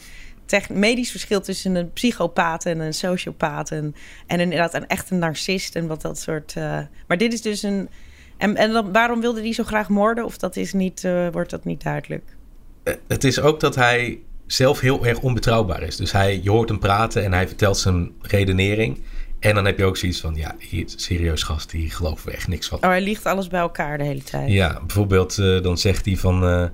medisch 0.71 1.11
verschil 1.11 1.41
tussen 1.41 1.75
een 1.75 1.93
psychopaat 1.93 2.67
en 2.67 2.79
een 2.81 2.95
sociopaat 2.95 3.71
en, 3.71 3.95
en 4.27 4.41
inderdaad 4.41 4.75
een 4.75 4.87
echt 4.87 5.11
een 5.11 5.19
narcist 5.19 5.77
en 5.77 5.87
wat 5.87 6.03
dat 6.03 6.19
soort. 6.19 6.53
eh, 6.57 6.79
maar 7.07 7.17
dit 7.17 7.33
is 7.33 7.43
dus 7.43 7.63
een. 7.63 7.89
En, 8.37 8.57
en 8.57 8.73
dan, 8.73 8.93
waarom 8.93 9.21
wilde 9.21 9.41
hij 9.41 9.53
zo 9.53 9.65
graag 9.65 9.89
moorden? 9.89 10.25
Of 10.25 10.37
dat 10.39 10.57
is 10.57 10.73
niet, 10.73 11.05
eh, 11.05 11.29
wordt 11.33 11.51
dat 11.51 11.65
niet 11.65 11.83
duidelijk? 11.83 12.37
Eh, 12.83 12.95
het 13.09 13.25
is 13.25 13.41
ook 13.41 13.61
dat 13.61 13.75
hij 13.75 14.21
zelf 14.53 14.81
heel 14.81 15.07
erg 15.07 15.19
onbetrouwbaar 15.19 15.83
is. 15.83 15.97
Dus 15.97 16.13
hij, 16.13 16.41
je 16.43 16.51
hoort 16.51 16.69
hem 16.69 16.79
praten 16.79 17.25
en 17.25 17.33
hij 17.33 17.47
vertelt 17.47 17.79
zijn 17.79 18.11
redenering. 18.21 19.01
En 19.39 19.55
dan 19.55 19.65
heb 19.65 19.79
je 19.79 19.85
ook 19.85 19.97
zoiets 19.97 20.21
van, 20.21 20.35
ja, 20.35 20.55
hier, 20.59 20.85
serieus 20.97 21.43
gast, 21.43 21.71
hier 21.71 21.93
geloven 21.93 22.27
we 22.27 22.33
echt 22.33 22.49
niks 22.49 22.69
van. 22.69 22.79
Oh, 22.79 22.85
hij 22.85 23.01
liegt 23.01 23.27
alles 23.27 23.49
bij 23.49 23.61
elkaar 23.61 23.99
de 23.99 24.05
hele 24.05 24.23
tijd. 24.23 24.51
Ja, 24.51 24.81
bijvoorbeeld 24.87 25.39
eh, 25.39 25.63
dan 25.63 25.79
zegt 25.79 26.05
hij 26.05 26.17
van 26.17 26.47
eh, 26.47 26.65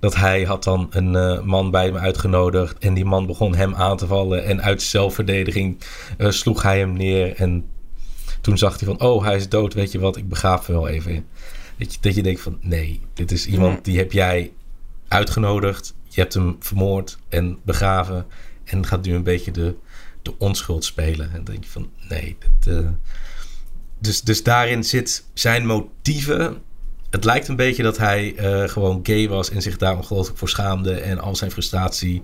dat 0.00 0.14
hij 0.14 0.42
had 0.42 0.64
dan 0.64 0.86
een 0.90 1.16
eh, 1.16 1.40
man 1.40 1.70
bij 1.70 1.84
hem 1.84 1.96
uitgenodigd 1.96 2.78
en 2.78 2.94
die 2.94 3.04
man 3.04 3.26
begon 3.26 3.54
hem 3.54 3.74
aan 3.74 3.96
te 3.96 4.06
vallen 4.06 4.44
en 4.44 4.62
uit 4.62 4.82
zelfverdediging 4.82 5.78
sloeg 6.18 6.62
hij 6.62 6.78
hem 6.78 6.92
neer 6.92 7.34
en 7.34 7.64
toen 8.40 8.58
zag 8.58 8.78
hij 8.78 8.88
van 8.88 9.00
oh 9.00 9.24
hij 9.24 9.36
is 9.36 9.48
dood, 9.48 9.74
weet 9.74 9.92
je 9.92 9.98
wat, 9.98 10.16
ik 10.16 10.28
begraaf 10.28 10.66
hem 10.66 10.76
wel 10.76 10.88
even. 10.88 11.26
Dat 11.78 11.92
je, 11.94 11.98
dat 12.00 12.14
je 12.14 12.22
denkt 12.22 12.40
van 12.40 12.58
nee, 12.60 13.00
dit 13.14 13.32
is 13.32 13.46
iemand 13.46 13.84
die 13.84 13.98
heb 13.98 14.12
jij 14.12 14.52
uitgenodigd, 15.08 15.95
je 16.16 16.20
hebt 16.20 16.34
hem 16.34 16.56
vermoord 16.60 17.18
en 17.28 17.58
begraven 17.62 18.26
en 18.64 18.86
gaat 18.86 19.04
nu 19.04 19.14
een 19.14 19.22
beetje 19.22 19.50
de, 19.50 19.74
de 20.22 20.38
onschuld 20.38 20.84
spelen. 20.84 21.26
En 21.26 21.34
dan 21.34 21.44
denk 21.44 21.64
je 21.64 21.70
van 21.70 21.90
nee, 22.08 22.36
dit, 22.38 22.74
eh, 22.74 22.88
dus, 23.98 24.20
dus 24.20 24.42
daarin 24.42 24.84
zit 24.84 25.24
zijn 25.34 25.66
motieven 25.66 26.62
het 27.10 27.24
lijkt 27.24 27.48
een 27.48 27.56
beetje 27.56 27.82
dat 27.82 27.98
hij 27.98 28.34
eh, 28.36 28.68
gewoon 28.68 29.00
gay 29.02 29.28
was 29.28 29.50
en 29.50 29.62
zich 29.62 29.76
daar 29.76 29.96
ongelooflijk 29.96 30.38
voor 30.38 30.48
schaamde. 30.48 30.92
En 30.92 31.18
al 31.18 31.36
zijn 31.36 31.50
frustratie 31.50 32.22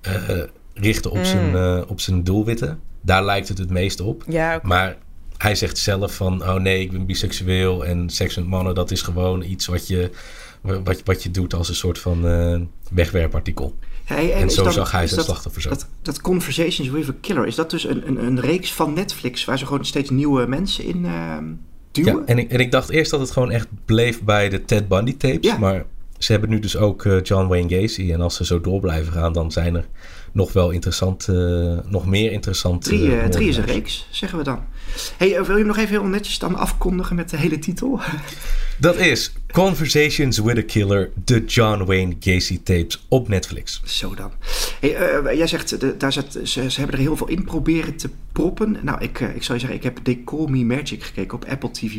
eh, 0.00 0.40
richtte 0.74 1.10
op, 1.10 1.24
zijn, 1.24 1.54
eh, 1.56 1.82
op 1.86 2.00
zijn 2.00 2.24
doelwitten. 2.24 2.80
Daar 3.00 3.24
lijkt 3.24 3.48
het 3.48 3.58
het 3.58 3.70
meest 3.70 4.00
op. 4.00 4.24
Ja. 4.28 4.60
Maar 4.62 4.96
hij 5.36 5.54
zegt 5.54 5.78
zelf 5.78 6.14
van, 6.14 6.42
oh 6.42 6.54
nee, 6.54 6.80
ik 6.80 6.92
ben 6.92 7.06
biseksueel 7.06 7.84
en 7.84 8.10
seks 8.10 8.36
met 8.36 8.46
mannen, 8.46 8.74
dat 8.74 8.90
is 8.90 9.02
gewoon 9.02 9.42
iets 9.42 9.66
wat 9.66 9.86
je, 9.86 10.10
wat, 10.84 11.00
wat 11.04 11.22
je 11.22 11.30
doet 11.30 11.54
als 11.54 11.68
een 11.68 11.74
soort 11.74 11.98
van 11.98 12.28
eh, 12.28 12.60
wegwerpartikel. 12.90 13.74
Hey, 14.04 14.32
En 14.32 14.50
zo 14.50 14.70
zag 14.70 14.90
hij 14.90 15.04
zijn 15.06 15.16
dat- 15.16 15.24
slachtoffer 15.26 15.62
zo. 15.62 15.68
Dat, 15.68 15.88
dat 16.02 16.20
Conversations 16.20 16.90
with 16.90 17.08
a 17.08 17.14
Killer, 17.20 17.46
is 17.46 17.54
dat 17.54 17.70
dus 17.70 17.84
een, 17.84 18.08
een, 18.08 18.24
een 18.26 18.40
reeks 18.40 18.72
van 18.72 18.92
Netflix 18.92 19.44
waar 19.44 19.58
ze 19.58 19.66
gewoon 19.66 19.84
steeds 19.84 20.10
nieuwe 20.10 20.46
mensen 20.46 20.84
in 20.84 21.04
ehm 21.04 21.44
duwen? 21.90 22.14
Ja, 22.14 22.22
en 22.26 22.38
ik, 22.38 22.50
en 22.50 22.60
ik 22.60 22.70
dacht 22.70 22.90
eerst 22.90 23.10
dat 23.10 23.20
het 23.20 23.30
gewoon 23.30 23.50
echt 23.50 23.68
bleef 23.84 24.22
bij 24.22 24.48
de 24.48 24.64
Ted 24.64 24.88
Bundy 24.88 25.16
tapes. 25.16 25.38
Ja. 25.40 25.58
Maar 25.58 25.84
ze 26.18 26.32
hebben 26.32 26.50
nu 26.50 26.58
dus 26.58 26.76
ook 26.76 27.04
eh, 27.04 27.22
John 27.22 27.46
Wayne 27.48 27.80
Gacy. 27.80 28.12
En 28.12 28.20
als 28.20 28.36
ze 28.36 28.44
zo 28.44 28.60
door 28.60 28.80
blijven 28.80 29.12
gaan, 29.12 29.32
dan 29.32 29.52
zijn 29.52 29.74
er 29.74 29.86
nog 30.34 30.52
wel 30.52 30.70
interessant, 30.70 31.28
eh, 31.28 31.78
nog 31.86 32.06
meer 32.06 32.32
interessante... 32.32 32.88
Drie, 32.88 33.10
eh, 33.10 33.24
eh, 33.24 33.30
drie 33.30 33.48
is 33.48 33.56
een 33.56 33.64
reeks, 33.64 34.06
zeggen 34.10 34.38
we 34.38 34.44
dan. 34.44 34.64
Hey, 35.16 35.28
wil 35.28 35.44
je 35.44 35.52
hem 35.52 35.66
nog 35.66 35.76
even 35.76 35.88
heel 35.88 36.04
netjes 36.04 36.38
dan 36.38 36.54
afkondigen 36.54 37.16
met 37.16 37.30
de 37.30 37.36
hele 37.36 37.58
titel? 37.58 38.00
Dat 38.78 38.96
is 38.96 39.32
Conversations 39.52 40.38
with 40.38 40.58
a 40.58 40.62
Killer, 40.62 41.10
de 41.24 41.44
John 41.44 41.84
Wayne 41.84 42.16
Gacy 42.20 42.62
tapes 42.62 43.06
op 43.08 43.28
Netflix. 43.28 43.82
Zo 43.84 44.14
dan. 44.14 44.32
Hey, 44.80 44.90
jij 45.36 45.46
zegt, 45.46 45.80
de, 45.80 45.96
daar 45.96 46.12
zat, 46.12 46.38
ze, 46.44 46.70
ze 46.70 46.78
hebben 46.78 46.96
er 46.96 47.02
heel 47.02 47.16
veel 47.16 47.28
in 47.28 47.44
proberen 47.44 47.96
te 47.96 48.10
proppen. 48.32 48.76
Nou, 48.82 49.02
ik, 49.02 49.20
ik 49.20 49.42
zou 49.42 49.58
je 49.58 49.66
zeggen, 49.66 49.74
ik 49.74 49.82
heb 49.82 49.96
They 49.96 50.22
Call 50.24 50.48
Me 50.48 50.64
Magic 50.64 51.02
gekeken 51.02 51.36
op 51.36 51.44
Apple 51.44 51.70
TV+. 51.70 51.98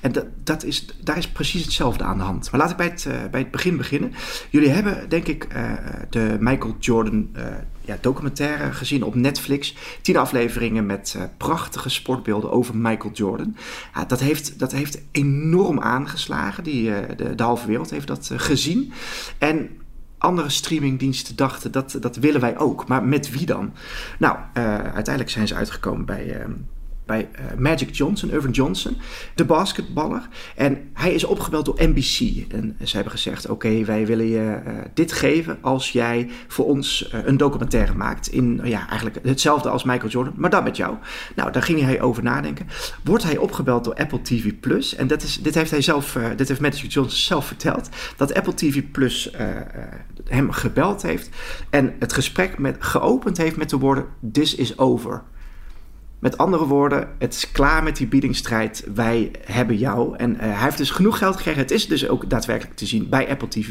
En 0.00 0.12
dat, 0.12 0.26
dat 0.44 0.64
is, 0.64 0.86
daar 1.00 1.18
is 1.18 1.28
precies 1.28 1.64
hetzelfde 1.64 2.04
aan 2.04 2.18
de 2.18 2.24
hand. 2.24 2.50
Maar 2.50 2.60
laat 2.60 2.70
ik 2.70 2.76
bij 2.76 2.86
het, 2.86 3.30
bij 3.30 3.40
het 3.40 3.50
begin 3.50 3.76
beginnen. 3.76 4.12
Jullie 4.50 4.70
hebben, 4.70 5.08
denk 5.08 5.26
ik, 5.26 5.48
de 6.10 6.36
Michael 6.40 6.76
Jordan 6.78 7.28
ja, 7.80 7.98
documentaire 8.00 8.72
gezien 8.72 9.02
op 9.02 9.14
Netflix. 9.14 9.74
Tien 10.02 10.16
afleveringen 10.16 10.86
met 10.86 11.14
eh, 11.16 11.22
prachtige 11.36 11.88
sportbeelden 11.88 12.50
over 12.50 12.76
Michael 12.76 13.12
Jordan. 13.12 13.56
Dat, 14.06 14.20
heeft, 14.20 14.58
dat 14.58 14.72
heeft 14.72 15.00
enorm 15.12 15.80
aangeslagen. 15.80 16.64
Die, 16.64 16.94
eh, 16.94 17.16
de, 17.16 17.34
de 17.34 17.42
halve 17.42 17.66
wereld 17.66 17.90
heeft 17.90 18.06
dat 18.06 18.30
eh, 18.30 18.38
gezien. 18.38 18.92
En 19.38 19.70
andere 20.18 20.48
streamingdiensten 20.48 21.36
dachten 21.36 21.72
dat 21.72 21.96
dat 22.00 22.16
willen 22.16 22.40
wij 22.40 22.58
ook. 22.58 22.88
Maar 22.88 23.04
met 23.04 23.30
wie 23.30 23.46
dan? 23.46 23.72
Nou, 24.18 24.36
eh, 24.52 24.64
uiteindelijk 24.64 25.30
zijn 25.30 25.48
ze 25.48 25.54
uitgekomen 25.54 26.04
bij, 26.04 26.40
eh, 26.40 26.46
bij 27.08 27.28
eh, 27.32 27.44
Magic 27.58 27.94
Johnson, 27.94 28.30
Irvin 28.30 28.50
Johnson, 28.50 28.96
de 29.34 29.44
basketballer. 29.44 30.28
En 30.56 30.90
hij 30.92 31.12
is 31.12 31.24
opgebeld 31.24 31.64
door 31.64 31.74
NBC. 31.78 32.44
En 32.52 32.76
ze 32.84 32.94
hebben 32.94 33.12
gezegd: 33.12 33.48
Oké, 33.48 33.84
wij 33.84 34.06
willen 34.06 34.26
je 34.26 34.60
eh, 34.64 34.72
dit 34.94 35.12
geven 35.12 35.58
als 35.60 35.92
jij 35.92 36.30
voor 36.48 36.64
ons 36.64 37.08
eh, 37.08 37.20
een 37.24 37.36
documentaire 37.36 37.94
maakt. 37.94 38.28
In 38.28 38.60
ja, 38.64 38.88
eigenlijk 38.88 39.18
hetzelfde 39.22 39.68
als 39.68 39.84
Michael 39.84 40.10
Jordan, 40.10 40.34
maar 40.36 40.50
dan 40.50 40.64
met 40.64 40.76
jou. 40.76 40.96
Nou, 41.34 41.52
daar 41.52 41.62
ging 41.62 41.80
hij 41.80 42.00
over 42.00 42.22
nadenken. 42.22 42.66
Wordt 43.04 43.24
hij 43.24 43.36
opgebeld 43.36 43.84
door 43.84 43.94
Apple 43.94 44.22
TV 44.22 44.52
Plus? 44.60 44.94
En 44.94 45.06
dat 45.06 45.22
is, 45.22 45.36
dit 45.42 45.54
heeft 45.54 45.70
hij 45.70 45.82
zelf, 45.82 46.18
dit 46.36 46.48
heeft 46.48 46.60
Magic 46.60 46.92
Johnson 46.92 47.18
zelf 47.18 47.46
verteld. 47.46 47.88
Dat 48.16 48.34
Apple 48.34 48.54
TV 48.54 48.82
Plus 48.92 49.30
hem 50.24 50.50
gebeld 50.50 51.02
heeft 51.02 51.30
en 51.70 51.94
het 51.98 52.12
gesprek 52.12 52.58
met, 52.58 52.76
geopend 52.78 53.36
heeft 53.36 53.56
met 53.56 53.70
de 53.70 53.78
woorden: 53.78 54.06
This 54.32 54.54
is 54.54 54.78
over. 54.78 55.22
Met 56.18 56.38
andere 56.38 56.66
woorden, 56.66 57.08
het 57.18 57.34
is 57.34 57.52
klaar 57.52 57.82
met 57.82 57.96
die 57.96 58.06
biedingsstrijd. 58.06 58.84
Wij 58.94 59.30
hebben 59.44 59.76
jou. 59.76 60.16
En 60.16 60.38
eh, 60.38 60.48
hij 60.52 60.64
heeft 60.64 60.76
dus 60.76 60.90
genoeg 60.90 61.18
geld 61.18 61.36
gekregen. 61.36 61.60
Het 61.60 61.70
is 61.70 61.88
dus 61.88 62.08
ook 62.08 62.30
daadwerkelijk 62.30 62.76
te 62.76 62.86
zien 62.86 63.08
bij 63.08 63.28
Apple 63.28 63.48
TV+. 63.48 63.70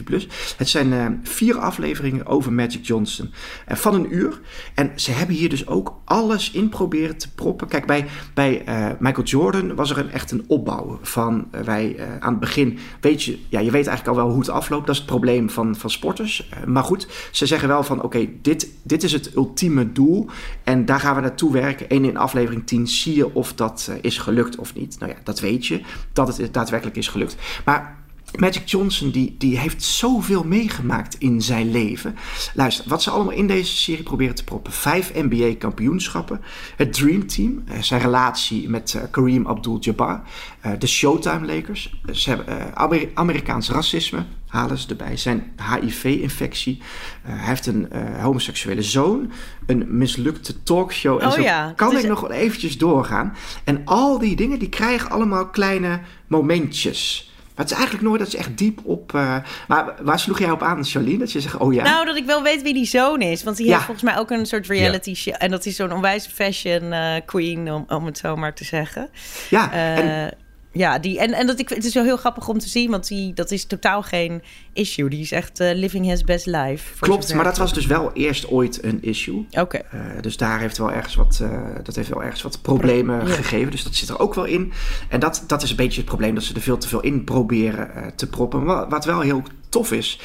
Het 0.57 0.69
zijn 0.69 0.93
eh, 0.93 1.05
vier 1.23 1.57
afleveringen 1.57 2.25
over 2.25 2.53
Magic 2.53 2.85
Johnson 2.85 3.31
eh, 3.65 3.77
van 3.77 3.93
een 3.93 4.15
uur. 4.15 4.39
En 4.73 4.91
ze 4.95 5.11
hebben 5.11 5.35
hier 5.35 5.49
dus 5.49 5.67
ook 5.67 5.93
alles 6.05 6.51
in 6.51 6.69
proberen 6.69 7.17
te 7.17 7.33
proppen. 7.33 7.67
Kijk, 7.67 7.85
bij, 7.85 8.05
bij 8.33 8.63
Michael 8.99 9.25
Jordan 9.25 9.75
was 9.75 9.89
er 9.89 9.97
een, 9.97 10.11
echt 10.11 10.31
een 10.31 10.43
opbouw 10.47 10.99
van 11.01 11.47
wij 11.63 11.95
aan 12.19 12.31
het 12.31 12.39
begin 12.39 12.77
weet 13.01 13.23
je, 13.23 13.39
ja, 13.49 13.59
je 13.59 13.71
weet 13.71 13.87
eigenlijk 13.87 14.07
al 14.17 14.23
wel 14.23 14.33
hoe 14.33 14.39
het 14.39 14.49
afloopt. 14.49 14.85
Dat 14.85 14.95
is 14.95 15.01
het 15.01 15.09
probleem 15.09 15.49
van, 15.49 15.75
van 15.75 15.89
sporters. 15.89 16.49
Maar 16.65 16.83
goed, 16.83 17.07
ze 17.31 17.45
zeggen 17.45 17.67
wel 17.67 17.83
van 17.83 18.01
oké, 18.01 18.27
dit, 18.41 18.69
dit 18.83 19.03
is 19.03 19.11
het 19.11 19.35
ultieme 19.35 19.91
doel. 19.91 20.27
En 20.63 20.85
daar 20.85 20.99
gaan 20.99 21.15
we 21.15 21.21
naartoe 21.21 21.51
werken. 21.51 21.89
En 21.89 22.05
in 22.05 22.17
aflevering 22.17 22.36
10 22.65 22.87
zie 22.87 23.15
je 23.15 23.33
of 23.33 23.53
dat 23.53 23.87
eh, 23.89 23.95
is 24.01 24.17
gelukt 24.17 24.55
of 24.55 24.75
niet. 24.75 24.99
Nou 24.99 25.11
ja, 25.11 25.17
dat 25.23 25.39
weet 25.39 25.65
je, 25.65 25.81
dat 26.13 26.37
het 26.37 26.53
daadwerkelijk 26.53 26.97
is 26.97 27.07
gelukt. 27.07 27.35
Maar 27.65 27.97
Magic 28.35 28.67
Johnson 28.69 29.09
die, 29.11 29.35
die 29.37 29.57
heeft 29.59 29.83
zoveel 29.83 30.43
meegemaakt 30.43 31.15
in 31.19 31.41
zijn 31.41 31.71
leven. 31.71 32.15
Luister, 32.53 32.89
wat 32.89 33.01
ze 33.03 33.09
allemaal 33.09 33.33
in 33.33 33.47
deze 33.47 33.77
serie 33.77 34.03
proberen 34.03 34.35
te 34.35 34.43
proppen. 34.43 34.71
Vijf 34.73 35.11
NBA-kampioenschappen. 35.13 36.41
Het 36.75 36.93
Dream 36.93 37.27
Team. 37.27 37.63
eh, 37.67 37.81
zijn 37.81 38.01
relatie 38.01 38.69
met 38.69 38.93
eh, 38.93 39.01
Kareem 39.11 39.47
Abdul-Jabbar. 39.47 40.21
eh, 40.61 40.71
de 40.79 40.87
Showtime 40.87 41.45
Lakers. 41.55 41.99
ze 42.11 42.29
hebben 42.29 42.75
Amer- 42.75 43.09
Amerikaans 43.13 43.69
racisme. 43.69 44.25
Halen 44.47 44.77
ze 44.77 44.87
erbij. 44.89 45.17
Zijn 45.17 45.51
HIV-infectie. 45.73 46.81
Hij 47.21 47.47
heeft 47.47 47.65
een 47.65 47.87
homoseksuele 48.21 48.81
zoon. 48.81 49.31
Een 49.65 49.97
mislukte 49.97 50.63
talkshow. 50.63 51.21
En 51.21 51.27
Oh 51.27 51.33
zo 51.33 51.41
ja, 51.41 51.73
kan 51.75 51.97
ik 51.97 52.07
nog 52.07 52.19
wel 52.21 52.31
eventjes 52.31 52.77
doorgaan. 52.77 53.35
En 53.63 53.81
al 53.85 54.19
die 54.19 54.35
dingen 54.35 54.59
die 54.59 54.69
krijgen 54.69 55.09
allemaal 55.09 55.47
kleine 55.47 55.99
momentjes. 56.27 57.31
Maar 57.57 57.65
het 57.65 57.71
is 57.75 57.81
eigenlijk 57.81 58.07
nooit 58.07 58.19
dat 58.21 58.29
ze 58.31 58.37
echt 58.37 58.57
diep 58.57 58.79
op... 58.83 59.13
eh, 59.13 59.37
maar 59.67 59.93
waar 60.01 60.19
sloeg 60.19 60.39
jij 60.39 60.51
op 60.51 60.61
aan, 60.63 60.85
Charlene? 60.85 61.17
Dat 61.17 61.31
je 61.31 61.41
zegt, 61.41 61.57
oh 61.57 61.73
ja. 61.73 61.83
Nou, 61.83 62.05
dat 62.05 62.15
ik 62.15 62.25
wel 62.25 62.43
weet 62.43 62.61
wie 62.61 62.73
die 62.73 62.85
zoon 62.85 63.21
is. 63.21 63.43
Want 63.43 63.57
die 63.57 63.65
Ja. 63.65 63.71
heeft 63.73 63.85
volgens 63.85 64.05
mij 64.11 64.17
ook 64.17 64.29
een 64.31 64.45
soort 64.45 64.67
reality 64.67 65.13
show. 65.15 65.35
En 65.37 65.51
dat 65.51 65.65
is 65.65 65.75
zo'n 65.75 65.91
onwijs 65.91 66.27
fashion 66.27 66.91
eh, 66.93 67.15
queen, 67.25 67.71
om, 67.71 67.85
om 67.87 68.05
het 68.05 68.17
zo 68.17 68.35
maar 68.35 68.53
te 68.53 68.63
zeggen. 68.63 69.09
ja, 69.49 69.71
Eh, 69.71 69.97
en 69.97 70.33
ja, 70.71 70.99
die, 70.99 71.19
en, 71.19 71.33
en 71.33 71.47
dat 71.47 71.59
ik, 71.59 71.69
het 71.69 71.85
is 71.85 71.93
wel 71.93 72.03
heel 72.03 72.17
grappig 72.17 72.47
om 72.47 72.59
te 72.59 72.69
zien, 72.69 72.91
want 72.91 73.07
die, 73.07 73.33
dat 73.33 73.51
is 73.51 73.65
totaal 73.65 74.01
geen 74.03 74.41
issue. 74.73 75.09
Die 75.09 75.21
is 75.21 75.31
echt 75.31 75.59
eh, 75.59 75.75
living 75.75 76.05
his 76.05 76.23
best 76.23 76.45
life. 76.45 76.99
klopt, 76.99 77.33
maar 77.33 77.43
dat 77.43 77.57
was 77.57 77.73
dus 77.73 77.85
wel 77.85 78.11
eerst 78.13 78.47
ooit 78.47 78.83
een 78.83 79.03
issue. 79.03 79.45
Oké. 79.51 79.77
Eh, 79.77 79.99
dus 80.21 80.37
daar 80.37 80.59
heeft 80.59 80.77
wel 80.77 80.91
ergens 80.91 81.15
wat, 81.15 81.39
eh, 81.41 81.49
dat 81.83 81.95
heeft 81.95 82.09
wel 82.09 82.23
ergens 82.23 82.41
wat 82.41 82.61
problemen 82.61 83.27
Ja. 83.27 83.33
gegeven. 83.33 83.71
Dus 83.71 83.83
dat 83.83 83.95
zit 83.95 84.09
er 84.09 84.19
ook 84.19 84.33
wel 84.33 84.45
in. 84.45 84.73
En 85.09 85.19
dat, 85.19 85.43
dat 85.47 85.63
is 85.63 85.69
een 85.69 85.75
beetje 85.75 85.97
het 85.97 86.09
probleem, 86.09 86.35
dat 86.35 86.43
ze 86.43 86.53
er 86.53 86.61
veel 86.61 86.77
te 86.77 86.87
veel 86.87 87.01
in 87.01 87.23
proberen 87.23 88.11
te 88.15 88.27
proppen. 88.27 88.63
Maar 88.63 88.89
wat 88.89 89.05
wel 89.05 89.21
heel 89.21 89.43
tof 89.69 89.91
is, 89.91 90.19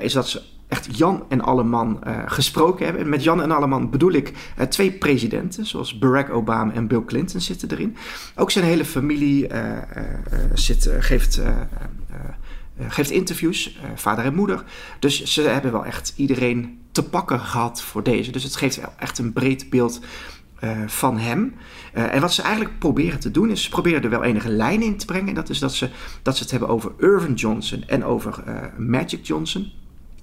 is 0.00 0.12
dat 0.12 0.28
ze 0.28 0.42
echt 0.72 0.98
Jan 0.98 1.24
en 1.28 1.40
Alleman 1.40 2.02
eh 2.02 2.22
gesproken 2.26 2.84
hebben. 2.84 3.02
En 3.04 3.08
met 3.08 3.22
Jan 3.22 3.42
en 3.42 3.50
Alleman 3.50 3.90
bedoel 3.90 4.12
ik 4.12 4.32
eh, 4.56 4.66
twee 4.66 4.90
presidenten, 4.92 5.66
zoals 5.66 5.98
Barack 5.98 6.30
Obama 6.30 6.72
en 6.72 6.86
Bill 6.86 7.04
Clinton 7.04 7.40
zitten 7.40 7.70
erin. 7.70 7.96
Ook 8.36 8.50
zijn 8.50 8.64
hele 8.64 8.84
familie 8.84 9.46
eh, 9.48 9.78
zit, 10.54 10.90
geeft... 10.98 11.40
geeft 12.88 13.10
interviews, 13.10 13.78
vader 13.94 14.24
en 14.24 14.34
moeder. 14.34 14.64
Dus 14.98 15.24
ze 15.24 15.42
hebben 15.42 15.72
wel 15.72 15.84
echt 15.84 16.12
iedereen 16.16 16.78
te 16.92 17.02
pakken 17.02 17.40
gehad 17.40 17.82
voor 17.82 18.02
deze. 18.02 18.30
Dus 18.30 18.42
het 18.42 18.56
geeft 18.56 18.80
echt 18.98 19.18
een 19.18 19.32
breed 19.32 19.70
beeld 19.70 20.00
van 20.86 21.18
hem. 21.18 21.54
En 21.92 22.20
wat 22.20 22.32
ze 22.32 22.42
eigenlijk 22.42 22.78
proberen 22.78 23.20
te 23.20 23.30
doen, 23.30 23.50
is 23.50 23.62
ze 23.62 23.70
proberen 23.70 24.02
er 24.02 24.10
wel 24.10 24.22
enige 24.22 24.48
lijn 24.48 24.82
in 24.82 24.96
te 24.96 25.06
brengen. 25.06 25.28
En 25.28 25.34
dat 25.34 25.48
is 25.48 25.58
dat 25.58 25.74
ze, 25.74 25.90
dat 26.22 26.36
ze 26.36 26.42
het 26.42 26.50
hebben 26.50 26.68
over 26.68 26.92
Irvin 26.98 27.34
Johnson 27.34 27.84
en 27.86 28.04
over 28.04 28.42
Magic 28.76 29.26
Johnson. 29.26 29.72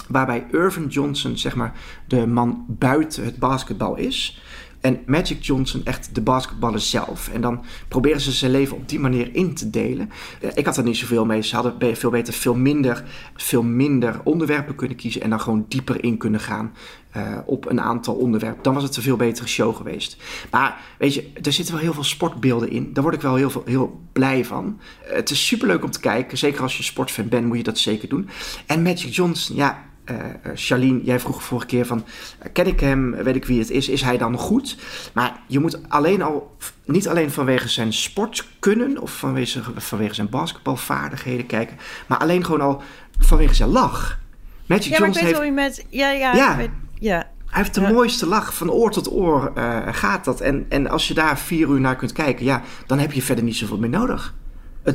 Waarbij 0.10 0.46
Irvin 0.52 0.88
Johnson, 0.88 1.38
zeg 1.38 1.56
maar, 1.56 1.74
de 2.08 2.28
man 2.28 2.66
buiten 2.68 3.26
het 3.26 3.38
basketbal 3.38 3.96
is. 3.96 4.42
En 4.82 5.00
Magic 5.06 5.44
Johnson 5.44 5.86
echt 5.86 6.16
de 6.16 6.22
basketballer 6.22 6.80
zelf. 6.80 7.30
En 7.34 7.42
dan 7.42 7.64
proberen 7.88 8.22
ze 8.22 8.32
zijn 8.32 8.52
leven 8.52 8.78
op 8.78 8.90
die 8.90 9.00
manier 9.00 9.36
in 9.36 9.54
te 9.54 9.70
delen. 9.70 10.10
Eh, 10.42 10.50
Ik 10.54 10.66
had 10.66 10.78
er 10.78 10.84
niet 10.84 10.98
zoveel 10.98 11.26
mee. 11.26 11.42
Ze 11.42 11.56
hadden 11.56 11.96
veel 11.98 12.10
beter, 12.10 12.34
veel 12.34 12.56
minder, 12.56 13.04
veel 13.36 13.64
minder 13.64 14.20
onderwerpen 14.24 14.76
kunnen 14.76 14.98
kiezen. 14.98 15.22
En 15.22 15.30
dan 15.30 15.42
gewoon 15.42 15.66
dieper 15.68 16.04
in 16.04 16.18
kunnen 16.18 16.40
gaan 16.40 16.74
eh, 17.12 17.38
op 17.46 17.70
een 17.70 17.82
aantal 17.82 18.16
onderwerpen. 18.16 18.64
Dan 18.64 18.74
was 18.74 18.84
het 18.84 18.96
een 18.96 19.04
veel 19.04 19.16
betere 19.16 19.48
show 19.48 19.76
geweest. 19.76 20.18
Maar 20.52 20.82
weet 20.98 21.14
je, 21.14 21.32
er 21.42 21.54
zitten 21.54 21.74
wel 21.74 21.84
heel 21.84 21.94
veel 21.94 22.04
sportbeelden 22.04 22.70
in. 22.70 22.94
Daar 22.94 23.04
word 23.04 23.16
ik 23.16 23.22
wel 23.22 23.36
heel, 23.36 23.50
veel, 23.50 23.64
heel 23.66 24.02
blij 24.12 24.46
van. 24.46 24.80
Eh, 25.08 25.16
het 25.16 25.30
is 25.30 25.46
superleuk 25.48 25.84
om 25.84 25.92
te 25.92 26.00
kijken. 26.00 26.38
Zeker 26.38 26.62
als 26.62 26.78
je 26.78 26.84
sportfan 26.84 27.28
bent, 27.28 27.46
moet 27.46 27.58
je 27.58 27.64
dat 27.64 27.78
zeker 27.78 28.10
doen. 28.10 28.30
En 28.66 28.82
Magic 28.82 29.14
Johnson, 29.14 29.56
ja, 29.56 29.88
eh, 30.10 30.16
eh, 30.26 30.52
Charlene, 30.56 31.04
jij 31.04 31.20
vroeg 31.20 31.44
vorige 31.44 31.66
keer 31.68 31.86
van... 31.86 32.06
eh, 32.40 32.50
ken 32.54 32.68
ik 32.68 32.80
hem, 32.80 33.12
weet 33.12 33.36
ik 33.36 33.46
wie 33.46 33.60
het 33.60 33.70
is, 33.70 33.90
is 33.90 34.02
hij 34.02 34.18
dan 34.18 34.38
goed? 34.38 34.78
Maar 35.14 35.40
je 35.48 35.60
moet 35.60 35.90
alleen 35.90 36.22
al, 36.22 36.56
niet 36.86 37.08
alleen 37.08 37.32
vanwege 37.32 37.68
zijn 37.70 37.94
sportkunnen... 37.94 38.98
of 39.02 39.12
vanwege, 39.18 39.62
vanwege 39.76 40.14
zijn 40.14 40.30
basketbalvaardigheden 40.30 41.46
kijken... 41.46 41.78
maar 42.08 42.18
alleen 42.18 42.46
gewoon 42.46 42.62
al 42.62 42.82
vanwege 43.20 43.54
zijn 43.54 43.70
lach. 43.70 44.20
Magic 44.66 44.92
Ja, 44.92 45.00
maar 45.00 45.08
ik 45.08 45.14
weet 45.14 45.38
heeft... 45.40 45.54
met... 45.54 45.86
Ja, 45.90 46.10
ja. 46.12 46.34
Ja. 46.34 46.58
weet- 46.58 46.70
ja. 47.00 47.28
Hij 47.46 47.62
heeft 47.62 47.74
de 47.74 47.82
Ja. 47.82 47.92
mooiste 47.92 48.26
lach. 48.26 48.54
Van 48.54 48.72
oor 48.72 48.92
tot 48.92 49.12
oor 49.12 49.52
gaat 49.92 50.26
dat. 50.26 50.42
En, 50.42 50.66
en 50.70 50.88
als 50.90 51.08
je 51.08 51.14
daar 51.14 51.40
vier 51.40 51.68
uur 51.70 51.80
naar 51.80 51.96
kunt 51.96 52.12
kijken, 52.12 52.46
ja, 52.46 52.62
dan 52.86 53.00
heb 53.00 53.12
je 53.12 53.22
verder 53.22 53.44
niet 53.44 53.56
zoveel 53.56 53.78
meer 53.78 53.90
nodig. 53.90 54.34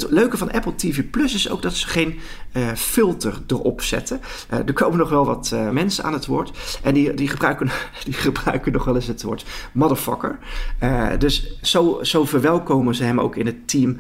Het 0.02 0.10
leuke 0.10 0.36
van 0.36 0.52
Apple 0.52 0.74
TV 0.74 1.10
Plus 1.10 1.34
is 1.34 1.50
ook 1.50 1.62
dat 1.62 1.74
ze 1.74 1.88
geen 1.88 2.18
uh, 2.52 2.72
filter 2.74 3.40
erop 3.46 3.82
zetten. 3.82 4.20
Uh, 4.52 4.58
er 4.58 4.72
komen 4.72 4.98
nog 4.98 5.08
wel 5.08 5.26
wat 5.26 5.50
uh, 5.54 5.70
mensen 5.70 6.04
aan 6.04 6.12
het 6.12 6.26
woord. 6.26 6.78
En 6.82 6.94
die, 6.94 7.14
die, 7.14 7.28
gebruiken, 7.28 7.70
die 8.04 8.14
gebruiken 8.14 8.72
nog 8.72 8.84
wel 8.84 8.94
eens 8.94 9.06
het 9.06 9.22
woord 9.22 9.44
motherfucker. 9.72 10.38
dus 11.18 11.58
zo, 11.62 11.98
zo 12.02 12.24
verwelkomen 12.24 12.94
ze 12.94 13.04
hem 13.04 13.20
ook 13.20 13.36
in 13.36 13.46
het 13.46 13.68
team. 13.68 13.96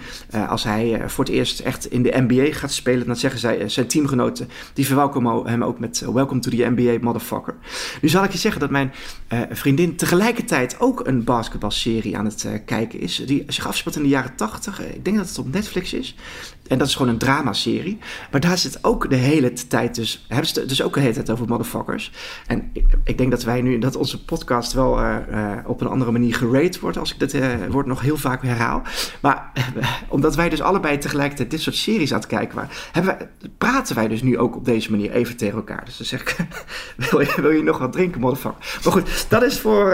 als 0.48 0.64
hij 0.64 1.02
voor 1.06 1.24
het 1.24 1.32
eerst 1.32 1.60
echt 1.60 1.90
in 1.90 2.02
de 2.02 2.24
NBA 2.28 2.52
gaat 2.52 2.72
spelen, 2.72 3.06
dan 3.06 3.16
zeggen 3.16 3.40
zij, 3.40 3.68
zijn 3.68 3.86
teamgenoten, 3.86 4.48
die 4.72 4.86
verwelkomen 4.86 5.46
hem 5.46 5.64
ook 5.64 5.78
met 5.78 6.04
Welcome 6.12 6.40
to 6.40 6.50
the 6.50 6.72
NBA, 6.74 6.98
motherfucker. 7.00 7.54
Nu 8.00 8.08
zal 8.08 8.24
ik 8.24 8.32
je 8.32 8.38
zeggen 8.38 8.60
dat 8.60 8.70
mijn 8.70 8.92
vriendin 9.50 9.96
tegelijkertijd 9.96 10.80
ook 10.80 11.06
een 11.06 11.24
basketbalserie 11.24 12.16
aan 12.16 12.24
het 12.24 12.48
kijken 12.64 13.00
is. 13.00 13.22
Die 13.26 13.44
zich 13.46 13.66
afspeelt 13.66 13.96
in 13.96 14.02
de 14.02 14.08
jaren 14.08 14.36
80. 14.36 14.80
Ik 14.80 15.04
denk 15.04 15.16
dat 15.16 15.28
het 15.28 15.38
op 15.38 15.52
Netflix 15.52 15.83
is. 15.92 16.14
En 16.68 16.78
dat 16.78 16.86
is 16.86 16.94
gewoon 16.94 17.12
een 17.12 17.18
dramaserie. 17.18 17.98
Maar 18.30 18.40
daar 18.40 18.58
zit 18.58 18.78
ook 18.82 19.10
de 19.10 19.16
hele 19.16 19.52
tijd 19.52 19.94
dus... 19.94 20.24
Hebben 20.28 20.48
ze 20.48 20.60
het 20.60 20.68
dus 20.68 20.82
ook 20.82 20.94
de 20.94 21.00
hele 21.00 21.12
tijd 21.12 21.30
over 21.30 21.48
motherfuckers. 21.48 22.12
En 22.46 22.70
ik, 22.72 22.84
ik 23.04 23.18
denk 23.18 23.30
dat 23.30 23.42
wij 23.42 23.62
nu... 23.62 23.78
Dat 23.78 23.96
onze 23.96 24.24
podcast 24.24 24.72
wel 24.72 25.00
uh, 25.00 25.16
uh, 25.30 25.52
op 25.66 25.80
een 25.80 25.86
andere 25.86 26.10
manier 26.10 26.34
gerate 26.34 26.80
wordt... 26.80 26.98
als 26.98 27.12
ik 27.12 27.18
dat 27.18 27.32
uh, 27.32 27.46
woord 27.70 27.86
nog 27.86 28.00
heel 28.00 28.16
vaak 28.16 28.42
herhaal. 28.42 28.82
Maar 29.20 29.52
omdat 30.08 30.34
wij 30.34 30.48
dus 30.48 30.60
allebei 30.60 30.98
tegelijkertijd 30.98 31.50
dit 31.50 31.60
soort 31.60 31.76
series 31.76 32.12
aan 32.12 32.18
het 32.18 32.26
kijken 32.26 32.56
waren... 32.56 33.30
Praten 33.58 33.94
wij 33.94 34.08
dus 34.08 34.22
nu 34.22 34.38
ook 34.38 34.56
op 34.56 34.64
deze 34.64 34.90
manier 34.90 35.10
even 35.10 35.36
tegen 35.36 35.56
elkaar. 35.56 35.84
Dus 35.84 35.96
dan 35.96 36.06
zeg 36.06 36.20
ik... 36.20 36.36
wil, 37.10 37.20
je, 37.20 37.34
wil 37.36 37.50
je 37.50 37.62
nog 37.62 37.78
wat 37.78 37.92
drinken, 37.92 38.20
motherfucker? 38.20 38.80
Maar 38.84 38.92
goed, 38.92 39.26
dat 39.28 39.42
is 39.42 39.60
voor... 39.60 39.84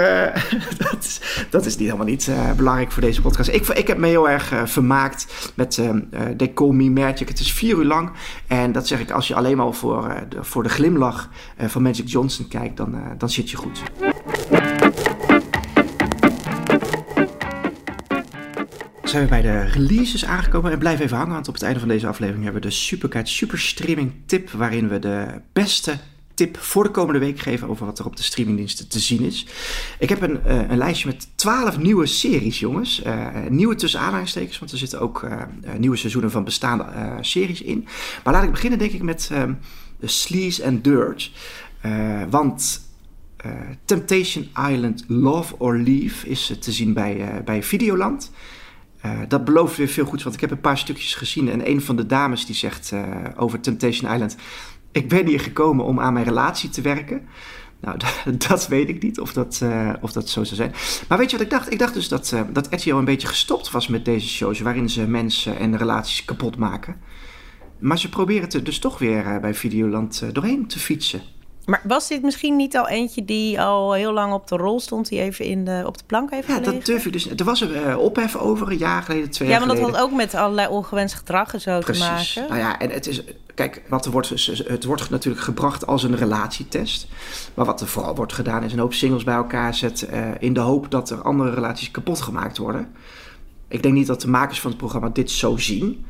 dat, 0.90 0.96
is, 1.00 1.20
dat 1.50 1.66
is 1.66 1.76
niet 1.76 1.86
helemaal 1.86 2.06
niet 2.06 2.30
belangrijk 2.56 2.92
voor 2.92 3.02
deze 3.02 3.20
podcast. 3.20 3.48
Ik, 3.48 3.68
ik 3.68 3.86
heb 3.86 3.98
me 3.98 4.06
heel 4.06 4.28
erg 4.28 4.52
vermaakt 4.64 5.52
met 5.54 5.80
decor 6.36 6.59
Call 6.60 6.72
Me 6.72 6.90
Magic. 6.90 7.28
Het 7.28 7.40
is 7.40 7.52
vier 7.52 7.76
uur 7.76 7.84
lang. 7.84 8.10
En 8.46 8.72
dat 8.72 8.86
zeg 8.86 9.00
ik 9.00 9.10
als 9.10 9.28
je 9.28 9.34
alleen 9.34 9.56
maar 9.56 9.72
voor, 9.72 10.08
uh, 10.08 10.16
de, 10.28 10.44
voor 10.44 10.62
de 10.62 10.68
glimlach 10.68 11.28
uh, 11.60 11.68
van 11.68 11.82
Magic 11.82 12.08
Johnson 12.08 12.48
kijkt, 12.48 12.76
dan, 12.76 12.94
uh, 12.94 13.00
dan 13.18 13.30
zit 13.30 13.50
je 13.50 13.56
goed. 13.56 13.82
zijn 19.02 19.22
we 19.22 19.28
bij 19.28 19.42
de 19.42 19.60
releases 19.60 20.24
aangekomen. 20.24 20.72
En 20.72 20.78
blijf 20.78 21.00
even 21.00 21.16
hangen, 21.16 21.32
want 21.32 21.48
op 21.48 21.54
het 21.54 21.62
einde 21.62 21.78
van 21.78 21.88
deze 21.88 22.06
aflevering 22.06 22.44
hebben 22.44 22.62
we 22.62 22.68
de 22.68 22.74
Superkite 22.74 23.30
Super 23.30 23.58
Streaming 23.58 24.12
Tip. 24.26 24.50
Waarin 24.50 24.88
we 24.88 24.98
de 24.98 25.26
beste 25.52 25.96
tip 26.46 26.58
voor 26.58 26.82
de 26.82 26.90
komende 26.90 27.18
week 27.18 27.38
geven 27.38 27.68
over 27.68 27.86
wat 27.86 27.98
er 27.98 28.04
op 28.04 28.16
de 28.16 28.22
streamingdiensten 28.22 28.88
te 28.88 28.98
zien 28.98 29.22
is. 29.22 29.46
Ik 29.98 30.08
heb 30.08 30.22
een, 30.22 30.40
uh, 30.46 30.70
een 30.70 30.76
lijstje 30.76 31.06
met 31.06 31.28
12 31.34 31.78
nieuwe 31.78 32.06
series, 32.06 32.58
jongens. 32.58 33.02
Uh, 33.06 33.26
nieuwe 33.48 33.74
tussen 33.74 34.00
aanhalingstekens, 34.00 34.58
want 34.58 34.72
er 34.72 34.78
zitten 34.78 35.00
ook 35.00 35.22
uh, 35.22 35.42
nieuwe 35.78 35.96
seizoenen 35.96 36.30
van 36.30 36.44
bestaande 36.44 36.84
series 37.20 37.62
in. 37.62 37.86
Maar 38.24 38.32
laat 38.32 38.44
ik 38.44 38.50
beginnen, 38.50 38.78
denk 38.78 38.92
ik, 38.92 39.02
met 39.02 39.30
de 39.98 40.06
Sleaze 40.06 40.64
and 40.64 40.84
Dirt. 40.84 41.32
want 42.30 42.88
Temptation 43.84 44.48
Island 44.70 45.04
Love 45.08 45.54
or 45.58 45.78
Leave 45.78 46.28
is 46.28 46.56
te 46.60 46.72
zien 46.72 46.92
bij, 46.92 47.42
bij 47.44 47.62
Videoland. 47.62 48.30
Dat 49.28 49.44
belooft 49.44 49.76
weer 49.76 49.88
veel 49.88 50.04
goeds, 50.04 50.22
want 50.22 50.34
ik 50.34 50.40
heb 50.40 50.50
een 50.50 50.60
paar 50.60 50.78
stukjes 50.78 51.14
gezien. 51.14 51.50
En 51.50 51.68
een 51.68 51.82
van 51.82 51.96
de 51.96 52.06
dames 52.06 52.46
die 52.46 52.54
zegt 52.54 52.92
over 53.36 53.60
Temptation 53.60 54.12
Island 54.12 54.36
ik 54.92 55.08
ben 55.08 55.26
hier 55.26 55.40
gekomen 55.40 55.84
om 55.84 56.00
aan 56.00 56.12
mijn 56.12 56.24
relatie 56.24 56.70
te 56.70 56.80
werken. 56.80 57.28
Nou, 57.80 57.98
dat 58.48 58.68
weet 58.68 58.88
ik 58.88 59.02
niet 59.02 59.20
of 59.20 59.32
dat, 59.32 59.60
uh, 59.62 59.92
of 60.00 60.12
dat 60.12 60.28
zo 60.28 60.44
zou 60.44 60.56
zijn. 60.56 60.72
Maar 61.08 61.18
weet 61.18 61.30
je 61.30 61.36
wat 61.36 61.46
ik 61.46 61.52
dacht? 61.52 61.72
Ik 61.72 61.78
dacht 61.78 61.94
dus 61.94 62.08
dat, 62.08 62.30
uh, 62.34 62.40
dat 62.52 62.66
RTL 62.74 62.94
een 62.94 63.04
beetje 63.04 63.28
gestopt 63.28 63.70
was 63.70 63.88
met 63.88 64.04
deze 64.04 64.28
shows... 64.28 64.60
waarin 64.60 64.90
ze 64.90 65.06
mensen 65.06 65.58
en 65.58 65.76
relaties 65.76 66.24
kapot 66.24 66.56
maken. 66.56 66.96
Maar 67.78 67.98
ze 67.98 68.08
proberen 68.08 68.48
het 68.48 68.64
dus 68.64 68.78
toch 68.78 68.98
weer 68.98 69.26
uh, 69.26 69.38
bij 69.38 69.54
Videoland 69.54 70.34
doorheen 70.34 70.66
te 70.66 70.78
fietsen. 70.78 71.20
Maar 71.70 71.80
was 71.84 72.08
dit 72.08 72.22
misschien 72.22 72.56
niet 72.56 72.76
al 72.76 72.88
eentje 72.88 73.24
die 73.24 73.60
al 73.60 73.92
heel 73.92 74.12
lang 74.12 74.32
op 74.32 74.46
de 74.48 74.56
rol 74.56 74.80
stond, 74.80 75.08
die 75.08 75.20
even 75.20 75.44
in 75.44 75.64
de, 75.64 75.82
op 75.86 75.98
de 75.98 76.04
plank 76.06 76.30
heeft 76.30 76.46
Ja, 76.46 76.58
dat 76.58 76.84
durf 76.84 77.06
ik 77.06 77.12
dus. 77.12 77.28
Er 77.28 77.44
was 77.44 77.60
er 77.60 77.88
uh, 77.88 77.98
ophef 77.98 78.36
over 78.36 78.70
een 78.70 78.76
jaar 78.76 79.02
geleden, 79.02 79.30
twee 79.30 79.48
ja, 79.48 79.54
jaar 79.54 79.62
geleden. 79.62 79.84
Ja, 79.84 79.90
maar 79.90 80.00
dat 80.00 80.08
had 80.08 80.10
ook 80.10 80.16
met 80.16 80.34
allerlei 80.34 80.68
ongewenst 80.68 81.14
gedrag 81.14 81.52
en 81.52 81.60
zo 81.60 81.78
Precies. 81.78 82.32
te 82.32 82.40
maken. 82.40 82.56
Nou 82.56 82.70
ja, 82.70 82.78
en 82.78 82.90
het 82.90 83.06
is. 83.06 83.22
Kijk, 83.54 83.82
wat 83.88 84.04
er 84.04 84.10
wordt, 84.10 84.28
het 84.68 84.84
wordt 84.84 85.10
natuurlijk 85.10 85.44
gebracht 85.44 85.86
als 85.86 86.02
een 86.02 86.16
relatietest. 86.16 87.06
Maar 87.54 87.66
wat 87.66 87.80
er 87.80 87.86
vooral 87.86 88.14
wordt 88.14 88.32
gedaan 88.32 88.62
is 88.62 88.72
een 88.72 88.78
hoop 88.78 88.94
singles 88.94 89.24
bij 89.24 89.34
elkaar 89.34 89.74
zetten. 89.74 90.14
Uh, 90.14 90.28
in 90.38 90.52
de 90.52 90.60
hoop 90.60 90.90
dat 90.90 91.10
er 91.10 91.22
andere 91.22 91.50
relaties 91.50 91.90
kapot 91.90 92.20
gemaakt 92.20 92.58
worden. 92.58 92.92
Ik 93.68 93.82
denk 93.82 93.94
niet 93.94 94.06
dat 94.06 94.20
de 94.20 94.28
makers 94.28 94.60
van 94.60 94.70
het 94.70 94.78
programma 94.78 95.08
dit 95.08 95.30
zo 95.30 95.56
zien. 95.56 96.04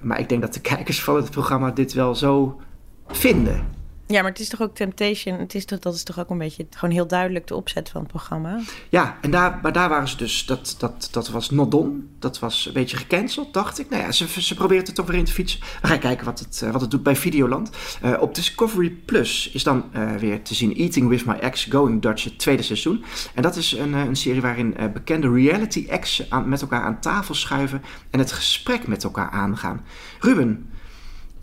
Maar 0.00 0.20
ik 0.20 0.28
denk 0.28 0.40
dat 0.40 0.54
de 0.54 0.60
kijkers 0.74 1.02
van 1.02 1.16
het 1.16 1.30
programma 1.30 1.70
dit 1.70 1.92
wel 1.92 2.14
zo 2.14 2.60
vinden. 3.06 3.80
Ja, 4.12 4.22
maar 4.22 4.30
het 4.30 4.40
is 4.40 4.48
toch 4.48 4.62
ook 4.62 4.74
Temptation. 4.74 5.38
Het 5.38 5.54
is 5.54 5.64
toch, 5.64 5.78
dat 5.78 5.94
is 5.94 6.02
toch 6.02 6.18
ook 6.18 6.30
een 6.30 6.38
beetje 6.38 6.66
gewoon 6.70 6.94
heel 6.94 7.06
duidelijk 7.06 7.46
de 7.46 7.54
opzet 7.54 7.88
van 7.88 8.00
het 8.00 8.10
programma. 8.10 8.60
Ja, 8.88 9.18
en 9.20 9.30
daar, 9.30 9.58
maar 9.62 9.72
daar 9.72 9.88
waren 9.88 10.08
ze 10.08 10.16
dus. 10.16 10.46
Dat, 10.46 10.74
dat, 10.78 11.08
dat 11.10 11.28
was 11.28 11.50
not 11.50 11.70
done. 11.70 12.00
Dat 12.18 12.38
was 12.38 12.66
een 12.66 12.72
beetje 12.72 12.96
gecanceld, 12.96 13.54
dacht 13.54 13.78
ik. 13.78 13.90
Nou 13.90 14.02
ja, 14.02 14.12
ze, 14.12 14.42
ze 14.42 14.54
probeert 14.54 14.86
het 14.86 14.96
toch 14.96 15.06
weer 15.06 15.18
in 15.18 15.24
te 15.24 15.32
fietsen. 15.32 15.60
We 15.80 15.88
gaan 15.88 15.98
kijken 15.98 16.24
wat 16.24 16.38
het, 16.38 16.64
wat 16.72 16.80
het 16.80 16.90
doet 16.90 17.02
bij 17.02 17.16
Videoland. 17.16 17.70
Uh, 18.04 18.20
op 18.20 18.34
Discovery 18.34 18.90
Plus 18.90 19.50
is 19.52 19.62
dan 19.62 19.84
uh, 19.96 20.14
weer 20.14 20.42
te 20.42 20.54
zien 20.54 20.76
Eating 20.76 21.08
with 21.08 21.24
My 21.24 21.34
Ex 21.34 21.64
Going 21.64 22.02
Dutch, 22.02 22.24
het 22.24 22.38
tweede 22.38 22.62
seizoen. 22.62 23.04
En 23.34 23.42
dat 23.42 23.56
is 23.56 23.72
een, 23.72 23.92
een 23.92 24.16
serie 24.16 24.40
waarin 24.40 24.76
bekende 24.92 25.32
reality 25.32 25.86
exen 25.88 26.26
aan, 26.28 26.48
met 26.48 26.60
elkaar 26.60 26.82
aan 26.82 27.00
tafel 27.00 27.34
schuiven 27.34 27.82
en 28.10 28.18
het 28.18 28.32
gesprek 28.32 28.86
met 28.86 29.04
elkaar 29.04 29.30
aangaan. 29.30 29.84
Ruben, 30.20 30.70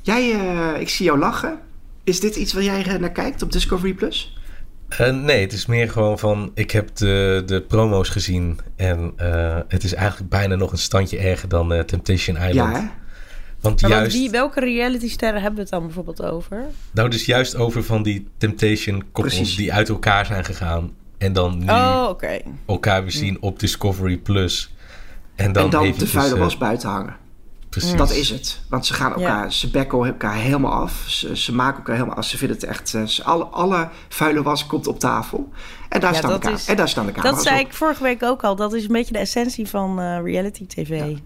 jij, 0.01 0.29
ik 0.79 0.89
zie 0.89 1.05
jou 1.05 1.19
lachen. 1.19 1.67
Is 2.09 2.19
dit 2.19 2.35
iets 2.35 2.53
waar 2.53 2.63
jij 2.63 2.97
naar 2.99 3.11
kijkt 3.11 3.41
op 3.41 3.51
Discovery 3.51 3.93
Plus? 3.93 4.37
Uh, 5.01 5.09
nee, 5.09 5.41
het 5.41 5.53
is 5.53 5.65
meer 5.65 5.89
gewoon 5.89 6.19
van... 6.19 6.51
Ik 6.53 6.71
heb 6.71 6.95
de, 6.95 7.43
de 7.45 7.61
promo's 7.61 8.09
gezien 8.09 8.59
en 8.75 9.13
uh, 9.21 9.57
het 9.67 9.83
is 9.83 9.93
eigenlijk 9.93 10.29
bijna 10.29 10.55
nog 10.55 10.71
een 10.71 10.77
standje 10.77 11.17
erger 11.17 11.49
dan 11.49 11.73
uh, 11.73 11.79
Temptation 11.79 12.35
Island. 12.35 12.75
Ja? 12.75 12.91
Want 13.61 13.81
maar 13.81 13.91
juist... 13.91 14.15
wie, 14.15 14.29
welke 14.29 14.59
realitysterren 14.59 15.41
hebben 15.41 15.55
we 15.55 15.61
het 15.61 15.69
dan 15.69 15.83
bijvoorbeeld 15.83 16.23
over? 16.23 16.65
Nou, 16.91 17.09
dus 17.09 17.25
juist 17.25 17.55
over 17.55 17.83
van 17.83 18.03
die 18.03 18.27
Temptation 18.37 19.03
koppels 19.11 19.35
Precies. 19.35 19.55
die 19.55 19.73
uit 19.73 19.89
elkaar 19.89 20.25
zijn 20.25 20.45
gegaan. 20.45 20.91
En 21.17 21.33
dan 21.33 21.57
nu 21.57 21.65
oh, 21.65 22.05
okay. 22.09 22.43
elkaar 22.65 23.01
weer 23.01 23.11
zien 23.11 23.41
op 23.41 23.59
Discovery 23.59 24.17
Plus. 24.17 24.73
En 25.35 25.51
dan, 25.51 25.63
en 25.63 25.69
dan 25.69 25.83
eventjes, 25.83 26.11
de 26.11 26.17
vuile 26.17 26.35
uh, 26.35 26.41
was 26.41 26.57
buiten 26.57 26.89
hangen. 26.89 27.15
Precies. 27.69 27.95
Dat 27.95 28.11
is 28.11 28.29
het. 28.29 28.61
Want 28.69 28.85
ze 28.85 28.93
gaan 28.93 29.13
elkaar, 29.13 29.43
Ja. 29.43 29.49
ze 29.49 29.69
bekken 29.69 30.05
elkaar 30.05 30.35
helemaal 30.35 30.71
af. 30.71 31.03
Ze, 31.07 31.37
ze 31.37 31.55
maken 31.55 31.77
elkaar 31.77 31.95
helemaal 31.95 32.15
af. 32.17 32.25
Ze 32.25 32.37
vinden 32.37 32.57
het 32.57 32.65
echt. 32.65 32.93
eh, 32.93 33.03
Ze, 33.03 33.23
alle, 33.23 33.43
alle 33.43 33.89
vuile 34.09 34.41
was 34.43 34.65
komt 34.65 34.87
op 34.87 34.99
tafel. 34.99 35.49
En 35.89 35.99
daar, 35.99 36.11
Ja, 36.13 36.17
staan, 36.17 36.39
de 36.39 36.51
is- 36.51 36.67
en 36.67 36.75
daar 36.75 36.89
staan 36.89 37.05
de 37.05 37.11
camera's 37.11 37.35
Dat 37.35 37.43
zei 37.45 37.59
op. 37.61 37.65
ik 37.67 37.73
vorige 37.73 38.03
week 38.03 38.23
ook 38.23 38.43
al. 38.43 38.55
Dat 38.55 38.73
is 38.73 38.81
een 38.83 38.91
beetje 38.91 39.13
de 39.13 39.19
essentie 39.19 39.67
van 39.67 39.99
eh, 39.99 40.21
reality 40.23 40.65
tv. 40.67 41.17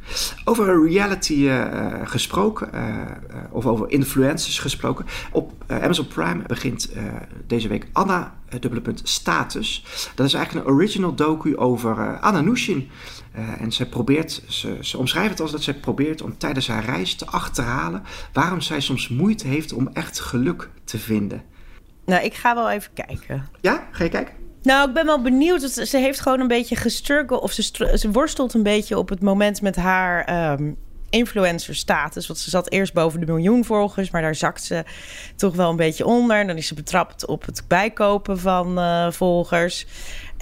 Over 0.46 0.88
reality 0.90 1.48
eh, 1.48 1.68
gesproken, 2.04 2.74
eh, 2.74 2.90
eh, 2.90 2.98
of 3.50 3.66
over 3.66 3.90
influencers 3.92 4.60
gesproken. 4.60 5.06
Op 5.32 5.52
Amazon 5.68 6.08
Prime 6.08 6.42
begint 6.48 6.92
eh, 6.92 7.04
deze 7.48 7.68
week 7.68 7.88
Anna, 7.94 8.34
dubbele 8.60 8.82
punt, 8.82 9.02
Status. 9.04 9.84
Dat 10.16 10.26
is 10.26 10.34
eigenlijk 10.34 10.68
een 10.68 10.74
original 10.74 11.16
docu 11.16 11.58
over 11.58 11.98
eh, 12.00 12.22
Anna 12.24 12.42
Nushin. 12.42 12.90
Eh, 13.34 13.62
en 13.62 13.72
zij 13.72 13.86
probeert, 13.86 14.42
ze, 14.48 14.78
ze 14.82 14.98
omschrijft 14.98 15.30
het 15.30 15.40
als 15.40 15.52
dat 15.52 15.64
zij 15.64 15.74
probeert 15.74 16.22
om 16.22 16.38
tijdens 16.38 16.68
haar 16.68 16.86
reis 16.86 17.16
te 17.16 17.26
achterhalen 17.26 18.04
waarom 18.34 18.62
zij 18.62 18.80
soms 18.80 19.08
moeite 19.08 19.48
heeft 19.48 19.74
om 19.74 19.90
echt 19.94 20.20
geluk 20.20 20.70
te 20.84 21.00
vinden. 21.00 21.44
Nou, 22.06 22.24
ik 22.24 22.34
ga 22.34 22.56
wel 22.56 22.70
even 22.70 22.94
kijken. 22.94 23.50
Ja, 23.62 23.88
ga 23.92 24.04
je 24.04 24.10
kijken? 24.10 24.34
Nou, 24.62 24.88
ik 24.88 24.94
ben 24.94 25.06
wel 25.06 25.22
benieuwd. 25.22 25.62
Ze 25.62 25.86
ze 25.86 25.98
heeft 25.98 26.20
gewoon 26.20 26.40
een 26.40 26.48
beetje 26.48 26.76
gestruggeld. 26.76 27.42
Of 27.42 27.52
ze, 27.52 27.94
ze 27.98 28.12
worstelt 28.12 28.54
een 28.54 28.64
beetje 28.64 28.98
op 28.98 29.10
het 29.10 29.22
moment 29.22 29.62
met 29.62 29.76
haar 29.76 30.24
ehm, 30.24 30.72
influencer 31.10 31.76
status. 31.76 32.28
Want 32.28 32.40
ze 32.40 32.50
zat 32.50 32.72
eerst 32.72 32.94
boven 32.94 33.20
de 33.20 33.26
miljoen 33.26 33.66
volgers. 33.66 34.12
Maar 34.12 34.22
daar 34.22 34.36
zakt 34.36 34.64
ze 34.64 34.84
toch 35.36 35.56
wel 35.56 35.70
een 35.70 35.76
beetje 35.76 36.06
onder. 36.06 36.38
En 36.38 36.48
dan 36.48 36.58
is 36.58 36.68
ze 36.68 36.74
betrapt 36.74 37.26
op 37.26 37.46
het 37.46 37.64
bijkopen 37.68 38.40
van 38.40 38.80
eh, 38.80 39.12
volgers. 39.12 39.86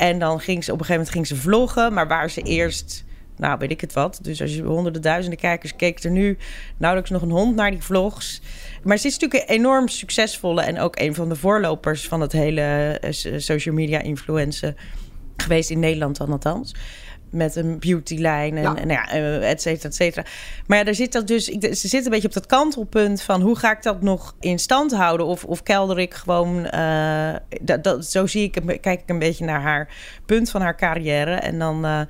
En 0.02 0.20
dan 0.20 0.40
ging 0.40 0.64
ze 0.64 0.72
op 0.72 0.80
een 0.80 0.86
gegeven 0.86 1.06
moment 1.06 1.28
ging 1.28 1.28
ze 1.28 1.48
vloggen. 1.50 1.94
Maar 1.94 2.08
waar 2.08 2.30
ze 2.30 2.42
eerst... 2.42 3.04
Nou, 3.38 3.58
weet 3.58 3.72
ik 3.72 3.82
het 3.82 3.94
wat. 3.94 4.20
Dus 4.22 4.42
als 4.42 4.56
je 4.56 4.62
honderden 4.62 5.02
duizenden 5.02 5.40
kijkers 5.40 5.76
keek 5.76 6.04
er 6.04 6.12
nu 6.12 6.38
nauwelijks 6.78 7.12
nog 7.12 7.22
een 7.22 7.32
hond 7.32 7.56
naar 7.56 7.72
die 7.72 7.84
vlogs. 7.84 8.42
Maar 8.84 8.98
ze 8.98 9.08
is 9.08 9.18
natuurlijk 9.18 9.50
een 9.50 9.56
enorm 9.56 9.88
succesvolle 9.88 10.62
en 10.62 10.80
ook 10.80 11.00
een 11.00 11.16
van 11.16 11.30
de 11.30 11.36
voorlopers 11.36 12.08
van 12.08 12.22
het 12.22 12.32
hele 12.32 12.62
eh, 12.62 13.12
so- 13.12 13.40
social 13.40 13.76
media 13.76 14.00
influencen 14.00 14.76
geweest 15.38 15.70
in 15.70 15.80
Nederland 15.80 16.18
dan 16.18 16.32
althans. 16.32 16.76
Met 17.32 17.56
een 17.56 17.80
beautylijn 17.80 18.56
en, 18.58 18.62
Ja. 18.62 18.76
en 18.76 18.90
ja, 18.90 19.10
eh, 19.10 19.50
et 19.50 19.62
cetera, 19.62 19.90
et 19.90 19.96
cetera. 19.96 20.26
Maar 20.68 20.78
ja, 20.78 20.84
daar 20.84 20.96
zit 20.96 21.12
dat 21.12 21.28
dus, 21.28 21.50
ik, 21.50 21.76
ze 21.76 21.88
zit 21.88 22.06
een 22.06 22.12
beetje 22.12 22.28
op 22.28 22.34
dat 22.34 22.46
kantelpunt 22.46 23.22
van 23.22 23.42
hoe 23.42 23.58
ga 23.58 23.72
ik 23.72 23.84
dat 23.84 24.02
nog 24.02 24.36
in 24.40 24.60
stand 24.60 24.92
houden? 24.94 25.26
Of, 25.26 25.44
of 25.44 25.64
kelder 25.64 26.00
ik 26.00 26.14
gewoon, 26.14 26.66
eh, 26.66 27.36
dat, 27.62 27.84
dat, 27.84 28.06
zo 28.06 28.28
zie 28.28 28.44
ik, 28.44 28.82
kijk 28.82 29.02
ik 29.02 29.10
een 29.10 29.20
beetje 29.20 29.46
naar 29.46 29.62
haar 29.62 29.94
punt 30.26 30.50
van 30.50 30.62
haar 30.62 30.78
carrière. 30.78 31.34
En 31.34 31.60
dan, 31.60 31.76
eh, 31.76 32.02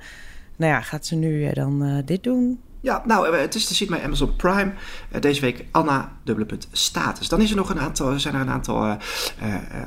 nou 0.56 0.72
ja, 0.72 0.80
gaat 0.80 1.06
ze 1.06 1.14
nu 1.14 1.52
dan 1.52 2.02
dit 2.04 2.22
doen. 2.22 2.60
Ja, 2.82 3.02
nou, 3.06 3.28
eh, 3.28 3.40
het 3.40 3.54
is 3.54 3.66
te 3.66 3.74
zien 3.74 3.88
bij 3.88 4.04
Amazon 4.04 4.36
Prime. 4.36 4.72
Uh, 5.12 5.20
deze 5.20 5.40
week 5.40 5.64
Anna, 5.70 6.12
dubbele 6.24 6.58
status. 6.72 7.28
Dan 7.28 7.40
is 7.40 7.50
er 7.50 7.56
nog 7.56 7.70
een 7.70 7.80
aantal, 7.80 8.20
zijn 8.20 8.34
er 8.34 8.40
een 8.40 8.50
aantal 8.50 8.86
uh, 8.86 8.96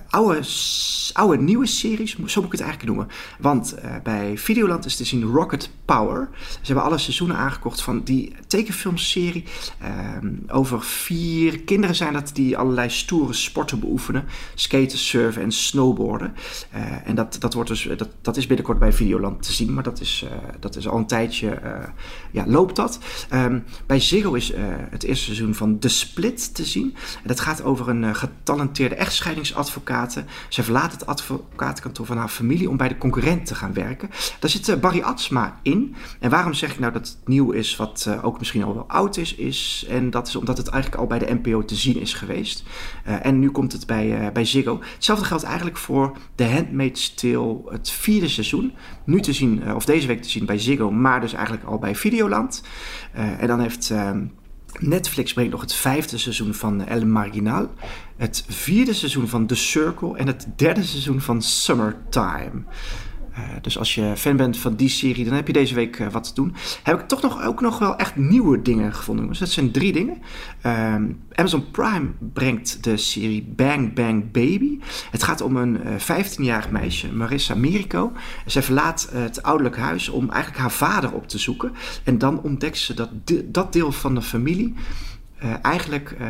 oude, 0.10 0.42
oude 1.14 1.38
nieuwe 1.38 1.66
series, 1.66 2.12
zo 2.12 2.42
moet 2.42 2.54
ik 2.54 2.60
het 2.60 2.62
eigenlijk 2.62 2.84
noemen. 2.84 3.08
Want 3.40 3.76
bij 4.04 4.38
Videoland 4.38 4.86
is 4.86 4.96
te 4.96 5.06
zien 5.06 5.24
Rocket 5.24 5.70
Power. 5.86 6.30
Ze 6.40 6.58
hebben 6.66 6.84
alle 6.84 6.98
seizoenen 6.98 7.38
aangekocht 7.38 7.82
van 7.82 8.04
die 8.04 8.36
tekenfilmserie. 8.48 9.44
Ehm, 9.82 10.34
over 10.48 10.82
vier 10.82 11.60
kinderen 11.60 11.96
zijn 11.96 12.14
dat 12.14 12.32
die 12.34 12.58
allerlei 12.58 12.90
stoere 12.90 13.34
sporten 13.34 13.80
beoefenen. 13.80 14.26
Skaten, 14.54 14.98
surfen 14.98 15.42
en 15.42 15.52
snowboarden. 15.52 16.34
en 17.06 17.16
dat, 17.16 17.36
dat, 17.40 17.54
wordt 17.54 17.70
dus, 17.70 17.90
dat, 17.98 18.10
dat 18.22 18.38
is 18.38 18.48
binnenkort 18.48 18.80
bij 18.80 18.94
Videoland 18.94 19.44
te 19.44 19.54
zien. 19.54 19.74
Maar 19.74 19.84
dat 19.84 20.00
is, 20.00 20.26
dat 20.60 20.76
is 20.76 20.88
al 20.88 20.98
een 20.98 21.08
tijdje, 21.08 21.60
ja, 22.32 22.44
loopt. 22.48 22.76
Um, 23.34 23.64
bij 23.86 24.00
Ziggo 24.00 24.34
is 24.34 24.52
uh, 24.52 24.58
het 24.90 25.04
eerste 25.04 25.24
seizoen 25.24 25.56
van 25.56 25.80
The 25.80 25.88
Split 25.88 26.56
te 26.56 26.66
zien. 26.66 26.96
En 27.22 27.28
dat 27.28 27.40
gaat 27.40 27.64
over 27.64 27.90
een 27.90 28.04
uh, 28.04 28.16
getalenteerde 28.16 28.96
echtscheidingsadvocaat. 28.96 30.24
Zij 30.50 30.64
verlaat 30.64 30.92
het 30.92 31.06
advocatenkantoor 31.06 32.06
van 32.06 32.18
haar 32.18 32.30
familie 32.30 32.70
om 32.70 32.78
bij 32.78 32.88
de 32.88 32.98
concurrent 32.98 33.46
te 33.46 33.56
gaan 33.56 33.74
werken. 33.74 34.10
Daar 34.40 34.50
zit 34.50 34.68
uh, 34.68 34.76
Barry 34.76 35.02
Atsma 35.02 35.60
in. 35.62 35.96
En 36.20 36.30
waarom 36.30 36.54
zeg 36.54 36.72
ik 36.72 36.80
nou 36.80 36.94
dat 36.94 37.08
het 37.08 37.18
nieuw 37.26 37.52
is, 37.52 37.76
wat 37.76 38.10
ook 38.22 38.40
misschien 38.40 38.64
al 38.64 38.74
wel 38.74 38.88
oud 38.88 39.18
is, 39.18 39.36
is... 39.36 39.86
En 39.90 40.10
dat 40.10 40.28
is 40.28 40.36
omdat 40.36 40.58
het 40.58 40.68
eigenlijk 40.68 41.02
al 41.02 41.08
bij 41.08 41.20
de 41.20 41.40
NPO 41.42 41.66
te 41.66 41.76
zien 41.76 42.00
is 42.00 42.14
geweest. 42.14 42.64
en 43.04 43.40
nu 43.40 43.52
komt 43.52 43.72
het 43.72 43.86
bij, 43.86 44.32
bij 44.34 44.46
Ziggo. 44.46 44.80
Hetzelfde 44.94 45.26
geldt 45.26 45.44
eigenlijk 45.44 45.78
voor 45.78 46.18
The 46.36 46.44
Handmaid's 46.44 47.14
Tale, 47.14 47.62
het 47.66 47.90
vierde 47.90 48.28
seizoen. 48.28 48.74
Nu 49.06 49.20
te 49.20 49.34
zien, 49.34 49.74
of 49.74 49.86
deze 49.86 50.08
week 50.08 50.22
te 50.22 50.30
zien 50.30 50.46
bij 50.46 50.58
Ziggo, 50.58 50.92
maar 50.92 51.22
dus 51.22 51.34
eigenlijk 51.34 51.66
al 51.66 51.80
bij 51.80 51.96
Videoland. 51.96 52.64
Uh, 53.16 53.42
en 53.42 53.48
dan 53.48 53.60
heeft 53.60 53.90
uh, 53.90 54.12
Netflix 54.80 55.34
brengt 55.34 55.52
nog 55.52 55.62
het 55.62 55.74
vijfde 55.74 56.18
seizoen 56.18 56.54
van 56.54 56.86
El 56.86 57.06
Marginal, 57.06 57.74
het 58.18 58.46
vierde 58.48 58.94
seizoen 58.94 59.28
van 59.28 59.46
The 59.46 59.56
Circle 59.56 60.18
en 60.18 60.28
het 60.28 60.48
derde 60.56 60.84
seizoen 60.84 61.22
van 61.22 61.42
Summertime. 61.42 62.64
Uh, 63.38 63.42
dus 63.62 63.78
als 63.78 63.96
je 63.96 64.14
fan 64.16 64.36
bent 64.36 64.58
van 64.58 64.76
die 64.76 64.90
serie, 64.90 65.26
dan 65.26 65.34
heb 65.34 65.48
je 65.48 65.54
deze 65.54 65.76
week 65.76 66.00
uh, 66.00 66.08
wat 66.12 66.24
te 66.24 66.34
doen. 66.34 66.56
Heb 66.84 67.00
ik 67.00 67.08
toch 67.08 67.22
nog, 67.22 67.44
ook 67.44 67.62
nog 67.62 67.80
wel 67.80 67.96
echt 67.96 68.16
nieuwe 68.16 68.62
dingen 68.62 68.94
gevonden. 68.94 69.28
Dus 69.28 69.40
dat 69.40 69.50
zijn 69.50 69.72
drie 69.72 69.94
dingen. 69.94 70.18
Um, 70.66 71.20
Amazon 71.32 71.72
Prime 71.72 72.08
brengt 72.34 72.84
de 72.84 72.98
serie 72.98 73.54
Bang 73.56 73.94
Bang 73.94 74.32
Baby. 74.32 74.80
Het 75.12 75.24
gaat 75.24 75.42
om 75.42 75.58
een 75.58 75.80
uh, 75.86 76.24
15-jarig 76.24 76.70
meisje, 76.70 77.14
Marissa 77.14 77.56
Mirico. 77.56 78.12
Zij 78.46 78.64
verlaat 78.64 79.10
het 79.12 79.44
ouderlijk 79.44 79.78
huis 79.78 80.10
om 80.10 80.30
eigenlijk 80.30 80.62
haar 80.62 80.72
vader 80.72 81.14
op 81.14 81.28
te 81.28 81.38
zoeken. 81.38 81.72
En 82.04 82.18
dan 82.18 82.42
ontdekt 82.42 82.78
ze 82.78 82.94
dat 82.94 83.10
dat 83.46 83.74
deel 83.74 83.92
van 83.92 84.16
de 84.16 84.22
familie 84.22 84.74
uh, 85.44 85.54
eigenlijk 85.62 86.16
uh, 86.22 86.28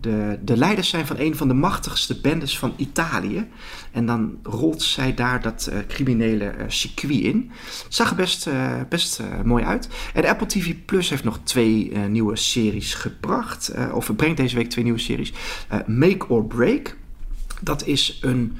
de, 0.00 0.38
de 0.42 0.56
leiders 0.56 0.88
zijn 0.88 1.06
van 1.06 1.18
een 1.18 1.36
van 1.36 1.48
de 1.48 1.54
machtigste 1.54 2.20
bendes 2.20 2.58
van 2.58 2.74
Italië. 2.76 3.48
En 3.92 4.06
dan 4.06 4.38
rolt 4.42 4.82
zij 4.82 5.14
daar 5.14 5.42
dat 5.42 5.68
uh, 5.72 5.78
criminele 5.88 6.54
circuit 6.66 7.20
in. 7.20 7.50
Het 7.84 7.94
zag 7.94 8.10
er 8.10 8.16
best, 8.16 8.48
best 8.88 9.20
mooi 9.44 9.64
uit. 9.64 9.88
En 10.14 10.26
Apple 10.26 10.46
TV 10.46 10.74
Plus 10.84 11.10
heeft 11.10 11.24
nog 11.24 11.40
twee 11.42 11.98
nieuwe 11.98 12.36
series 12.36 12.94
gebracht. 12.94 13.72
of 13.92 14.16
brengt 14.16 14.36
deze 14.36 14.56
week 14.56 14.70
twee 14.70 14.84
nieuwe 14.84 14.98
series. 14.98 15.32
Make 15.86 16.28
or 16.28 16.44
Break. 16.44 16.96
Dat 17.60 17.86
is 17.86 18.18
een 18.22 18.56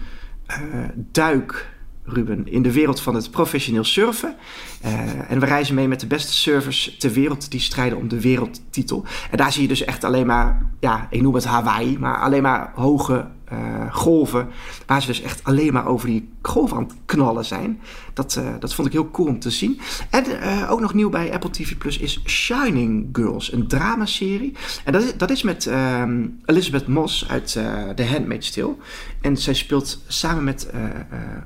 duik 0.94 1.72
Ruben, 2.06 2.48
in 2.48 2.62
de 2.62 2.72
wereld 2.72 3.00
van 3.00 3.14
het 3.14 3.30
professioneel 3.30 3.84
surfen. 3.84 4.36
Uh, 4.84 5.30
en 5.30 5.40
we 5.40 5.46
reizen 5.46 5.74
mee 5.74 5.88
met 5.88 6.00
de 6.00 6.06
beste 6.06 6.32
surfers 6.32 6.96
ter 6.98 7.12
wereld 7.12 7.50
die 7.50 7.60
strijden 7.60 7.98
om 7.98 8.08
de 8.08 8.20
wereldtitel. 8.20 9.04
En 9.30 9.36
daar 9.36 9.52
zie 9.52 9.62
je 9.62 9.68
dus 9.68 9.84
echt 9.84 10.04
alleen 10.04 10.26
maar, 10.26 10.66
ja, 10.80 11.06
ik 11.10 11.22
noem 11.22 11.34
het 11.34 11.44
Hawaii, 11.44 11.98
maar 11.98 12.20
alleen 12.20 12.42
maar 12.42 12.72
hoge 12.74 13.26
uh, 13.52 13.94
golven. 13.94 14.48
Waar 14.86 15.00
ze 15.00 15.06
dus 15.06 15.22
echt 15.22 15.44
alleen 15.44 15.72
maar 15.72 15.86
over 15.86 16.08
die 16.08 16.28
golven 16.42 16.76
aan 16.76 16.82
het 16.82 16.94
knallen 17.04 17.44
zijn. 17.44 17.80
Dat, 18.12 18.36
uh, 18.38 18.48
dat 18.58 18.74
vond 18.74 18.86
ik 18.86 18.92
heel 18.92 19.10
cool 19.10 19.28
om 19.28 19.38
te 19.38 19.50
zien. 19.50 19.80
En 20.10 20.24
ook 20.68 20.80
nog 20.80 20.94
nieuw 20.94 21.10
bij 21.10 21.32
Apple 21.32 21.50
TV 21.50 21.76
Plus 21.76 21.98
is 21.98 22.20
Shining 22.26 23.08
Girls, 23.12 23.52
een 23.52 23.68
dramaserie. 23.68 24.54
En 24.84 24.92
dat 24.92 25.02
is, 25.02 25.16
dat 25.16 25.30
is 25.30 25.42
met 25.42 25.66
ehm, 25.66 26.26
Elizabeth 26.44 26.86
Moss 26.86 27.28
uit 27.28 27.52
The 27.96 28.06
Handmaid's 28.06 28.50
Tale. 28.50 28.74
En 29.20 29.36
zij 29.36 29.54
speelt 29.54 30.02
samen 30.06 30.44
met 30.44 30.70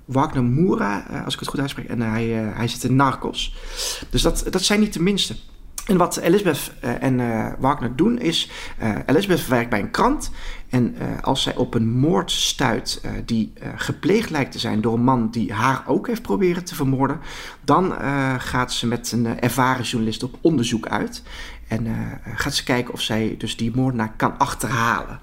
Wagner 0.04 0.44
Moura, 0.44 1.06
als 1.24 1.34
ik 1.34 1.40
het 1.40 1.48
goed 1.48 1.60
uitspreek. 1.60 1.88
En 1.88 2.00
hij, 2.00 2.26
hij 2.54 2.68
zit 2.68 2.84
in 2.84 2.96
Narcos. 2.96 3.27
Dus 4.10 4.22
dat, 4.22 4.44
dat 4.50 4.62
zijn 4.62 4.80
niet 4.80 4.92
de 4.92 5.02
minste. 5.02 5.36
En 5.88 5.96
wat 5.96 6.16
Elizabeth 6.16 6.72
uh, 6.84 7.02
en 7.02 7.18
uh, 7.18 7.52
Wagner 7.58 7.96
doen 7.96 8.18
is, 8.18 8.50
uh, 8.82 8.94
Elizabeth 9.06 9.46
werkt 9.46 9.70
bij 9.70 9.80
een 9.80 9.90
krant 9.90 10.30
en 10.68 10.94
als 11.20 11.42
zij 11.42 11.56
op 11.56 11.74
een 11.74 11.88
moord 11.88 12.30
stuit 12.30 13.00
die 13.24 13.52
gepleegd 13.76 14.30
lijkt 14.30 14.52
te 14.52 14.58
zijn 14.58 14.80
door 14.80 14.94
een 14.94 15.04
man 15.04 15.30
die 15.30 15.52
haar 15.52 15.82
ook 15.86 16.06
heeft 16.06 16.22
proberen 16.22 16.64
te 16.64 16.74
vermoorden, 16.74 17.20
dan 17.64 17.92
gaat 18.38 18.72
ze 18.72 18.86
met 18.86 19.12
een 19.12 19.40
ervaren 19.40 19.84
journalist 19.84 20.22
op 20.22 20.38
onderzoek 20.40 20.88
uit 20.88 21.22
en 21.68 21.86
gaat 22.34 22.54
ze 22.54 22.64
kijken 22.64 22.94
of 22.94 23.00
zij 23.00 23.34
dus 23.38 23.56
die 23.56 23.76
moordenaar 23.76 24.12
kan 24.16 24.38
achterhalen. 24.38 25.20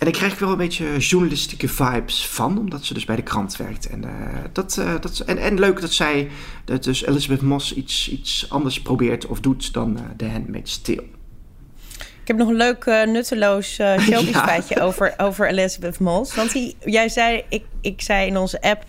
En 0.00 0.06
ik 0.06 0.12
krijg 0.12 0.38
wel 0.38 0.50
een 0.50 0.56
beetje 0.56 0.98
journalistieke 0.98 1.68
vibes 1.68 2.26
van, 2.26 2.58
omdat 2.58 2.84
ze 2.84 2.94
dus 2.94 3.04
bij 3.04 3.16
de 3.16 3.22
krant 3.22 3.56
werkt. 3.56 3.86
En, 3.86 4.04
uh, 4.04 4.10
dat, 4.52 4.76
uh, 4.78 4.94
dat, 5.00 5.18
en, 5.18 5.38
en 5.38 5.58
leuk 5.58 5.80
dat 5.80 5.92
zij, 5.92 6.28
dat 6.64 6.84
dus 6.84 7.06
Elizabeth 7.06 7.42
Moss, 7.42 7.74
iets, 7.74 8.10
iets 8.10 8.46
anders 8.50 8.82
probeert 8.82 9.26
of 9.26 9.40
doet 9.40 9.72
dan 9.72 9.96
uh, 9.96 10.02
The 10.16 10.28
Handmaid's 10.28 10.82
Tale. 10.82 11.04
Ik 11.98 12.26
heb 12.26 12.36
nog 12.36 12.48
een 12.48 12.56
leuk 12.56 12.84
nutteloos 12.84 13.78
uh, 13.78 14.08
ja. 14.08 14.80
over, 14.80 15.14
over 15.16 15.48
Elizabeth 15.48 15.98
Moss. 15.98 16.34
Want 16.34 16.52
die, 16.52 16.76
jij 16.84 17.08
zei, 17.08 17.44
ik, 17.48 17.64
ik 17.80 18.00
zei 18.00 18.26
in 18.26 18.36
onze 18.36 18.62
app 18.62 18.84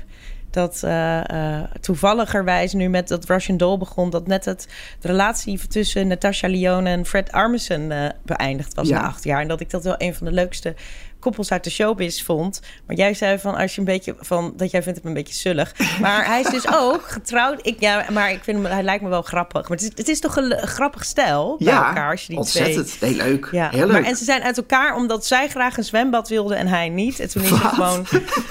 dat 0.54 0.82
uh, 0.86 1.22
uh, 1.34 1.60
toevalligerwijs 1.80 2.74
nu 2.74 2.90
met 2.90 3.08
dat 3.08 3.26
Russian 3.26 3.58
Doll 3.58 3.78
begon... 3.78 4.10
dat 4.10 4.28
net 4.28 4.46
het, 4.46 4.68
de 5.00 5.08
relatie 5.08 5.68
tussen 5.68 6.08
Natasha 6.08 6.48
Lyonne 6.48 6.90
en 6.90 7.06
Fred 7.06 7.32
Armisen 7.32 7.92
uh, 7.92 8.10
beëindigd 8.26 8.74
was 8.74 8.88
ja. 8.88 9.02
na 9.02 9.08
acht 9.08 9.24
jaar. 9.24 9.42
En 9.42 9.48
dat 9.48 9.60
ik 9.60 9.70
dat 9.70 9.84
wel 9.84 9.96
een 9.98 10.16
van 10.16 10.28
de 10.28 10.34
leukste 10.34 10.76
koppels 11.22 11.52
uit 11.52 11.64
de 11.64 11.70
showbiz 11.70 12.24
vond. 12.24 12.62
Maar 12.86 12.96
jij 12.96 13.14
zei 13.14 13.40
van 13.40 13.56
als 13.56 13.74
je 13.74 13.80
een 13.80 13.86
beetje 13.86 14.16
van 14.20 14.54
dat 14.56 14.72
jij 14.72 14.84
vindt 14.84 15.00
hem 15.00 15.08
een 15.08 15.14
beetje 15.14 15.34
zullig. 15.34 15.74
Maar 16.02 16.26
hij 16.26 16.42
is 16.42 16.50
dus 16.50 16.68
ook 16.82 17.02
getrouwd. 17.08 17.60
Ik, 17.62 17.80
ja, 17.80 18.06
maar 18.12 18.32
ik 18.32 18.44
vind 18.44 18.64
hem, 18.64 18.72
hij 18.72 18.84
lijkt 18.84 19.04
me 19.04 19.10
wel 19.10 19.22
grappig. 19.22 19.62
Maar 19.70 19.78
het 19.78 19.82
is, 19.82 19.92
het 19.96 20.08
is 20.08 20.20
toch 20.20 20.36
een, 20.36 20.58
grappig 20.58 21.06
stijl 21.06 21.56
bij 21.60 21.74
ja, 21.74 21.88
elkaar 21.88 22.12
als 22.12 22.22
je 22.22 22.28
die 22.28 22.38
ontzettend. 22.38 22.88
twee. 22.88 23.14
Heel 23.14 23.24
leuk. 23.24 23.48
Ja. 23.52 23.70
Heel 23.70 23.86
leuk. 23.86 23.92
Maar, 23.92 24.04
en 24.04 24.16
ze 24.16 24.24
zijn 24.24 24.42
uit 24.42 24.58
elkaar 24.58 24.96
omdat 24.96 25.26
zij 25.26 25.50
graag 25.50 25.78
een 25.78 25.84
zwembad 25.84 26.30
wilde 26.30 26.56
en 26.56 26.68
hij 26.68 26.90
niet. 26.90 27.20
En 27.20 27.30
toen 27.30 27.44
is 27.44 27.50
hij 27.50 27.60
gewoon 27.60 28.06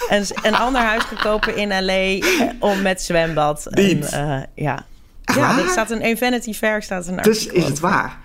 een, 0.09 0.25
een 0.43 0.55
ander 0.55 0.83
huis 0.83 1.03
gekopen 1.03 1.57
in 1.57 1.85
LA 1.85 2.27
om 2.59 2.83
met 2.83 3.03
zwembad. 3.03 3.67
En, 3.67 3.99
uh, 3.99 4.41
ja. 4.55 4.85
Ja, 5.35 5.59
er 5.59 5.69
staat 5.69 5.91
een 5.91 6.01
Infinity 6.01 6.53
Fair 6.53 6.83
staat 6.83 7.07
een 7.07 7.17
Dus 7.17 7.47
is 7.47 7.65
het 7.65 7.81
waar? 7.81 8.19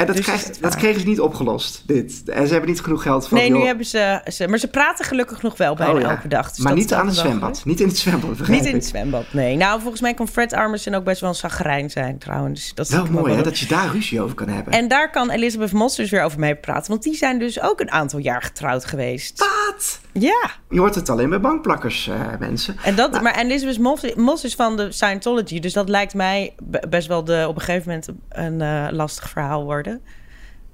En 0.00 0.06
dat, 0.06 0.16
Dus 0.16 0.24
krijg, 0.24 0.42
dat 0.58 0.76
kregen 0.76 1.00
ze 1.00 1.06
niet 1.06 1.20
opgelost, 1.20 1.82
dit. 1.86 2.22
En 2.26 2.46
ze 2.46 2.52
hebben 2.52 2.70
niet 2.70 2.80
genoeg 2.80 3.02
geld 3.02 3.28
van... 3.28 3.38
Nee, 3.38 3.50
nu 3.50 3.60
hebben 3.60 3.86
ze, 3.86 4.20
ze... 4.32 4.48
Maar 4.48 4.58
ze 4.58 4.68
praten 4.68 5.04
gelukkig 5.04 5.42
nog 5.42 5.56
wel 5.56 5.74
bijna 5.74 5.92
oh 5.94 6.00
ja. 6.00 6.10
elke 6.10 6.28
dag. 6.28 6.48
Dus 6.52 6.58
maar 6.64 6.74
niet 6.74 6.92
aan 6.92 7.06
het 7.06 7.16
zwembad. 7.16 7.62
Niet 7.64 7.80
in 7.80 7.88
het 7.88 7.98
zwembad, 7.98 8.48
Niet 8.48 8.66
in 8.66 8.74
het 8.74 8.84
zwembad, 8.86 9.24
nee. 9.30 9.56
Nou, 9.56 9.80
volgens 9.80 10.00
mij 10.00 10.14
kan 10.14 10.28
Fred 10.28 10.52
Armisen 10.52 10.94
ook 10.94 11.04
best 11.04 11.20
wel 11.20 11.30
een 11.30 11.36
zagrijn 11.36 11.90
zijn, 11.90 12.18
trouwens. 12.18 12.74
Dat 12.74 12.88
Wel 12.88 13.06
mooi, 13.10 13.34
hè, 13.34 13.42
dat 13.42 13.58
je 13.58 13.66
daar 13.66 13.88
ruzie 13.92 14.20
over 14.20 14.34
kan 14.34 14.48
hebben. 14.48 14.72
En 14.72 14.88
daar 14.88 15.10
kan 15.10 15.30
Elizabeth 15.30 15.72
Moss 15.72 15.96
dus 15.96 16.10
weer 16.10 16.22
over 16.22 16.38
mee 16.38 16.54
praten. 16.56 16.90
Want 16.90 17.02
die 17.02 17.14
zijn 17.14 17.38
dus 17.38 17.60
ook 17.60 17.80
een 17.80 17.90
aantal 17.90 18.18
jaar 18.18 18.42
getrouwd 18.42 18.84
geweest. 18.84 19.38
Wat? 19.38 20.00
Ja. 20.12 20.50
Je 20.70 20.78
hoort 20.78 20.94
het 20.94 21.08
alleen 21.08 21.28
bij 21.28 21.40
bankplakkers, 21.40 22.08
eh, 22.08 22.20
mensen. 22.38 22.76
En 22.84 22.94
dat, 22.94 23.10
Nou. 23.10 23.22
maar 23.22 23.34
en 23.34 23.46
Elizabeth 23.46 23.78
Moss, 23.78 24.14
Moss 24.14 24.44
is 24.44 24.54
van 24.54 24.76
de 24.76 24.92
Scientology. 24.92 25.60
Dus 25.60 25.72
dat 25.72 25.88
lijkt 25.88 26.14
mij 26.14 26.54
be- 26.62 26.82
best 26.88 27.08
wel 27.08 27.24
de, 27.24 27.44
op 27.48 27.54
een 27.56 27.62
gegeven 27.62 27.88
moment 27.88 28.08
een 28.28 28.60
eh, 28.60 28.92
lastig 28.92 29.28
verhaal 29.28 29.64
worden. 29.64 29.89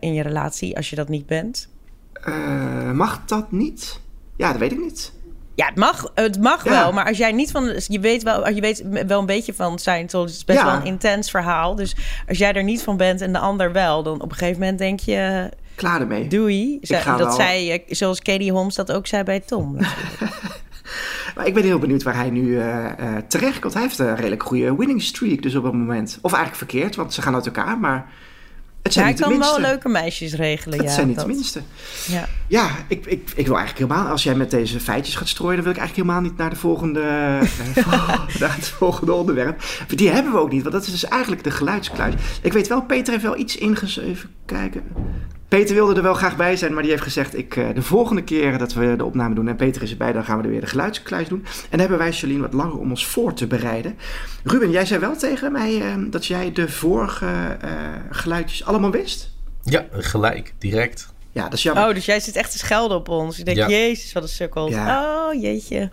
In 0.01 0.15
je 0.15 0.23
relatie, 0.23 0.77
als 0.77 0.91
je 0.91 0.97
dat 0.97 1.09
niet 1.09 1.27
bent. 1.27 1.69
Eh, 2.13 2.91
mag 2.93 3.25
dat 3.27 3.53
niet? 3.53 4.01
Ja, 4.37 4.51
dat 4.51 4.61
weet 4.61 4.73
ik 4.73 4.81
niet. 4.81 5.13
Ja, 5.55 5.67
het 5.67 5.77
mag, 5.77 6.11
het 6.15 6.41
mag 6.41 6.65
Ja. 6.65 6.71
wel. 6.71 6.93
Maar 6.93 7.07
als 7.07 7.17
jij 7.17 7.33
niet 7.33 7.51
van... 7.51 7.65
Je 7.87 8.01
weet 8.01 8.23
wel, 8.23 8.49
je 8.49 8.61
weet 8.61 8.85
wel 9.07 9.21
een 9.21 9.27
beetje 9.27 9.55
van 9.55 9.79
Scientology. 9.79 10.29
Het 10.31 10.39
is 10.39 10.45
best 10.45 10.59
Ja. 10.59 10.65
wel 10.65 10.75
een 10.75 10.85
intens 10.87 11.31
verhaal. 11.31 11.75
Dus 11.75 11.97
als 12.29 12.39
jij 12.39 12.53
er 12.53 12.63
niet 12.65 12.83
van 12.83 12.97
bent 12.97 13.21
en 13.21 13.33
de 13.33 13.39
ander 13.39 13.73
wel... 13.73 14.03
dan 14.03 14.21
op 14.21 14.31
een 14.31 14.37
gegeven 14.37 14.61
moment 14.61 14.79
denk 14.79 15.01
je... 15.01 15.51
Klaar 15.75 16.01
ermee. 16.01 16.29
Doei. 16.29 16.79
Dat 16.81 17.05
wel- 17.05 17.31
zei, 17.33 17.83
zoals 17.89 18.23
Katie 18.23 18.53
Holmes 18.53 18.75
dat 18.75 18.93
ook 18.93 19.07
zei 19.07 19.23
bij 19.23 19.41
Tom. 19.41 19.77
Maar 21.37 21.47
ik 21.47 21.55
ben 21.55 21.63
heel 21.63 21.79
benieuwd 21.79 22.03
waar 22.03 22.15
hij 22.17 22.31
nu 22.31 22.59
eh 22.61 22.87
eh 22.99 23.23
terecht 23.29 23.59
komt. 23.59 23.73
Hij 23.75 23.83
heeft 23.83 23.99
een 23.99 24.17
redelijk 24.17 24.43
goede 24.43 24.77
winning 24.77 25.03
streak 25.03 25.43
dus 25.43 25.55
op 25.55 25.65
het 25.65 25.73
moment. 25.73 26.19
Of 26.23 26.33
eigenlijk 26.33 26.71
verkeerd, 26.71 26.97
want 26.97 27.15
ze 27.15 27.23
gaan 27.23 27.35
uit 27.35 27.47
elkaar. 27.47 27.79
Maar 27.79 28.07
Het 28.87 28.95
zijn 28.95 29.07
hij 29.07 29.15
kan 29.15 29.39
wel 29.39 29.61
leuke 29.61 29.89
meisjes 29.89 30.35
regelen. 30.35 30.79
Het 30.79 30.89
ja, 30.89 30.95
zijn 30.95 31.07
niet 31.07 31.17
dat- 31.17 31.27
de 31.27 31.33
minste. 31.33 31.61
Ja. 32.07 32.29
Ja, 32.49 32.71
ik, 32.89 33.07
ik, 33.07 33.31
ik 33.35 33.47
wil 33.47 33.57
eigenlijk 33.57 33.91
helemaal... 33.91 34.11
Als 34.11 34.23
jij 34.23 34.35
met 34.35 34.51
deze 34.51 34.81
feitjes 34.81 35.15
gaat 35.17 35.29
strooien... 35.29 35.55
dan 35.55 35.65
wil 35.65 35.73
ik 35.73 35.79
eigenlijk 35.79 36.09
helemaal 36.09 36.31
niet 36.31 36.39
naar, 36.39 36.51
de 36.51 36.57
volgende, 36.57 37.01
eh, 37.75 38.29
naar 38.41 38.55
het 38.55 38.69
volgende 38.69 39.13
onderwerp. 39.13 39.63
Die 39.89 40.11
hebben 40.11 40.33
we 40.33 40.39
ook 40.39 40.53
niet, 40.53 40.63
want 40.63 40.75
dat 40.75 40.85
is 40.87 40.91
dus 40.91 41.05
eigenlijk 41.05 41.45
de 41.45 41.51
geluidskluis. 41.51 42.15
Ik 42.43 42.53
weet 42.53 42.69
wel, 42.69 42.83
Peter 42.83 43.13
heeft 43.13 43.25
wel 43.25 43.37
iets 43.39 43.57
ingeschreven. 43.57 44.11
Even 44.11 44.31
kijken. 44.47 44.83
Peter 45.49 45.75
wilde 45.75 45.95
er 45.95 46.03
wel 46.03 46.15
graag 46.15 46.37
bij 46.37 46.57
zijn, 46.57 46.73
maar 46.73 46.83
die 46.83 46.91
heeft 46.91 47.03
gezegd... 47.03 47.37
Ik, 47.39 47.57
eh, 47.57 47.65
de 47.75 47.83
volgende 47.83 48.23
keer 48.25 48.59
dat 48.59 48.73
we 48.75 48.95
de 48.97 49.05
opname 49.05 49.35
doen 49.35 49.49
en 49.49 49.57
Peter 49.57 49.83
is 49.83 49.91
erbij... 49.91 50.13
dan 50.13 50.25
gaan 50.25 50.39
we 50.39 50.45
er 50.45 50.51
weer 50.51 50.61
de 50.61 50.67
geluidskluis 50.67 51.29
doen. 51.29 51.45
En 51.45 51.69
dan 51.71 51.81
hebben 51.81 51.99
wij, 51.99 52.13
Charlene, 52.13 52.41
wat 52.41 52.53
langer 52.53 52.79
om 52.79 52.91
ons 52.91 53.07
voor 53.07 53.35
te 53.35 53.47
bereiden. 53.47 53.97
Ruben, 54.45 54.71
jij 54.71 54.87
zei 54.87 55.01
wel 55.01 55.17
tegen 55.17 55.53
mij 55.53 55.81
eh, 55.81 55.95
dat 56.11 56.27
jij 56.27 56.53
de 56.53 56.69
vorige 56.69 57.27
eh, 57.61 57.71
geluidjes 58.11 58.65
allemaal 58.65 58.91
wist? 58.91 59.31
Ja, 59.63 59.87
gelijk, 59.93 60.55
direct. 60.59 61.09
Ja, 61.33 61.43
dat 61.43 61.53
is 61.53 61.63
jammer. 61.63 61.89
Oh, 61.89 61.95
dus 61.95 62.05
jij 62.05 62.21
zit 62.21 62.37
echt 62.37 62.51
te 62.53 62.59
schelden 62.59 62.97
op 62.97 63.09
ons. 63.09 63.39
Ik 63.39 63.45
denk, 63.45 63.57
Ja. 63.57 63.69
jezus, 63.69 64.13
wat 64.13 64.23
een 64.23 64.29
sukkel. 64.29 64.69
Ja. 64.71 65.27
Oh, 65.29 65.41
jeetje. 65.43 65.79
En 65.79 65.91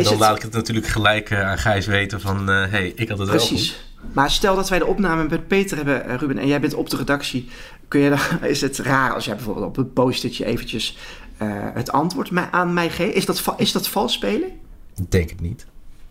Is 0.00 0.02
dan 0.02 0.12
het- 0.12 0.22
laat 0.22 0.36
ik 0.36 0.42
het 0.42 0.52
natuurlijk 0.52 0.86
gelijk 0.86 1.32
aan 1.32 1.58
Gijs 1.58 1.86
weten 1.86 2.20
van... 2.20 2.46
hé, 2.48 2.54
hey, 2.68 2.92
ik 2.96 3.08
had 3.08 3.18
het 3.18 3.28
wel 3.28 3.38
goed. 3.38 3.86
Maar 4.12 4.30
stel 4.30 4.56
dat 4.56 4.68
wij 4.68 4.78
de 4.78 4.86
opname 4.86 5.26
met 5.28 5.48
Peter 5.48 5.76
hebben, 5.76 6.04
eh, 6.04 6.16
Ruben, 6.16 6.38
en 6.38 6.46
jij 6.46 6.60
bent 6.60 6.74
op 6.74 6.90
de 6.90 6.96
redactie. 6.96 7.48
Kun 7.88 8.00
je 8.00 8.10
dan, 8.10 8.18
is 8.50 8.60
het 8.60 8.78
raar 8.78 9.14
als 9.14 9.24
jij 9.24 9.34
bijvoorbeeld 9.34 9.66
op 9.66 9.76
het 9.76 9.92
post-itje 9.92 10.44
eventjes 10.44 10.98
eh, 11.36 11.48
het 11.52 11.92
antwoord 11.92 12.30
aan 12.50 12.72
mij 12.72 12.90
geeft? 12.90 13.14
Is 13.14 13.26
dat, 13.26 13.54
is 13.56 13.72
dat 13.72 13.88
vals 13.88 14.12
spelen? 14.12 14.48
Ik 14.96 15.10
denk 15.10 15.30
het 15.30 15.40
niet. 15.40 15.66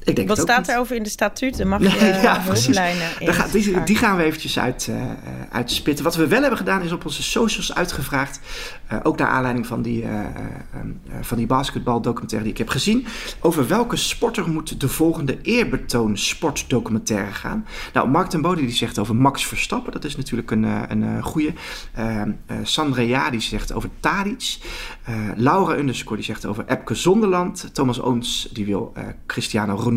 Ik 0.07 0.15
denk 0.15 0.27
Wat 0.27 0.37
staat 0.39 0.67
er 0.67 0.77
over 0.77 0.95
in 0.95 1.03
de 1.03 1.09
statuten? 1.09 1.67
Mag 1.67 1.79
je 1.81 2.05
ja, 2.21 2.41
hulplijnen 2.41 3.07
ga- 3.33 3.47
die, 3.51 3.83
die 3.83 3.95
gaan 3.95 4.17
we 4.17 4.23
eventjes 4.23 4.59
uit, 4.59 4.87
eh, 4.89 5.01
eh, 5.01 5.09
uitspitten. 5.51 6.03
Wat 6.03 6.15
we 6.15 6.27
wel 6.27 6.39
hebben 6.41 6.57
gedaan 6.57 6.81
is 6.81 6.91
op 6.91 7.05
onze 7.05 7.23
socials 7.23 7.73
uitgevraagd. 7.73 8.39
eh, 8.87 8.97
ook 9.03 9.17
naar 9.17 9.27
aanleiding 9.27 9.67
van 9.67 9.81
die, 9.81 10.03
eh, 10.03 10.09
eh, 10.19 10.25
eh, 10.73 11.15
van 11.21 11.37
die 11.37 11.45
basketbaldocumentaire 11.47 12.43
die 12.43 12.51
ik 12.53 12.57
heb 12.57 12.69
gezien. 12.69 13.05
Over 13.39 13.67
welke 13.67 13.95
sporter 13.95 14.49
moet 14.49 14.79
de 14.81 14.87
volgende 14.87 15.41
eerbetoon 15.41 16.17
sportdocumentaire 16.17 17.31
gaan. 17.31 17.65
Nou, 17.93 18.09
Mark 18.09 18.29
ten 18.29 18.41
Bode 18.41 18.61
die 18.61 18.71
zegt 18.71 18.99
over 18.99 19.15
Max 19.15 19.45
Verstappen. 19.45 19.91
Dat 19.91 20.03
is 20.03 20.15
natuurlijk 20.17 20.51
een, 20.51 20.65
eh, 20.65 20.81
een 20.87 21.03
eh, 21.03 21.23
goeie. 21.23 21.53
Eh, 21.93 22.21
eh, 22.21 22.27
Sandra 22.63 23.01
Ja 23.01 23.29
die 23.29 23.39
zegt 23.41 23.73
over 23.73 23.89
Tadic. 23.99 24.57
Eh, 25.03 25.15
Laura 25.35 25.75
Underscore 25.77 26.15
die 26.15 26.25
zegt 26.25 26.45
over 26.45 26.63
Epke 26.67 26.95
Zonderland. 26.95 27.69
Thomas 27.73 28.01
Oons 28.01 28.49
die 28.53 28.65
wil 28.65 28.91
eh, 28.95 29.03
Cristiano 29.25 29.75
Ronaldo. 29.75 29.95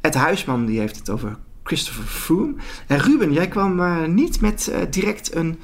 Ed 0.00 0.14
Huisman 0.14 0.66
die 0.66 0.78
heeft 0.78 0.96
het 0.96 1.10
over 1.10 1.36
Christopher 1.62 2.04
Froome. 2.04 2.54
En 2.86 2.98
Ruben, 2.98 3.32
jij 3.32 3.48
kwam 3.48 3.80
eh, 3.80 4.04
niet 4.06 4.40
met 4.40 4.68
eh, 4.68 4.80
direct 4.90 5.34
een 5.34 5.58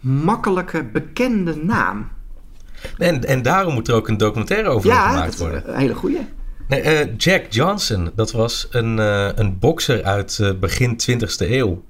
makkelijke 0.00 0.84
bekende 0.84 1.56
naam. 1.56 2.08
En, 2.98 3.24
en 3.24 3.42
daarom 3.42 3.74
moet 3.74 3.88
er 3.88 3.94
ook 3.94 4.08
een 4.08 4.16
documentaire 4.16 4.68
over 4.68 4.90
ja, 4.90 5.08
gemaakt 5.08 5.30
dat, 5.30 5.38
worden. 5.38 5.68
een 5.68 5.78
hele 5.78 5.94
goeie. 5.94 6.26
Nee, 6.68 6.80
eh, 6.80 7.08
Jack 7.16 7.46
Johnson, 7.50 8.10
dat 8.14 8.32
was 8.32 8.68
een, 8.70 8.98
een 9.38 9.58
bokser 9.58 10.04
uit 10.04 10.54
begin 10.60 11.00
20e 11.10 11.50
eeuw. 11.50 11.84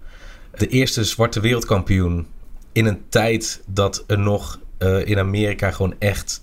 De 0.54 0.66
eerste 0.66 1.04
zwarte 1.04 1.40
wereldkampioen 1.40 2.26
in 2.72 2.86
een 2.86 3.02
tijd 3.08 3.62
dat 3.66 4.04
er 4.06 4.18
nog 4.18 4.60
in 5.04 5.18
Amerika 5.18 5.70
gewoon 5.70 5.94
echt 5.98 6.42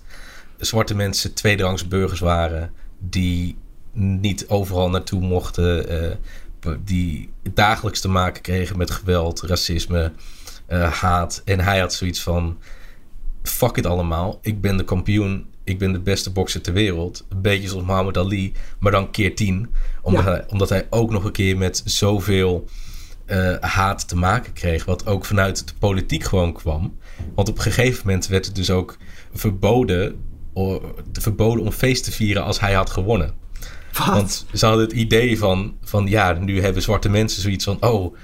zwarte 0.56 0.94
mensen 0.94 1.34
tweederangs 1.34 1.88
burgers 1.88 2.20
waren. 2.20 2.72
Die 2.98 3.56
niet 3.92 4.48
overal 4.48 4.90
naartoe 4.90 5.20
mochten. 5.20 5.88
eh, 5.88 6.16
die 6.84 7.30
dagelijks 7.54 8.00
te 8.00 8.08
maken 8.08 8.42
kregen 8.42 8.78
met 8.78 8.90
geweld, 8.90 9.40
racisme, 9.42 10.12
eh, 10.66 10.92
haat. 10.92 11.42
En 11.44 11.60
hij 11.60 11.78
had 11.78 11.92
zoiets 11.94 12.22
van: 12.22 12.58
fuck 13.42 13.76
het 13.76 13.86
allemaal. 13.86 14.38
Ik 14.42 14.60
ben 14.60 14.76
de 14.76 14.84
kampioen. 14.84 15.46
Ik 15.64 15.78
ben 15.78 15.92
de 15.92 16.00
beste 16.00 16.30
bokser 16.30 16.60
ter 16.60 16.72
wereld. 16.72 17.26
Een 17.28 17.42
beetje 17.42 17.68
zoals 17.68 17.84
Muhammad 17.84 18.16
Ali, 18.16 18.52
maar 18.78 18.92
dan 18.92 19.10
keer 19.10 19.34
tien. 19.36 19.70
Omdat, 20.02 20.24
Ja. 20.24 20.30
hij, 20.30 20.44
omdat 20.48 20.68
hij 20.68 20.86
ook 20.90 21.10
nog 21.10 21.24
een 21.24 21.32
keer 21.32 21.58
met 21.58 21.82
zoveel 21.84 22.68
eh, 23.26 23.56
haat 23.60 24.08
te 24.08 24.16
maken 24.16 24.52
kreeg. 24.52 24.84
Wat 24.84 25.06
ook 25.06 25.24
vanuit 25.24 25.68
de 25.68 25.74
politiek 25.78 26.24
gewoon 26.24 26.52
kwam. 26.52 26.96
Want 27.34 27.48
op 27.48 27.56
een 27.56 27.62
gegeven 27.62 28.02
moment 28.06 28.26
werd 28.26 28.46
het 28.46 28.54
dus 28.54 28.70
ook 28.70 28.96
verboden, 29.32 30.16
verboden 31.12 31.64
om 31.64 31.70
feest 31.72 32.04
te 32.04 32.12
vieren 32.12 32.44
als 32.44 32.60
hij 32.60 32.72
had 32.72 32.90
gewonnen. 32.90 33.34
Wat? 33.98 34.06
Want 34.06 34.46
ze 34.52 34.66
hadden 34.66 34.84
het 34.84 34.94
idee 34.94 35.38
van, 35.38 35.74
van 35.82 36.06
ja, 36.06 36.32
nu 36.32 36.60
hebben 36.60 36.82
zwarte 36.82 37.08
mensen 37.08 37.42
zoiets 37.42 37.64
van... 37.64 37.76
oh, 37.80 38.16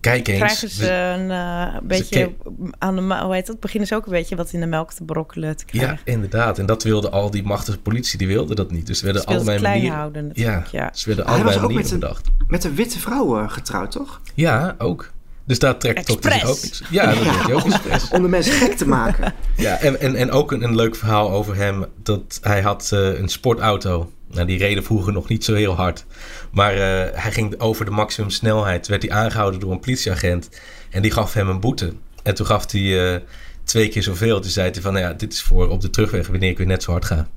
kijk 0.00 0.28
eens. 0.28 0.38
Krijgen 0.38 0.70
ze 0.70 0.90
een 0.92 1.30
eh, 1.30 1.80
beetje 1.82 2.32
aan 2.78 2.96
de 2.96 3.02
hoe 3.22 3.34
heet 3.34 3.46
dat? 3.46 3.60
Beginnen 3.60 3.88
ze 3.88 3.94
ook 3.94 4.06
een 4.06 4.12
beetje 4.12 4.36
wat 4.36 4.52
in 4.52 4.60
de 4.60 4.66
melk 4.66 4.92
te 4.92 5.04
brokkelen 5.04 5.56
te 5.56 5.64
Ja, 5.70 5.78
krijgen. 5.84 6.00
inderdaad. 6.04 6.58
En 6.58 6.66
dat 6.66 6.82
wilde 6.82 7.10
al 7.10 7.30
die 7.30 7.42
machtige 7.44 7.78
politie, 7.78 8.18
die 8.18 8.26
wilden 8.26 8.56
dat 8.56 8.70
niet. 8.70 8.86
Dus 8.86 9.00
werden 9.02 9.22
Ze 9.22 9.28
het 9.28 9.36
allerlei 9.36 9.58
klein 9.58 9.74
manieren... 9.74 9.98
houden 9.98 10.30
ja, 10.34 10.62
ja. 10.72 10.90
ze 10.94 11.06
werden 11.06 11.26
ook 11.26 11.44
manieren 11.44 11.74
met 11.74 11.90
een- 11.90 11.98
bedacht. 12.00 12.26
Met 12.48 12.64
een 12.64 12.74
witte 12.74 12.98
vrouw 12.98 13.38
eh, 13.40 13.50
getrouwd, 13.50 13.90
toch? 13.90 14.20
Ja, 14.34 14.74
ook. 14.78 15.14
Dus 15.44 15.58
daar 15.58 15.78
trekt 15.78 16.06
toch 16.06 16.16
Expres. 16.16 16.44
ook 16.44 16.62
niks. 16.62 16.82
Ja, 16.90 17.06
dat 17.06 17.14
deed 17.24 17.42
hij 17.44 17.54
ook 17.54 17.64
expres. 17.72 18.08
Om 18.08 18.22
de 18.22 18.28
mensen 18.28 18.52
gek 18.52 18.76
te 18.76 18.88
maken. 18.88 19.34
Ja, 19.56 19.78
en, 19.78 20.00
en, 20.00 20.14
en 20.14 20.30
ook 20.30 20.52
een, 20.52 20.62
een 20.62 20.74
leuk 20.74 20.96
verhaal 20.96 21.30
over 21.30 21.56
hem. 21.56 21.84
Dat 22.02 22.38
hij 22.42 22.62
had 22.62 22.90
eh, 22.92 23.18
een 23.18 23.28
sportauto. 23.28 24.10
Nou, 24.30 24.46
die 24.46 24.58
reden 24.58 24.84
vroeger 24.84 25.12
nog 25.12 25.28
niet 25.28 25.44
zo 25.44 25.54
heel 25.54 25.74
hard. 25.74 26.04
Maar 26.50 26.72
eh, 26.72 27.20
hij 27.22 27.32
ging 27.32 27.60
over 27.60 27.84
de 27.84 27.90
maximumsnelheid. 27.90 28.86
Werd 28.86 29.02
hij 29.02 29.10
aangehouden 29.10 29.60
door 29.60 29.72
een 29.72 29.80
politieagent. 29.80 30.48
En 30.90 31.02
die 31.02 31.10
gaf 31.10 31.32
hem 31.32 31.48
een 31.48 31.60
boete. 31.60 31.92
En 32.22 32.34
toen 32.34 32.46
gaf 32.46 32.70
hij 32.70 33.14
eh, 33.14 33.20
twee 33.64 33.88
keer 33.88 34.02
zoveel. 34.02 34.40
Toen 34.40 34.50
zei 34.50 34.70
hij 34.70 34.80
van, 34.80 34.92
nou 34.92 35.04
ja, 35.04 35.12
dit 35.12 35.32
is 35.32 35.42
voor 35.42 35.68
op 35.68 35.80
de 35.80 35.90
terugweg 35.90 36.26
wanneer 36.26 36.50
ik 36.50 36.58
weer 36.58 36.66
net 36.66 36.82
zo 36.82 36.90
hard 36.90 37.04
ga. 37.04 37.28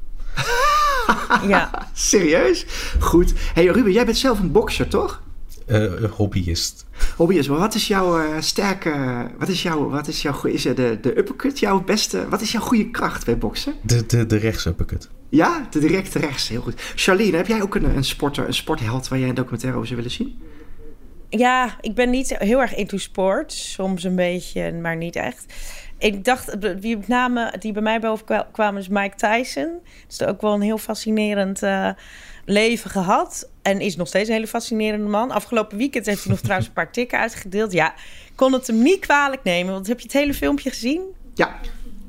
Ja, 1.47 1.87
Serieus? 1.93 2.65
Goed. 2.99 3.33
hey, 3.53 3.65
Ruben, 3.65 3.91
jij 3.91 4.05
bent 4.05 4.17
zelf 4.17 4.39
een 4.39 4.51
bokser, 4.51 4.87
toch? 4.87 5.21
Eh, 5.65 6.03
hobbyist. 6.11 6.85
Hobbyist, 7.15 7.49
maar 7.49 7.59
wat 7.59 7.75
is 7.75 7.87
jouw 7.87 8.19
eh, 8.19 8.25
sterke... 8.39 8.93
Wat 9.39 9.47
is 9.47 9.61
jouw... 9.61 9.89
Wat 9.89 10.07
is 10.07 10.21
jouw 10.21 10.43
is 10.43 10.65
er 10.65 10.75
de, 10.75 10.97
de 11.01 11.17
uppercut 11.17 11.59
jouw 11.59 11.83
beste... 11.83 12.29
Wat 12.29 12.41
is 12.41 12.51
jouw 12.51 12.61
goede 12.61 12.91
kracht 12.91 13.25
bij 13.25 13.37
boksen? 13.37 13.73
De, 13.81 14.05
de, 14.05 14.25
de 14.25 14.37
rechtsuppercut. 14.37 15.09
Ja, 15.29 15.67
de 15.69 15.79
directe 15.79 16.19
rechts. 16.19 16.47
Heel 16.49 16.61
goed. 16.61 16.81
Charlene, 16.95 17.37
heb 17.37 17.47
jij 17.47 17.61
ook 17.61 17.75
een, 17.75 17.83
een 17.95 18.03
sporter, 18.03 18.47
een 18.47 18.53
sportheld... 18.53 19.07
waar 19.07 19.19
jij 19.19 19.29
een 19.29 19.35
documentaire 19.35 19.77
over 19.77 19.89
zou 19.89 20.01
willen 20.01 20.15
zien? 20.15 20.41
ja, 21.29 21.77
ik 21.81 21.95
ben 21.95 22.09
niet 22.09 22.37
heel 22.37 22.59
erg 22.61 22.75
into 22.75 22.97
sport. 22.97 23.53
Soms 23.53 24.03
een 24.03 24.15
beetje, 24.15 24.71
maar 24.73 24.95
niet 24.95 25.15
echt. 25.15 25.53
Ik 25.97 26.23
dacht, 26.25 26.55
wie 26.79 26.97
namen 27.07 27.59
die 27.59 27.71
bij 27.71 27.81
mij 27.81 27.99
boven 27.99 28.25
kwa- 28.25 28.47
kwamen 28.51 28.81
is 28.81 28.87
Mike 28.87 29.15
Tyson. 29.15 29.79
Dus 30.07 30.23
ook 30.23 30.41
wel 30.41 30.53
een 30.53 30.61
heel 30.61 30.77
fascinerend 30.77 31.63
eh, 31.63 31.89
leven 32.45 32.89
gehad. 32.89 33.49
En 33.61 33.79
is 33.81 33.95
nog 33.95 34.07
steeds 34.07 34.27
een 34.27 34.33
hele 34.33 34.47
fascinerende 34.47 35.07
man. 35.07 35.31
Afgelopen 35.31 35.77
weekend 35.77 36.05
heeft 36.05 36.23
hij 36.23 36.31
nog 36.31 36.41
trouwens 36.45 36.67
een 36.67 36.73
paar 36.73 36.91
tikken 36.91 37.19
uitgedeeld. 37.19 37.71
Ja, 37.71 37.93
ik 38.27 38.31
kon 38.35 38.53
het 38.53 38.67
hem 38.67 38.81
niet 38.81 38.99
kwalijk 38.99 39.43
nemen. 39.43 39.73
Want 39.73 39.87
heb 39.87 39.97
je 39.99 40.03
het 40.03 40.13
hele 40.13 40.33
filmpje 40.33 40.69
gezien? 40.69 41.01
Ja. 41.33 41.59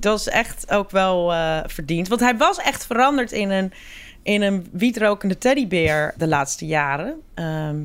Dat 0.00 0.18
is 0.18 0.28
echt 0.28 0.70
ook 0.70 0.90
wel 0.90 1.32
eh, 1.32 1.58
verdiend. 1.66 2.08
Want 2.08 2.20
hij 2.20 2.36
was 2.36 2.58
echt 2.58 2.86
veranderd 2.86 3.32
in 3.32 3.50
een, 3.50 3.72
in 4.22 4.42
een 4.42 4.68
wietrokende 4.72 5.38
teddybeer 5.38 6.14
de 6.16 6.26
laatste 6.28 6.66
jaren. 6.66 7.20
Ehm, 7.34 7.84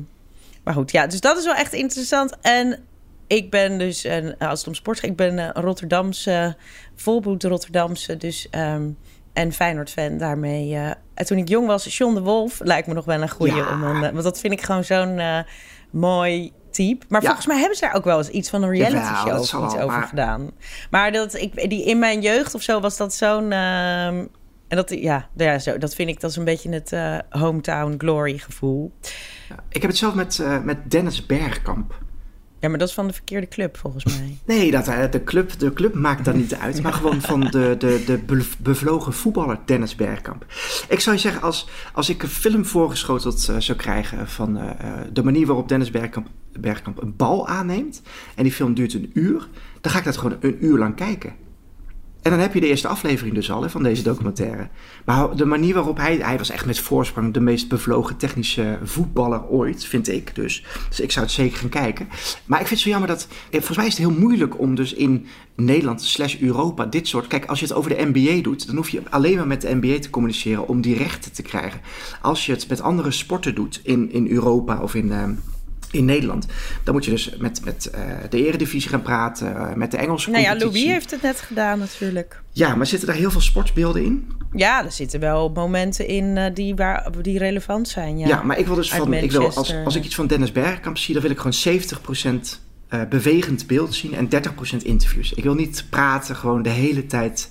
maar 0.64 0.74
goed, 0.74 0.90
ja, 0.90 1.06
dus 1.06 1.20
dat 1.20 1.38
is 1.38 1.44
wel 1.44 1.54
echt 1.54 1.72
interessant. 1.72 2.36
En 2.40 2.78
ik 3.26 3.50
ben 3.50 3.78
dus, 3.78 4.04
een, 4.04 4.38
als 4.38 4.58
het 4.58 4.68
om 4.68 4.74
sport 4.74 5.00
gaat, 5.00 5.10
ik 5.10 5.16
ben 5.16 5.38
een 5.38 5.52
Rotterdamse, 5.52 6.56
volbloed 6.94 7.44
Rotterdamse, 7.44 8.16
dus... 8.16 8.48
ehm, 8.50 8.88
en 9.36 9.52
Feyenoord-fan 9.52 10.18
daarmee. 10.18 10.74
eh. 10.74 10.90
en 11.14 11.26
toen 11.26 11.38
ik 11.38 11.48
jong 11.48 11.66
was, 11.66 11.96
John 11.96 12.14
de 12.14 12.20
Wolf 12.20 12.60
lijkt 12.64 12.86
me 12.86 12.94
nog 12.94 13.04
wel 13.04 13.22
een 13.22 13.28
goeie. 13.30 13.54
Ja. 13.54 13.72
Om 13.72 13.82
een, 13.82 14.04
eh, 14.04 14.10
want 14.10 14.22
dat 14.22 14.40
vind 14.40 14.52
ik 14.52 14.62
gewoon 14.62 14.84
zo'n 14.84 15.18
eh, 15.18 15.38
mooi 15.90 16.52
type. 16.76 17.06
Maar 17.08 17.20
Ja. 17.20 17.26
volgens 17.26 17.46
mij 17.46 17.58
hebben 17.58 17.76
ze 17.76 17.84
daar 17.84 17.94
ook 17.94 18.04
wel 18.04 18.18
eens 18.18 18.28
iets 18.28 18.50
van 18.50 18.62
een 18.62 18.70
reality 18.70 19.14
show 19.14 19.38
of 19.38 19.40
iets 19.42 19.54
over 19.76 19.86
maar- 19.86 20.02
gedaan. 20.06 20.50
Maar 20.90 21.12
dat 21.12 21.34
ik, 21.34 21.70
die, 21.70 21.84
in 21.84 21.98
mijn 21.98 22.20
jeugd 22.20 22.54
of 22.54 22.62
zo 22.62 22.80
was 22.80 22.96
dat 22.96 23.14
zo'n... 23.14 23.52
ehm, 23.52 24.24
en 24.68 24.76
dat, 24.76 24.90
ja, 24.90 25.28
ja 25.36 25.58
zo, 25.58 25.78
dat 25.78 25.94
vind 25.94 26.08
ik, 26.08 26.20
dat 26.20 26.30
is 26.30 26.36
een 26.36 26.44
beetje 26.44 26.70
het 26.70 26.92
eh, 26.92 27.18
hometown 27.28 27.94
glory 27.98 28.38
gevoel. 28.38 28.92
Ik 29.68 29.80
heb 29.80 29.90
het 29.90 29.96
zelf 29.98 30.14
met, 30.14 30.38
eh, 30.38 30.60
met 30.62 30.90
Dennis 30.90 31.26
Bergkamp. 31.26 31.98
Ja, 32.60 32.68
maar 32.68 32.78
dat 32.78 32.88
is 32.88 32.94
van 32.94 33.06
de 33.06 33.12
verkeerde 33.12 33.48
club 33.48 33.76
volgens 33.76 34.04
mij. 34.04 34.36
Nee, 34.46 34.70
dat, 34.70 34.88
eh, 34.88 35.10
de, 35.10 35.24
club, 35.24 35.58
de 35.58 35.72
club 35.72 35.94
maakt 35.94 36.24
daar 36.24 36.36
niet 36.36 36.54
uit. 36.54 36.82
Maar 36.82 36.92
gewoon 36.92 37.20
van 37.20 37.40
de, 37.40 37.74
de, 37.78 38.02
de 38.06 38.18
be- 38.26 38.46
bevlogen 38.58 39.12
voetballer 39.12 39.58
Dennis 39.64 39.94
Bergkamp. 39.94 40.46
Ik 40.88 41.00
zou 41.00 41.16
je 41.16 41.22
zeggen, 41.22 41.42
als, 41.42 41.68
als 41.92 42.08
ik 42.08 42.22
een 42.22 42.28
film 42.28 42.64
voorgeschoteld 42.64 43.48
eh, 43.48 43.56
zou 43.58 43.78
krijgen... 43.78 44.28
van 44.28 44.58
eh, 44.58 44.90
de 45.12 45.22
manier 45.22 45.46
waarop 45.46 45.68
Dennis 45.68 45.90
Bergkamp, 45.90 46.26
Bergkamp 46.60 47.02
een 47.02 47.16
bal 47.16 47.48
aanneemt... 47.48 48.02
en 48.34 48.42
die 48.42 48.52
film 48.52 48.74
duurt 48.74 48.94
een 48.94 49.10
uur... 49.14 49.48
dan 49.80 49.92
ga 49.92 49.98
ik 49.98 50.04
dat 50.04 50.16
gewoon 50.16 50.36
een 50.40 50.64
uur 50.64 50.78
lang 50.78 50.94
kijken. 50.94 51.32
En 52.26 52.32
dan 52.32 52.40
heb 52.40 52.54
je 52.54 52.60
de 52.60 52.66
eerste 52.66 52.88
aflevering 52.88 53.34
dus 53.34 53.50
al 53.50 53.68
van 53.68 53.82
deze 53.82 54.02
documentaire. 54.02 54.68
Maar 55.04 55.36
de 55.36 55.44
manier 55.44 55.74
waarop 55.74 55.96
hij... 55.96 56.16
Hij 56.16 56.38
was 56.38 56.50
echt 56.50 56.66
met 56.66 56.78
voorsprong 56.78 57.32
de 57.34 57.40
meest 57.40 57.68
bevlogen 57.68 58.16
technische 58.16 58.78
voetballer 58.82 59.48
ooit, 59.48 59.84
vind 59.84 60.08
ik 60.08 60.34
dus. 60.34 60.64
Dus 60.88 61.00
ik 61.00 61.12
zou 61.12 61.24
het 61.24 61.34
zeker 61.34 61.58
gaan 61.58 61.68
kijken. 61.68 62.08
Maar 62.44 62.60
ik 62.60 62.66
vind 62.66 62.80
het 62.80 62.88
zo 62.88 62.88
jammer 62.88 63.08
dat... 63.08 63.28
eh, 63.30 63.50
Volgens 63.50 63.76
mij 63.76 63.86
is 63.86 63.98
het 63.98 64.08
heel 64.08 64.18
moeilijk 64.18 64.58
om 64.58 64.74
dus 64.74 64.92
in 64.92 65.26
Nederland 65.56 66.02
slash 66.02 66.36
Europa 66.40 66.84
dit 66.86 67.08
soort... 67.08 67.26
Kijk, 67.26 67.44
als 67.44 67.60
je 67.60 67.66
het 67.66 67.74
over 67.74 67.96
de 67.96 68.10
NBA 68.12 68.42
doet, 68.42 68.66
dan 68.66 68.76
hoef 68.76 68.88
je 68.88 69.02
alleen 69.10 69.36
maar 69.36 69.46
met 69.46 69.60
de 69.60 69.74
NBA 69.80 69.98
te 69.98 70.10
communiceren 70.10 70.68
om 70.68 70.80
die 70.80 70.96
rechten 70.96 71.32
te 71.32 71.42
krijgen. 71.42 71.80
Als 72.22 72.46
je 72.46 72.52
het 72.52 72.68
met 72.68 72.80
andere 72.80 73.10
sporten 73.10 73.54
doet 73.54 73.80
in, 73.84 74.12
in 74.12 74.28
Europa 74.30 74.80
of 74.82 74.94
in... 74.94 75.12
ehm, 75.12 75.34
in 75.90 76.04
Nederland. 76.04 76.46
Dan 76.84 76.94
moet 76.94 77.04
je 77.04 77.10
dus 77.10 77.36
met, 77.38 77.64
met 77.64 77.90
eh, 77.90 78.02
de 78.30 78.46
Eredivisie 78.46 78.90
gaan 78.90 79.02
praten, 79.02 79.78
met 79.78 79.90
de 79.90 79.96
Engelse 79.96 80.30
Nou 80.30 80.42
ja, 80.42 80.50
competitie. 80.50 80.80
Louis 80.80 80.92
heeft 80.92 81.10
het 81.10 81.22
net 81.22 81.40
gedaan 81.40 81.78
natuurlijk. 81.78 82.42
Ja, 82.52 82.74
maar 82.74 82.86
zitten 82.86 83.08
daar 83.08 83.16
heel 83.16 83.30
veel 83.30 83.40
sportsbeelden 83.40 84.04
in? 84.04 84.28
Ja, 84.52 84.84
er 84.84 84.92
zitten 84.92 85.20
wel 85.20 85.50
momenten 85.50 86.06
in 86.06 86.36
eh, 86.36 86.54
die, 86.54 86.74
waar, 86.74 87.10
die 87.22 87.38
relevant 87.38 87.88
zijn. 87.88 88.18
Ja, 88.18 88.28
Ja, 88.28 88.42
maar 88.42 88.58
ik 88.58 88.66
wil 88.66 88.74
dus 88.74 88.92
Uit 88.92 89.02
van, 89.02 89.14
ik 89.14 89.32
wil, 89.32 89.44
als, 89.44 89.74
als 89.84 89.94
ik 89.94 90.04
iets 90.04 90.14
van 90.14 90.26
Dennis 90.26 90.52
Bergkamp 90.52 90.98
zie, 90.98 91.14
dan 91.14 91.22
wil 91.22 91.30
ik 91.30 91.38
gewoon 91.38 91.80
70% 92.44 92.58
eh, 92.88 93.00
bewegend 93.08 93.66
beeld 93.66 93.94
zien 93.94 94.14
en 94.14 94.28
30% 94.28 94.82
interviews. 94.82 95.32
Ik 95.32 95.42
wil 95.42 95.54
niet 95.54 95.84
praten, 95.90 96.36
gewoon 96.36 96.62
de 96.62 96.68
hele 96.68 97.06
tijd. 97.06 97.50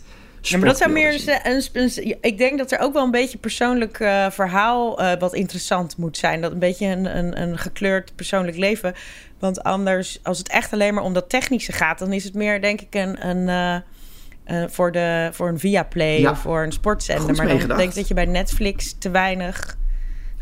Ja, 0.50 0.58
maar 0.58 0.68
dat 0.68 0.78
zou 0.78 0.92
meer 0.92 1.14
een, 1.44 1.64
een- 1.74 2.18
Ik 2.22 2.38
denk 2.38 2.58
dat 2.58 2.72
er 2.72 2.80
ook 2.80 2.94
wel 2.94 3.04
een 3.04 3.12
beetje 3.12 3.38
persoonlijk 3.38 4.00
eh, 4.00 4.30
verhaal 4.30 5.00
eh, 5.00 5.20
wat 5.20 5.34
interessant 5.34 5.98
moet 5.98 6.18
zijn. 6.18 6.42
Dat 6.42 6.52
een 6.52 6.60
beetje 6.60 6.86
een, 6.88 7.18
een, 7.18 7.42
een 7.42 7.58
gekleurd 7.58 8.16
persoonlijk 8.16 8.58
leven. 8.58 8.94
Want 9.40 9.64
anders, 9.64 10.20
als 10.24 10.38
het 10.38 10.50
echt 10.50 10.74
alleen 10.74 10.94
maar 10.94 11.04
om 11.04 11.14
dat 11.14 11.30
technische 11.30 11.72
gaat, 11.72 12.00
dan 12.00 12.14
is 12.14 12.24
het 12.24 12.34
meer, 12.34 12.62
denk 12.62 12.82
ik, 12.82 12.96
een. 12.96 13.28
een 13.28 13.50
eh, 13.50 14.64
voor, 14.68 14.92
de, 14.92 15.30
voor 15.34 15.48
een 15.48 15.60
Viaplay 15.60 16.20
Ja. 16.20 16.32
of 16.32 16.40
voor 16.40 16.64
een 16.64 16.72
sportzender. 16.72 17.36
Maar 17.36 17.48
dan 17.48 17.78
denk 17.78 17.90
ik 17.90 17.96
dat 17.96 18.08
je 18.08 18.14
bij 18.14 18.26
Netflix 18.26 18.96
te 19.00 19.10
weinig 19.10 19.78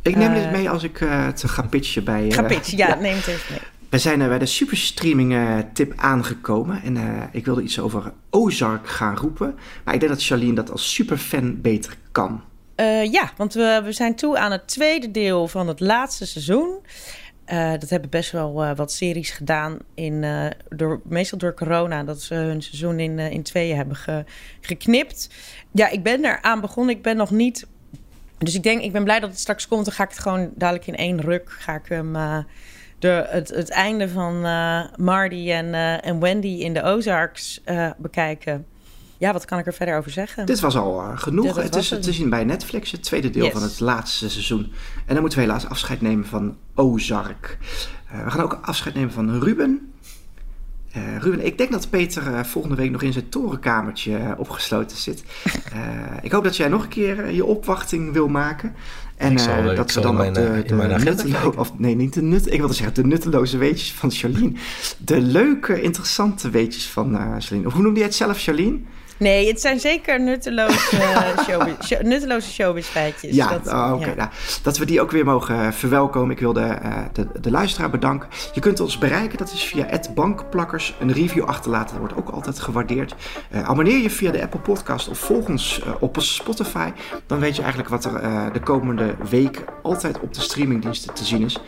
Ik 0.01 0.15
neem 0.15 0.33
dit 0.33 0.51
mee 0.51 0.69
als 0.69 0.83
ik 0.83 1.01
eh 1.01 1.25
het 1.25 1.43
ga 1.45 1.61
pitchen 1.61 2.03
bij. 2.03 2.31
gaat 2.31 2.47
pitchen. 2.47 2.77
Ja, 2.87 2.95
neem 2.95 3.15
het 3.15 3.27
even 3.27 3.45
mee. 3.49 3.59
We 3.93 3.99
zijn 3.99 4.21
er 4.21 4.27
bij 4.29 4.39
de 4.39 4.45
superstreaming 4.45 5.33
eh, 5.33 5.57
tip 5.73 5.93
aangekomen. 5.95 6.81
En 6.83 6.97
eh, 6.97 7.23
ik 7.31 7.45
wilde 7.45 7.61
iets 7.61 7.79
over 7.79 8.13
Ozark 8.29 8.87
gaan 8.87 9.15
roepen. 9.17 9.55
Maar 9.83 9.93
ik 9.93 9.99
denk 9.99 10.11
dat 10.11 10.23
Charlene 10.23 10.53
dat 10.53 10.71
als 10.71 10.93
superfan 10.93 11.61
beter 11.61 11.97
kan. 12.11 12.41
Eh, 12.75 13.11
ja, 13.11 13.31
want 13.37 13.53
we, 13.53 13.81
we 13.83 13.91
zijn 13.91 14.15
toe 14.15 14.37
aan 14.37 14.51
het 14.51 14.67
tweede 14.67 15.11
deel 15.11 15.47
van 15.47 15.67
het 15.67 15.79
laatste 15.79 16.25
seizoen. 16.25 16.77
Eh, 17.45 17.71
dat 17.71 17.89
hebben 17.89 18.09
best 18.09 18.31
wel 18.31 18.63
eh, 18.63 18.75
wat 18.75 18.91
series 18.91 19.31
gedaan, 19.31 19.77
in, 19.93 20.23
eh, 20.23 20.45
door, 20.69 21.01
meestal 21.03 21.37
door 21.37 21.53
corona, 21.53 22.03
dat 22.03 22.21
ze 22.21 22.33
hun 22.33 22.61
seizoen 22.61 22.99
in, 22.99 23.19
eh, 23.19 23.31
in 23.31 23.43
tweeën 23.43 23.75
hebben 23.75 23.95
ge- 23.95 24.25
geknipt. 24.61 25.29
Ja, 25.71 25.89
ik 25.89 26.03
ben 26.03 26.25
eraan 26.25 26.61
begonnen. 26.61 26.95
Ik 26.95 27.01
ben 27.01 27.17
nog 27.17 27.31
niet. 27.31 27.67
Dus 28.37 28.55
ik 28.55 28.63
denk, 28.63 28.81
ik 28.81 28.91
ben 28.91 29.03
blij 29.03 29.19
dat 29.19 29.29
het 29.29 29.39
straks 29.39 29.67
komt. 29.67 29.85
Dan 29.85 29.93
ga 29.93 30.03
ik 30.03 30.09
het 30.09 30.19
gewoon 30.19 30.49
dadelijk 30.55 30.87
in 30.87 30.95
één 30.95 31.21
ruk. 31.21 31.49
Ga 31.59 31.75
ik 31.75 31.85
hem. 31.87 32.15
De, 33.03 33.25
het, 33.29 33.49
het 33.49 33.69
einde 33.69 34.09
van 34.09 34.41
Marty 34.97 35.51
en, 35.51 35.73
eh, 35.73 36.05
en 36.05 36.19
Wendy 36.19 36.47
in 36.47 36.73
de 36.73 36.83
Ozarks 36.83 37.61
eh, 37.63 37.89
bekijken. 37.97 38.65
Ja, 39.17 39.33
wat 39.33 39.45
kan 39.45 39.59
ik 39.59 39.65
er 39.65 39.73
verder 39.73 39.97
over 39.97 40.11
zeggen? 40.11 40.45
Dit 40.45 40.59
was 40.59 40.75
al 40.75 41.01
genoeg. 41.15 41.55
Ja, 41.55 41.61
het 41.61 41.75
is 41.75 41.89
het. 41.89 42.03
te 42.03 42.13
zien 42.13 42.29
bij 42.29 42.43
Netflix, 42.43 42.91
het 42.91 43.03
tweede 43.03 43.29
deel 43.29 43.43
Yes. 43.43 43.53
van 43.53 43.61
het 43.61 43.79
laatste 43.79 44.29
seizoen. 44.29 44.71
En 45.05 45.13
dan 45.13 45.19
moeten 45.19 45.39
we 45.39 45.45
helaas 45.45 45.67
afscheid 45.67 46.01
nemen 46.01 46.25
van 46.25 46.57
Ozark. 46.75 47.57
We 48.23 48.31
gaan 48.31 48.43
ook 48.43 48.59
afscheid 48.61 48.95
nemen 48.95 49.11
van 49.11 49.39
Ruben. 49.39 49.92
Eh, 50.93 51.17
Ruben, 51.19 51.45
ik 51.45 51.57
denk 51.57 51.71
dat 51.71 51.89
Peter 51.89 52.33
eh, 52.33 52.43
volgende 52.43 52.75
week 52.75 52.91
nog 52.91 53.01
in 53.01 53.13
zijn 53.13 53.29
torenkamertje 53.29 54.17
eh, 54.17 54.31
opgesloten 54.37 54.97
zit. 54.97 55.23
Ik 56.21 56.31
hoop 56.31 56.43
dat 56.43 56.57
jij 56.57 56.67
nog 56.67 56.83
een 56.83 56.89
keer 56.89 57.31
je 57.31 57.45
opwachting 57.45 58.13
wil 58.13 58.27
maken. 58.27 58.73
En 59.15 59.39
zal, 59.39 59.75
dat 59.75 59.91
zal 59.91 60.03
dan 60.03 60.15
mijn, 60.15 60.33
de, 60.33 60.63
de 60.67 60.75
mijn 60.75 60.91
agenda 60.91 61.11
nuttelo- 61.11 61.39
kijken. 61.39 61.59
of 61.59 61.79
nee, 61.79 61.95
niet 61.95 62.13
de 62.13 62.21
nut, 62.21 62.51
ik 62.51 62.59
wilde 62.59 62.73
zeggen 62.73 62.95
de 62.95 63.05
nutteloze 63.05 63.57
weetjes 63.57 63.93
van 63.93 64.11
Charlene. 64.11 64.51
De 64.97 65.21
leuke, 65.21 65.81
interessante 65.81 66.49
weetjes 66.49 66.89
van 66.89 67.39
Charlene. 67.39 67.67
Of 67.67 67.73
hoe 67.73 67.81
noemde 67.81 67.99
jij 67.99 68.07
het 68.07 68.17
zelf, 68.17 68.41
Charlene? 68.41 68.79
Nee, 69.17 69.47
het 69.47 69.61
zijn 69.61 69.79
zeker 69.79 70.21
nutteloze, 70.21 70.79
showbiz, 71.49 71.73
show- 71.85 72.01
nutteloze 72.01 72.51
showbiz-feitjes. 72.51 73.35
Ja, 73.35 73.47
Dat- 73.49 73.67
oh, 73.73 73.91
oké. 73.95 74.05
ja. 74.09 74.15
nou, 74.15 74.29
dat 74.63 74.77
we 74.77 74.85
die 74.85 75.01
ook 75.01 75.11
weer 75.11 75.25
mogen 75.25 75.59
eh, 75.65 75.71
verwelkomen. 75.71 76.31
Ik 76.31 76.39
wil 76.39 76.53
de, 76.53 76.61
eh, 76.61 76.97
de, 77.13 77.27
de 77.41 77.51
luisteraar 77.51 77.89
bedanken. 77.89 78.29
Je 78.53 78.59
kunt 78.59 78.79
ons 78.79 78.97
bereiken, 78.97 79.37
dat 79.37 79.51
is 79.51 79.63
via 79.63 79.87
bankplakkers. 80.13 80.95
Een 80.99 81.11
review 81.13 81.43
achterlaten, 81.43 81.89
dat 81.89 81.99
wordt 81.99 82.15
ook 82.27 82.35
altijd 82.35 82.59
gewaardeerd. 82.59 83.15
Eh, 83.49 83.63
abonneer 83.69 83.97
je 83.97 84.09
via 84.09 84.31
de 84.31 84.41
Apple 84.41 84.59
Podcast 84.59 85.07
of 85.09 85.17
volg 85.17 85.47
ons 85.47 85.81
op 85.99 86.15
Spotify. 86.19 86.89
Dan 87.27 87.39
weet 87.39 87.55
je 87.55 87.61
eigenlijk 87.61 87.91
wat 87.91 88.05
er 88.05 88.21
de 88.53 88.59
komende 88.59 89.15
week 89.29 89.63
altijd 89.81 90.19
op 90.19 90.33
de 90.33 90.41
streamingdiensten 90.41 91.13
te 91.13 91.23
zien 91.23 91.41
is. 91.43 91.59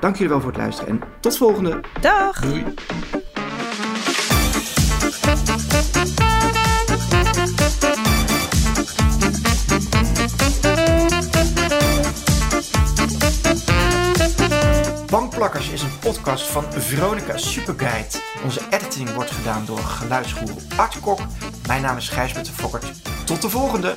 Dank 0.00 0.14
jullie 0.14 0.28
wel 0.30 0.40
voor 0.40 0.50
het 0.50 0.58
luisteren 0.60 0.90
en 0.90 1.00
tot 1.20 1.36
volgende. 1.36 1.80
Dag! 2.00 2.40
Doei. 2.40 2.64
Bankplakkers 15.42 15.74
is 15.74 15.82
een 15.82 15.98
podcast 15.98 16.46
van 16.46 16.64
Veronica 16.72 17.36
Superguide. 17.36 18.08
Onze 18.44 18.60
editing 18.70 19.12
wordt 19.14 19.30
gedaan 19.30 19.64
door 19.64 19.78
geluidsgoer 19.78 20.56
Art. 20.76 20.98
Mijn 21.66 21.82
naam 21.82 21.96
is 21.96 22.08
Gijsbert 22.08 22.46
de 22.46 22.52
Fokkert. 22.52 22.86
Tot 23.24 23.42
de 23.42 23.50
volgende! 23.50 23.96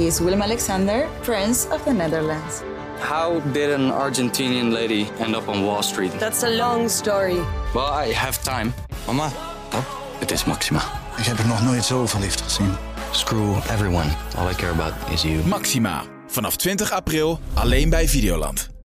He 0.00 0.06
is 0.06 0.18
Willem 0.20 0.42
Alexander, 0.42 1.08
Prince 1.22 1.68
of 1.70 1.84
the 1.84 1.92
Netherlands. 1.92 2.62
How 3.00 3.40
did 3.52 3.70
an 3.70 3.90
Argentinian 3.90 4.72
lady 4.72 5.06
end 5.18 5.34
up 5.36 5.48
on 5.48 5.64
Wall 5.64 5.82
Street? 5.82 6.12
That's 6.18 6.42
a 6.42 6.48
long 6.48 6.88
story. 6.88 7.38
Well, 7.74 8.06
I 8.08 8.12
have 8.12 8.38
time. 8.42 8.72
Mama, 9.06 9.30
pap, 9.68 9.84
Het 10.18 10.30
is 10.30 10.44
Maxima. 10.44 10.82
ik 11.16 11.24
heb 11.24 11.38
er 11.38 11.46
nog 11.46 11.62
nooit 11.62 11.84
zo 11.84 12.06
verliefd 12.06 12.40
gezien. 12.40 12.74
Screw 13.10 13.56
everyone. 13.56 14.08
All 14.36 14.50
I 14.50 14.54
care 14.54 14.70
about 14.72 14.92
is 15.12 15.22
you. 15.22 15.46
Maxima. 15.46 16.02
Vanaf 16.26 16.56
20 16.56 16.92
april 16.92 17.40
alleen 17.54 17.90
bij 17.90 18.08
Videoland. 18.08 18.79